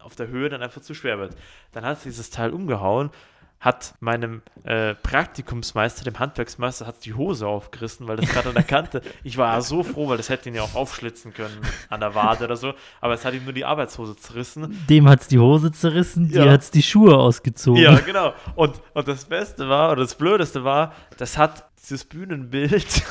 auf 0.00 0.16
der 0.16 0.28
Höhe 0.28 0.48
dann 0.48 0.62
einfach 0.62 0.80
zu 0.80 0.94
schwer 0.94 1.18
wird. 1.18 1.36
Dann 1.72 1.84
hat 1.84 2.04
dieses 2.04 2.30
Teil 2.30 2.52
umgehauen 2.52 3.10
hat 3.60 3.94
meinem 4.00 4.42
äh, 4.64 4.94
Praktikumsmeister, 4.94 6.04
dem 6.04 6.18
Handwerksmeister, 6.18 6.86
hat 6.86 7.04
die 7.04 7.14
Hose 7.14 7.46
aufgerissen, 7.46 8.06
weil 8.06 8.16
das 8.16 8.28
gerade 8.28 8.50
an 8.50 8.54
der 8.54 8.64
Kante. 8.64 9.02
Ich 9.24 9.36
war 9.36 9.60
so 9.62 9.82
froh, 9.82 10.08
weil 10.08 10.16
das 10.16 10.28
hätte 10.28 10.48
ihn 10.48 10.54
ja 10.54 10.62
auch 10.62 10.74
aufschlitzen 10.74 11.34
können 11.34 11.58
an 11.88 12.00
der 12.00 12.14
Wade 12.14 12.44
oder 12.44 12.56
so. 12.56 12.74
Aber 13.00 13.14
es 13.14 13.24
hat 13.24 13.34
ihm 13.34 13.44
nur 13.44 13.52
die 13.52 13.64
Arbeitshose 13.64 14.16
zerrissen. 14.16 14.84
Dem 14.88 15.08
hat 15.08 15.22
es 15.22 15.28
die 15.28 15.38
Hose 15.38 15.72
zerrissen, 15.72 16.30
ja. 16.30 16.44
dir 16.44 16.52
hat 16.52 16.62
es 16.62 16.70
die 16.70 16.82
Schuhe 16.82 17.16
ausgezogen. 17.16 17.82
Ja, 17.82 17.98
genau. 18.06 18.32
Und, 18.54 18.80
und 18.94 19.08
das 19.08 19.24
Beste 19.24 19.68
war, 19.68 19.92
oder 19.92 20.02
das 20.02 20.14
Blödeste 20.14 20.64
war, 20.64 20.94
das 21.16 21.36
hat 21.36 21.68
dieses 21.82 22.04
Bühnenbild 22.04 23.02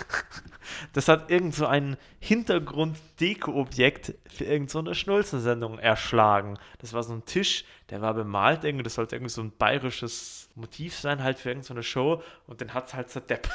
das 0.93 1.08
hat 1.08 1.32
irgend 1.32 1.56
so 1.56 1.65
ein 1.65 1.97
Hintergrund-Deko-Objekt 2.19 4.15
für 4.27 4.45
irgendeine 4.45 4.89
so 4.89 4.93
Schnulzensendung 4.93 5.80
erschlagen. 5.80 6.58
Das 6.80 6.93
war 6.93 7.03
so 7.03 7.13
ein 7.13 7.25
Tisch, 7.25 7.65
der 7.89 8.01
war 8.01 8.13
bemalt, 8.13 8.63
irgendwie, 8.63 8.84
das 8.84 8.95
sollte 8.95 9.15
irgendwie 9.15 9.34
so 9.34 9.41
ein 9.41 9.51
bayerisches 9.51 10.49
Motiv 10.56 10.95
sein, 10.95 11.23
halt 11.23 11.39
für 11.39 11.49
irgendeine 11.49 11.82
so 11.82 11.88
Show 11.88 12.23
und 12.47 12.62
den 12.62 12.73
hat 12.73 12.88
es 12.88 12.93
halt 12.93 13.10
zerdeppert. 13.10 13.53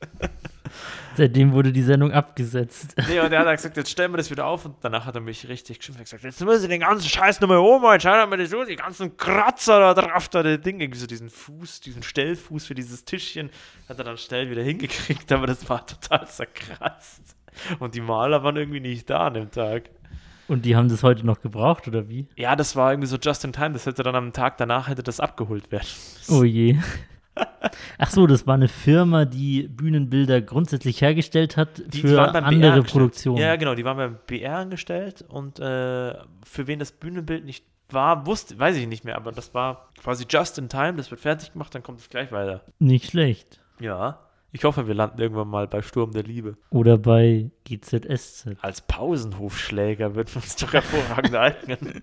Seitdem 1.16 1.52
wurde 1.52 1.72
die 1.72 1.82
Sendung 1.82 2.12
abgesetzt. 2.12 2.94
Nee, 3.08 3.20
und 3.20 3.32
er 3.32 3.40
hat 3.40 3.56
gesagt, 3.56 3.76
jetzt 3.76 3.90
stellen 3.90 4.12
wir 4.12 4.16
das 4.16 4.30
wieder 4.30 4.46
auf. 4.46 4.64
Und 4.64 4.76
danach 4.80 5.06
hat 5.06 5.14
er 5.16 5.20
mich 5.20 5.48
richtig 5.48 5.78
geschimpft 5.78 6.00
und 6.00 6.04
gesagt, 6.04 6.22
jetzt 6.22 6.40
müssen 6.42 6.62
Sie 6.62 6.68
den 6.68 6.80
ganzen 6.80 7.08
Scheiß 7.08 7.40
nochmal 7.40 7.58
umholen. 7.58 8.00
Schau 8.00 8.26
mal 8.26 8.36
das 8.36 8.50
so, 8.50 8.64
die 8.64 8.76
ganzen 8.76 9.16
Kratzer 9.16 9.80
da 9.80 9.94
drauf, 9.94 10.28
da 10.28 10.42
der 10.42 10.58
Ding. 10.58 10.80
Irgendwie 10.80 11.00
so 11.00 11.06
diesen 11.06 11.28
Fuß, 11.28 11.80
diesen 11.80 12.02
Stellfuß 12.02 12.66
für 12.66 12.74
dieses 12.74 13.04
Tischchen 13.04 13.50
hat 13.88 13.98
er 13.98 14.04
dann 14.04 14.16
schnell 14.16 14.50
wieder 14.50 14.62
hingekriegt, 14.62 15.30
aber 15.32 15.46
das 15.46 15.68
war 15.68 15.86
total 15.86 16.26
zerkratzt. 16.26 17.36
Und 17.80 17.94
die 17.94 18.00
Maler 18.00 18.42
waren 18.42 18.56
irgendwie 18.56 18.80
nicht 18.80 19.10
da 19.10 19.26
an 19.26 19.34
dem 19.34 19.50
Tag. 19.50 19.90
Und 20.48 20.64
die 20.64 20.74
haben 20.74 20.88
das 20.88 21.02
heute 21.02 21.24
noch 21.24 21.40
gebraucht, 21.40 21.86
oder 21.86 22.08
wie? 22.08 22.26
Ja, 22.34 22.56
das 22.56 22.74
war 22.74 22.92
irgendwie 22.92 23.06
so 23.06 23.16
just 23.16 23.44
in 23.44 23.52
time. 23.52 23.72
Das 23.72 23.86
hätte 23.86 24.02
dann 24.02 24.16
am 24.16 24.32
Tag 24.32 24.56
danach 24.56 24.88
hätte 24.88 25.02
das 25.02 25.20
abgeholt 25.20 25.70
werden. 25.70 25.86
Oh 26.28 26.44
je. 26.44 26.78
Ach 27.98 28.10
so, 28.10 28.26
das 28.26 28.46
war 28.46 28.54
eine 28.54 28.68
Firma, 28.68 29.24
die 29.24 29.68
Bühnenbilder 29.68 30.40
grundsätzlich 30.40 31.00
hergestellt 31.02 31.56
hat 31.56 31.82
Die, 31.92 32.00
für 32.00 32.08
die 32.08 32.14
BR 32.14 32.44
andere. 32.44 32.82
Produktionen. 32.82 33.38
Ja, 33.38 33.56
genau, 33.56 33.74
die 33.74 33.84
waren 33.84 33.96
beim 33.96 34.18
BR 34.26 34.56
angestellt 34.56 35.24
und 35.28 35.58
äh, 35.58 36.14
für 36.44 36.66
wen 36.66 36.78
das 36.78 36.92
Bühnenbild 36.92 37.44
nicht 37.44 37.64
war, 37.90 38.26
wusste, 38.26 38.58
weiß 38.58 38.76
ich 38.76 38.86
nicht 38.86 39.04
mehr, 39.04 39.16
aber 39.16 39.32
das 39.32 39.52
war 39.52 39.88
quasi 40.00 40.24
just 40.28 40.58
in 40.58 40.68
time, 40.68 40.94
das 40.94 41.10
wird 41.10 41.20
fertig 41.20 41.52
gemacht, 41.52 41.74
dann 41.74 41.82
kommt 41.82 42.00
es 42.00 42.08
gleich 42.08 42.32
weiter. 42.32 42.62
Nicht 42.78 43.10
schlecht. 43.10 43.60
Ja. 43.80 44.18
Ich 44.52 44.64
hoffe, 44.64 44.88
wir 44.88 44.94
landen 44.94 45.20
irgendwann 45.20 45.48
mal 45.48 45.68
bei 45.68 45.80
Sturm 45.80 46.12
der 46.12 46.24
Liebe. 46.24 46.56
Oder 46.70 46.98
bei 46.98 47.50
GZSZ. 47.64 48.56
Als 48.60 48.80
Pausenhofschläger 48.80 50.14
wird 50.16 50.34
uns 50.34 50.56
doch 50.56 50.72
hervorragend 50.72 51.36
eignen. 51.36 52.02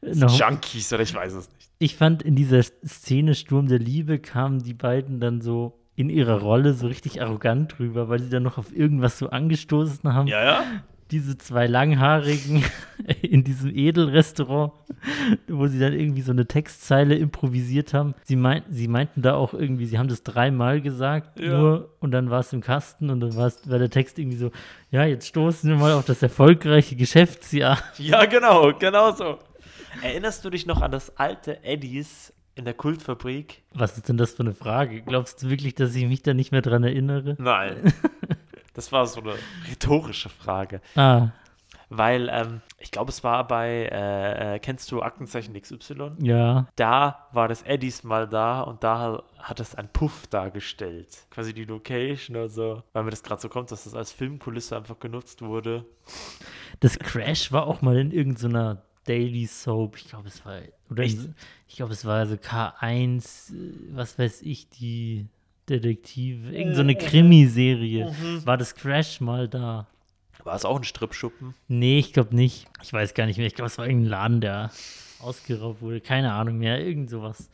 Noch, 0.02 0.36
Junkies 0.36 0.92
oder 0.92 1.02
ich 1.02 1.14
weiß 1.14 1.34
es 1.34 1.48
nicht. 1.52 1.70
ich 1.78 1.96
fand 1.96 2.22
in 2.22 2.34
dieser 2.34 2.62
Szene 2.62 3.34
Sturm 3.34 3.68
der 3.68 3.78
Liebe 3.78 4.18
kamen 4.18 4.62
die 4.62 4.74
beiden 4.74 5.20
dann 5.20 5.40
so 5.40 5.78
in 5.94 6.10
ihrer 6.10 6.40
Rolle 6.40 6.74
so 6.74 6.86
richtig 6.86 7.20
arrogant 7.22 7.78
drüber, 7.78 8.08
weil 8.08 8.20
sie 8.20 8.30
dann 8.30 8.42
noch 8.42 8.58
auf 8.58 8.74
irgendwas 8.74 9.18
so 9.18 9.30
angestoßen 9.30 10.12
haben. 10.12 10.26
Ja, 10.28 10.44
ja. 10.44 10.64
Diese 11.10 11.36
zwei 11.38 11.66
Langhaarigen 11.66 12.64
in 13.22 13.42
diesem 13.44 13.74
Edelrestaurant, 13.74 14.72
wo 15.48 15.66
sie 15.66 15.78
dann 15.78 15.92
irgendwie 15.92 16.22
so 16.22 16.30
eine 16.32 16.46
Textzeile 16.46 17.16
improvisiert 17.16 17.94
haben. 17.94 18.14
Sie, 18.24 18.36
meint, 18.36 18.64
sie 18.68 18.86
meinten 18.88 19.22
da 19.22 19.34
auch 19.34 19.52
irgendwie, 19.54 19.86
sie 19.86 19.98
haben 19.98 20.08
das 20.08 20.22
dreimal 20.22 20.80
gesagt, 20.80 21.40
Ja. 21.40 21.58
nur 21.58 21.94
und 22.00 22.12
dann 22.12 22.30
war 22.30 22.40
es 22.40 22.52
im 22.52 22.60
Kasten 22.60 23.10
und 23.10 23.20
dann 23.20 23.34
war, 23.34 23.50
der 23.66 23.90
Text 23.90 24.18
irgendwie 24.18 24.36
so, 24.38 24.50
ja, 24.90 25.04
jetzt 25.04 25.26
stoßen 25.26 25.68
wir 25.70 25.76
mal 25.76 25.92
auf 25.94 26.04
das 26.04 26.22
erfolgreiche 26.22 26.96
Geschäftsjahr. 26.96 27.78
Ja, 27.98 28.24
genau, 28.26 28.72
genau 28.78 29.12
so. 29.12 29.38
Erinnerst 30.02 30.44
du 30.44 30.50
dich 30.50 30.66
noch 30.66 30.80
an 30.80 30.92
das 30.92 31.16
alte 31.18 31.64
Eddies 31.64 32.32
in 32.54 32.64
der 32.64 32.74
Kultfabrik? 32.74 33.62
Was 33.74 33.96
ist 33.96 34.08
denn 34.08 34.16
das 34.16 34.32
für 34.32 34.42
eine 34.42 34.54
Frage? 34.54 35.02
Glaubst 35.02 35.42
du 35.42 35.50
wirklich, 35.50 35.74
dass 35.74 35.94
ich 35.94 36.06
mich 36.06 36.22
da 36.22 36.34
nicht 36.34 36.52
mehr 36.52 36.62
dran 36.62 36.84
erinnere? 36.84 37.36
Nein. 37.38 37.92
Das 38.74 38.92
war 38.92 39.06
so 39.06 39.20
eine 39.20 39.34
rhetorische 39.68 40.28
Frage. 40.28 40.80
Ah, 40.94 41.28
Weil, 41.88 42.28
ähm, 42.32 42.60
ich 42.78 42.92
glaube, 42.92 43.10
es 43.10 43.24
war 43.24 43.46
bei, 43.48 43.88
äh, 43.90 44.54
äh, 44.54 44.58
kennst 44.60 44.90
du 44.92 45.02
Aktenzeichen 45.02 45.60
XY? 45.60 46.12
ja. 46.20 46.68
Da 46.76 47.26
war 47.32 47.48
das 47.48 47.62
Eddies 47.62 48.04
mal 48.04 48.28
da 48.28 48.60
und 48.62 48.84
da 48.84 49.22
hat 49.38 49.58
es 49.58 49.74
ein 49.74 49.88
Puff 49.92 50.28
dargestellt. 50.28 51.08
Quasi 51.30 51.52
die 51.52 51.64
Location 51.64 52.36
oder 52.36 52.48
so. 52.48 52.82
Weil 52.92 53.02
mir 53.04 53.10
das 53.10 53.22
gerade 53.24 53.40
so 53.42 53.48
kommt, 53.48 53.72
dass 53.72 53.84
das 53.84 53.94
als 53.94 54.12
Filmkulisse 54.12 54.76
einfach 54.76 55.00
genutzt 55.00 55.42
wurde. 55.42 55.84
Das 56.78 56.96
Crash 56.98 57.50
war 57.50 57.66
auch 57.66 57.82
mal 57.82 57.98
in 57.98 58.12
irgendeiner 58.12 58.82
Daily 59.06 59.46
Soap. 59.46 59.96
Ich 59.96 60.08
glaube, 60.08 60.28
es 60.28 60.44
war, 60.44 60.60
oder 60.90 61.02
Echt? 61.02 61.18
in, 61.18 61.34
ich 61.66 61.76
glaube, 61.76 61.92
es 61.92 62.04
war 62.04 62.24
so 62.26 62.36
K1, 62.36 63.52
äh, 63.52 63.72
was 63.96 64.16
weiß 64.18 64.42
ich, 64.42 64.68
die 64.68 65.26
Detektive, 65.70 66.52
irgend 66.52 66.74
so 66.74 66.82
eine 66.82 66.96
Krimiserie. 66.96 68.14
War 68.44 68.56
das 68.56 68.74
Crash 68.74 69.20
mal 69.20 69.48
da? 69.48 69.86
War 70.44 70.56
es 70.56 70.64
auch 70.64 70.76
ein 70.76 70.84
Stripschuppen? 70.84 71.54
Nee, 71.68 71.98
ich 71.98 72.12
glaube 72.12 72.34
nicht. 72.34 72.66
Ich 72.82 72.92
weiß 72.92 73.14
gar 73.14 73.26
nicht 73.26 73.36
mehr. 73.36 73.46
Ich 73.46 73.54
glaube, 73.54 73.68
es 73.68 73.78
war 73.78 73.86
irgendein 73.86 74.10
Laden, 74.10 74.40
der 74.40 74.70
ausgeraubt 75.20 75.82
wurde. 75.82 76.00
Keine 76.00 76.32
Ahnung 76.32 76.58
mehr. 76.58 76.84
Irgend 76.84 77.10
sowas. 77.10 77.50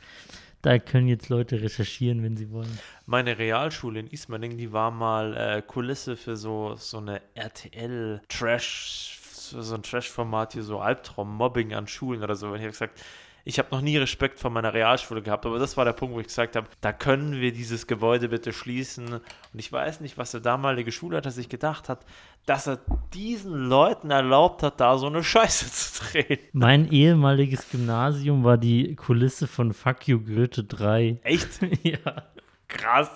Da 0.63 0.79
können 0.79 1.07
jetzt 1.07 1.29
Leute 1.29 1.61
recherchieren, 1.61 2.23
wenn 2.23 2.37
sie 2.37 2.51
wollen. 2.51 2.79
Meine 3.05 3.39
Realschule 3.39 4.01
in 4.01 4.09
Ismaning, 4.09 4.57
die 4.57 4.73
war 4.73 4.91
mal 4.91 5.37
äh, 5.37 5.63
Kulisse 5.63 6.17
für 6.17 6.37
so, 6.37 6.75
so 6.77 6.99
eine 6.99 7.21
RTL-Trash, 7.35 9.21
so 9.53 9.75
ein 9.75 9.83
Trash-Format 9.83 10.55
hier, 10.55 10.63
so 10.63 10.81
Albtraum-Mobbing 10.81 11.75
an 11.75 11.87
Schulen 11.87 12.23
oder 12.23 12.35
so. 12.35 12.49
Und 12.49 12.57
ich 12.57 12.63
habe 12.63 12.73
gesagt, 12.73 13.01
ich 13.49 13.61
habe 13.61 13.69
noch 13.71 13.81
nie 13.81 13.97
Respekt 13.97 14.41
vor 14.41 14.51
meiner 14.51 14.75
Realschule 14.75 15.23
gehabt, 15.23 15.47
aber 15.47 15.61
das 15.61 15.77
war 15.77 15.85
der 15.85 15.93
Punkt, 15.93 16.17
wo 16.17 16.21
ich 16.21 16.27
gesagt 16.27 16.57
habe, 16.57 16.67
da 16.81 16.93
können 16.93 17.41
wir 17.41 17.53
dieses 17.53 17.87
Gebäude 17.87 18.29
bitte 18.29 18.53
schließen. 18.53 19.15
Und 19.15 19.23
ich 19.55 19.71
weiß 19.71 20.01
nicht, 20.01 20.19
was 20.19 20.33
der 20.33 20.41
damalige 20.41 20.91
Schulleiter 20.91 21.31
sich 21.31 21.49
gedacht 21.49 21.89
hat, 21.89 22.05
dass 22.45 22.67
er 22.67 22.81
diesen 23.15 23.55
Leuten 23.55 24.11
erlaubt 24.11 24.65
hat, 24.65 24.81
da 24.81 24.99
so 24.99 25.07
eine 25.07 25.23
Scheiße 25.23 25.71
zu 25.71 26.05
drehen. 26.11 26.41
Mein 26.55 26.91
ehemaliges 26.91 27.71
Gymnasium 27.71 28.43
war 28.43 28.59
die 28.59 28.97
Kulisse 28.97 29.47
von 29.47 29.73
Fuck 29.73 30.09
You 30.09 30.19
Goethe 30.19 30.65
3. 30.65 31.21
Echt? 31.23 31.61
ja. 31.85 32.25
Krass. 32.67 33.09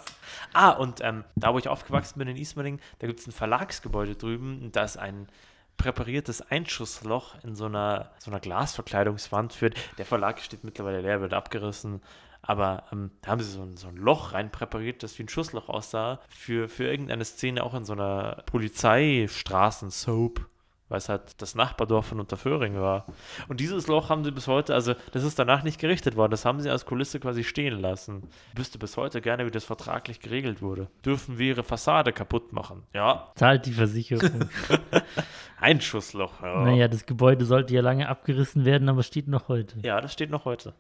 Ah, 0.53 0.71
und 0.71 1.01
ähm, 1.03 1.25
da, 1.35 1.53
wo 1.53 1.59
ich 1.59 1.67
aufgewachsen 1.67 2.21
bin 2.21 2.29
in 2.29 2.37
Ismaning, 2.37 2.79
da 3.01 3.09
gibt 3.09 3.19
es 3.19 3.27
ein 3.27 3.33
Verlagsgebäude 3.33 4.15
drüben. 4.15 4.63
und 4.63 4.77
Da 4.77 4.85
ist 4.85 4.97
ein 4.97 5.27
präpariertes 5.81 6.43
Einschussloch 6.43 7.43
in 7.43 7.55
so 7.55 7.65
einer, 7.65 8.11
so 8.19 8.31
einer 8.31 8.41
Glasverkleidungswand 8.41 9.55
führt. 9.55 9.77
Der 9.97 10.05
Verlag 10.05 10.41
steht 10.41 10.63
mittlerweile 10.63 11.01
leer, 11.01 11.23
wird 11.23 11.33
abgerissen. 11.33 12.03
Aber 12.43 12.85
ähm, 12.93 13.11
da 13.23 13.33
haben 13.33 13.41
sie 13.41 13.51
so 13.51 13.63
ein, 13.63 13.77
so 13.77 13.89
ein 13.89 13.97
Loch 13.97 14.35
rein 14.35 14.51
präpariert, 14.51 15.03
das 15.03 15.19
wie 15.19 15.23
ein 15.23 15.29
Schussloch 15.29 15.69
aussah, 15.69 16.21
für, 16.29 16.69
für 16.69 16.85
irgendeine 16.85 17.25
Szene 17.25 17.65
auch 17.65 17.75
in 17.75 17.85
so 17.85 17.95
einer 17.95 18.43
Polizeistraßen-Soap, 18.47 20.47
weil 20.91 20.99
es 20.99 21.09
halt 21.09 21.41
das 21.41 21.55
Nachbardorf 21.55 22.07
von 22.07 22.21
Unterföhring 22.21 22.75
war. 22.75 23.07
Und 23.49 23.61
dieses 23.61 23.87
Loch 23.87 24.11
haben 24.11 24.25
sie 24.25 24.33
bis 24.33 24.47
heute, 24.49 24.75
also 24.75 24.95
das 25.13 25.25
ist 25.25 25.39
danach 25.39 25.63
nicht 25.63 25.81
gerichtet 25.81 26.17
worden, 26.17 26.33
das 26.33 26.45
haben 26.45 26.61
sie 26.61 26.69
als 26.69 26.85
Kulisse 26.85 27.21
quasi 27.21 27.45
stehen 27.45 27.81
lassen. 27.81 28.25
Ich 28.53 28.59
wüsste 28.59 28.79
bis 28.79 28.97
heute 28.99 29.23
gerne, 29.23 29.47
wie 29.47 29.51
das 29.51 29.65
vertraglich 29.65 30.21
geregelt 30.21 30.61
wurde. 30.61 30.89
Dürfen 31.05 31.39
wir 31.39 31.49
ihre 31.49 31.63
Fassade 31.63 32.13
kaputt 32.13 32.53
machen? 32.53 32.83
Ja, 32.93 33.29
Zahlt 33.37 33.65
die 33.67 33.73
Versicherung. 33.73 34.51
Einschussloch. 35.61 36.43
Ja. 36.43 36.65
naja, 36.65 36.89
das 36.89 37.07
Gebäude 37.07 37.45
sollte 37.45 37.75
ja 37.75 37.81
lange 37.83 38.09
abgerissen 38.09 38.65
werden, 38.65 38.89
aber 38.89 39.03
steht 39.03 39.29
noch 39.29 39.49
heute. 39.49 39.77
ja, 39.83 40.01
das 40.01 40.13
steht 40.13 40.31
noch 40.31 40.45
heute. 40.45 40.75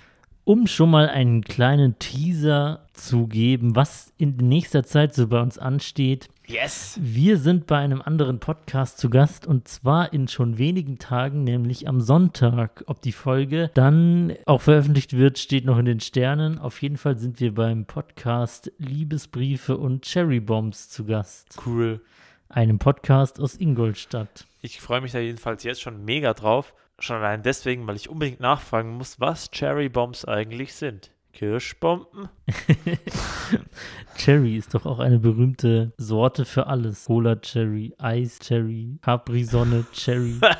Um 0.44 0.66
schon 0.66 0.90
mal 0.90 1.08
einen 1.08 1.44
kleinen 1.44 1.98
Teaser 1.98 2.86
zu 2.94 3.26
geben, 3.26 3.76
was 3.76 4.12
in 4.16 4.36
nächster 4.36 4.82
Zeit 4.82 5.14
so 5.14 5.28
bei 5.28 5.40
uns 5.40 5.58
ansteht. 5.58 6.28
Yes! 6.50 6.98
Wir 7.00 7.38
sind 7.38 7.68
bei 7.68 7.78
einem 7.78 8.02
anderen 8.02 8.40
Podcast 8.40 8.98
zu 8.98 9.08
Gast 9.08 9.46
und 9.46 9.68
zwar 9.68 10.12
in 10.12 10.26
schon 10.26 10.58
wenigen 10.58 10.98
Tagen, 10.98 11.44
nämlich 11.44 11.86
am 11.86 12.00
Sonntag. 12.00 12.82
Ob 12.88 13.00
die 13.00 13.12
Folge 13.12 13.70
dann 13.74 14.34
auch 14.46 14.60
veröffentlicht 14.60 15.16
wird, 15.16 15.38
steht 15.38 15.64
noch 15.64 15.78
in 15.78 15.84
den 15.84 16.00
Sternen. 16.00 16.58
Auf 16.58 16.82
jeden 16.82 16.96
Fall 16.96 17.16
sind 17.18 17.38
wir 17.38 17.54
beim 17.54 17.84
Podcast 17.84 18.72
Liebesbriefe 18.78 19.76
und 19.76 20.02
Cherry 20.02 20.40
Bombs 20.40 20.88
zu 20.88 21.04
Gast. 21.04 21.56
Cool. 21.64 22.00
Einem 22.48 22.80
Podcast 22.80 23.38
aus 23.38 23.54
Ingolstadt. 23.54 24.44
Ich 24.60 24.80
freue 24.80 25.02
mich 25.02 25.12
da 25.12 25.20
jedenfalls 25.20 25.62
jetzt 25.62 25.82
schon 25.82 26.04
mega 26.04 26.34
drauf. 26.34 26.74
Schon 26.98 27.18
allein 27.18 27.44
deswegen, 27.44 27.86
weil 27.86 27.94
ich 27.94 28.10
unbedingt 28.10 28.40
nachfragen 28.40 28.96
muss, 28.96 29.20
was 29.20 29.52
Cherry 29.52 29.88
Bombs 29.88 30.24
eigentlich 30.24 30.74
sind. 30.74 31.12
Kirschbomben? 31.32 32.28
Cherry 34.16 34.56
ist 34.56 34.74
doch 34.74 34.84
auch 34.86 34.98
eine 34.98 35.18
berühmte 35.18 35.92
Sorte 35.96 36.44
für 36.44 36.66
alles. 36.66 37.06
Cola 37.06 37.36
Cherry, 37.36 37.94
Eis 37.98 38.38
Cherry, 38.38 38.98
Capri-Sonne 39.02 39.86
Cherry. 39.92 40.40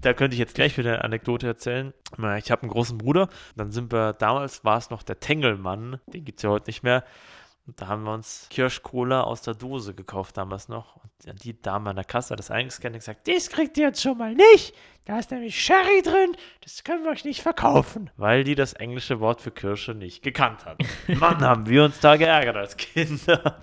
Da 0.00 0.12
könnte 0.12 0.34
ich 0.34 0.38
jetzt 0.38 0.54
gleich 0.54 0.76
wieder 0.76 0.92
eine 0.92 1.04
Anekdote 1.04 1.46
erzählen. 1.46 1.94
Ich 2.36 2.50
habe 2.50 2.62
einen 2.62 2.70
großen 2.70 2.98
Bruder. 2.98 3.30
Dann 3.56 3.70
sind 3.70 3.90
wir, 3.90 4.12
damals 4.12 4.62
war 4.62 4.76
es 4.76 4.90
noch 4.90 5.02
der 5.02 5.18
Tengelmann. 5.18 5.98
Den 6.12 6.26
gibt 6.26 6.40
es 6.40 6.42
ja 6.42 6.50
heute 6.50 6.68
nicht 6.68 6.82
mehr. 6.82 7.04
Und 7.66 7.80
da 7.80 7.88
haben 7.88 8.04
wir 8.04 8.12
uns 8.12 8.46
Kirschcola 8.50 9.22
aus 9.22 9.40
der 9.40 9.54
Dose 9.54 9.94
gekauft 9.94 10.36
damals 10.36 10.68
noch. 10.68 10.96
Und 10.96 11.44
die 11.44 11.60
Dame 11.60 11.90
an 11.90 11.96
der 11.96 12.04
Kasse 12.04 12.32
hat 12.32 12.38
das 12.38 12.50
eingescannt 12.50 12.94
und 12.94 12.98
gesagt, 13.00 13.26
das 13.26 13.48
kriegt 13.48 13.78
ihr 13.78 13.86
jetzt 13.86 14.02
schon 14.02 14.18
mal 14.18 14.34
nicht. 14.34 14.74
Da 15.06 15.18
ist 15.18 15.30
nämlich 15.30 15.58
Sherry 15.58 16.02
drin. 16.02 16.36
Das 16.62 16.84
können 16.84 17.04
wir 17.04 17.10
euch 17.10 17.24
nicht 17.24 17.40
verkaufen. 17.42 18.10
Weil 18.16 18.44
die 18.44 18.54
das 18.54 18.74
englische 18.74 19.20
Wort 19.20 19.40
für 19.40 19.50
Kirsche 19.50 19.94
nicht 19.94 20.22
gekannt 20.22 20.66
hat. 20.66 20.78
Mann, 21.08 21.40
haben 21.40 21.66
wir 21.66 21.84
uns 21.84 22.00
da 22.00 22.16
geärgert 22.16 22.56
als 22.56 22.76
Kinder. 22.76 23.60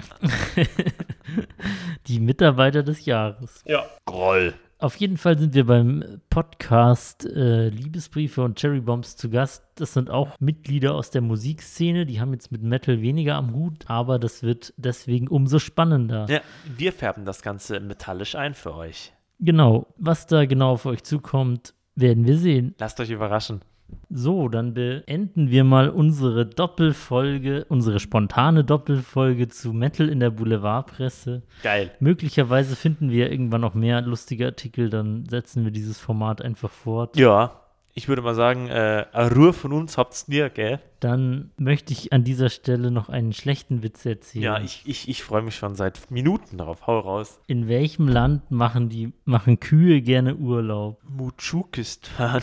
Die 2.07 2.19
Mitarbeiter 2.19 2.81
des 2.83 3.05
Jahres. 3.05 3.63
Ja. 3.65 3.85
Groll. 4.05 4.55
Auf 4.81 4.95
jeden 4.95 5.17
Fall 5.17 5.37
sind 5.37 5.53
wir 5.53 5.67
beim 5.67 6.03
Podcast 6.31 7.27
äh, 7.27 7.69
Liebesbriefe 7.69 8.41
und 8.41 8.57
Cherry 8.59 8.81
Bombs 8.81 9.15
zu 9.15 9.29
Gast. 9.29 9.63
Das 9.75 9.93
sind 9.93 10.09
auch 10.09 10.39
Mitglieder 10.39 10.95
aus 10.95 11.11
der 11.11 11.21
Musikszene. 11.21 12.07
Die 12.07 12.19
haben 12.19 12.33
jetzt 12.33 12.51
mit 12.51 12.63
Metal 12.63 12.99
weniger 12.99 13.35
am 13.35 13.53
Hut, 13.53 13.83
aber 13.85 14.17
das 14.17 14.41
wird 14.41 14.73
deswegen 14.77 15.27
umso 15.27 15.59
spannender. 15.59 16.25
Ja, 16.27 16.41
wir 16.65 16.93
färben 16.93 17.25
das 17.25 17.43
Ganze 17.43 17.79
metallisch 17.79 18.33
ein 18.33 18.55
für 18.55 18.73
euch. 18.73 19.13
Genau, 19.39 19.85
was 19.97 20.25
da 20.25 20.45
genau 20.45 20.71
auf 20.71 20.87
euch 20.87 21.03
zukommt, 21.03 21.75
werden 21.93 22.25
wir 22.25 22.39
sehen. 22.39 22.73
Lasst 22.79 22.99
euch 22.99 23.11
überraschen. 23.11 23.61
So, 24.09 24.49
dann 24.49 24.73
beenden 24.73 25.49
wir 25.51 25.63
mal 25.63 25.89
unsere 25.89 26.45
Doppelfolge, 26.45 27.65
unsere 27.69 27.99
spontane 27.99 28.63
Doppelfolge 28.63 29.47
zu 29.47 29.73
Metal 29.73 30.09
in 30.09 30.19
der 30.19 30.31
Boulevardpresse. 30.31 31.43
Geil. 31.63 31.91
Möglicherweise 31.99 32.75
finden 32.75 33.09
wir 33.11 33.31
irgendwann 33.31 33.61
noch 33.61 33.73
mehr 33.73 34.01
lustige 34.01 34.45
Artikel, 34.47 34.89
dann 34.89 35.25
setzen 35.29 35.63
wir 35.63 35.71
dieses 35.71 35.99
Format 35.99 36.41
einfach 36.41 36.71
fort. 36.71 37.15
Ja, 37.17 37.57
Ich 37.93 38.07
würde 38.07 38.21
mal 38.21 38.35
sagen, 38.35 38.69
äh, 38.69 39.01
Ruhe 39.17 39.51
von 39.51 39.73
uns 39.73 39.97
habt's 39.97 40.29
nie, 40.29 40.47
gell? 40.53 40.79
Dann 41.01 41.51
möchte 41.57 41.91
ich 41.91 42.13
an 42.13 42.23
dieser 42.23 42.47
Stelle 42.49 42.89
noch 42.89 43.09
einen 43.09 43.33
schlechten 43.33 43.83
Witz 43.83 44.05
erzählen. 44.05 44.43
Ja, 44.43 44.59
ich, 44.61 44.83
ich, 44.85 45.09
ich 45.09 45.23
freue 45.23 45.41
mich 45.41 45.57
schon 45.57 45.75
seit 45.75 46.09
Minuten 46.09 46.57
drauf. 46.57 46.87
Hau 46.87 46.99
raus. 46.99 47.41
In 47.47 47.67
welchem 47.67 48.07
Land 48.07 48.49
machen 48.49 48.87
die 48.87 49.11
machen 49.25 49.59
Kühe 49.59 50.01
gerne 50.01 50.35
Urlaub? 50.37 51.01
Mutschukistan. 51.05 52.41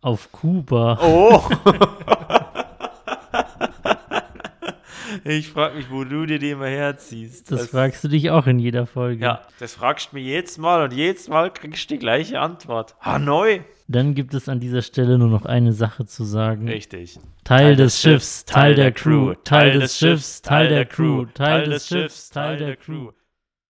Auf 0.00 0.30
Kuba. 0.30 0.96
Oh! 1.02 1.42
ich 5.24 5.48
frage 5.48 5.76
mich, 5.76 5.90
wo 5.90 6.04
du 6.04 6.24
dir 6.24 6.38
die 6.38 6.50
immer 6.50 6.68
herziehst. 6.68 7.50
Das, 7.50 7.70
fragst 7.70 8.04
du 8.04 8.08
dich 8.08 8.30
auch 8.30 8.46
in 8.46 8.60
jeder 8.60 8.86
Folge. 8.86 9.24
Ja, 9.24 9.42
das 9.58 9.74
fragst 9.74 10.12
du 10.12 10.16
mir 10.16 10.22
jedes 10.22 10.56
Mal 10.56 10.84
und 10.84 10.92
jedes 10.92 11.28
Mal 11.28 11.52
kriegst 11.52 11.90
du 11.90 11.94
die 11.94 11.98
gleiche 11.98 12.38
Antwort. 12.38 12.94
Hanoi! 13.00 13.62
Dann 13.88 14.14
gibt 14.14 14.34
es 14.34 14.48
an 14.48 14.60
dieser 14.60 14.82
Stelle 14.82 15.18
nur 15.18 15.28
noch 15.28 15.46
eine 15.46 15.72
Sache 15.72 16.06
zu 16.06 16.22
sagen. 16.22 16.68
Richtig. 16.68 17.18
Teil 17.42 17.74
des 17.74 18.00
Schiffs, 18.00 18.44
Teil 18.44 18.76
der 18.76 18.92
Crew, 18.92 19.34
Teil 19.42 19.80
des 19.80 19.98
Schiffs, 19.98 20.42
Teil 20.42 20.68
der 20.68 20.84
Crew, 20.84 21.24
Teil 21.34 21.64
des 21.64 21.88
Schiffs, 21.88 22.30
Teil 22.30 22.58
der 22.58 22.76
Crew. 22.76 23.10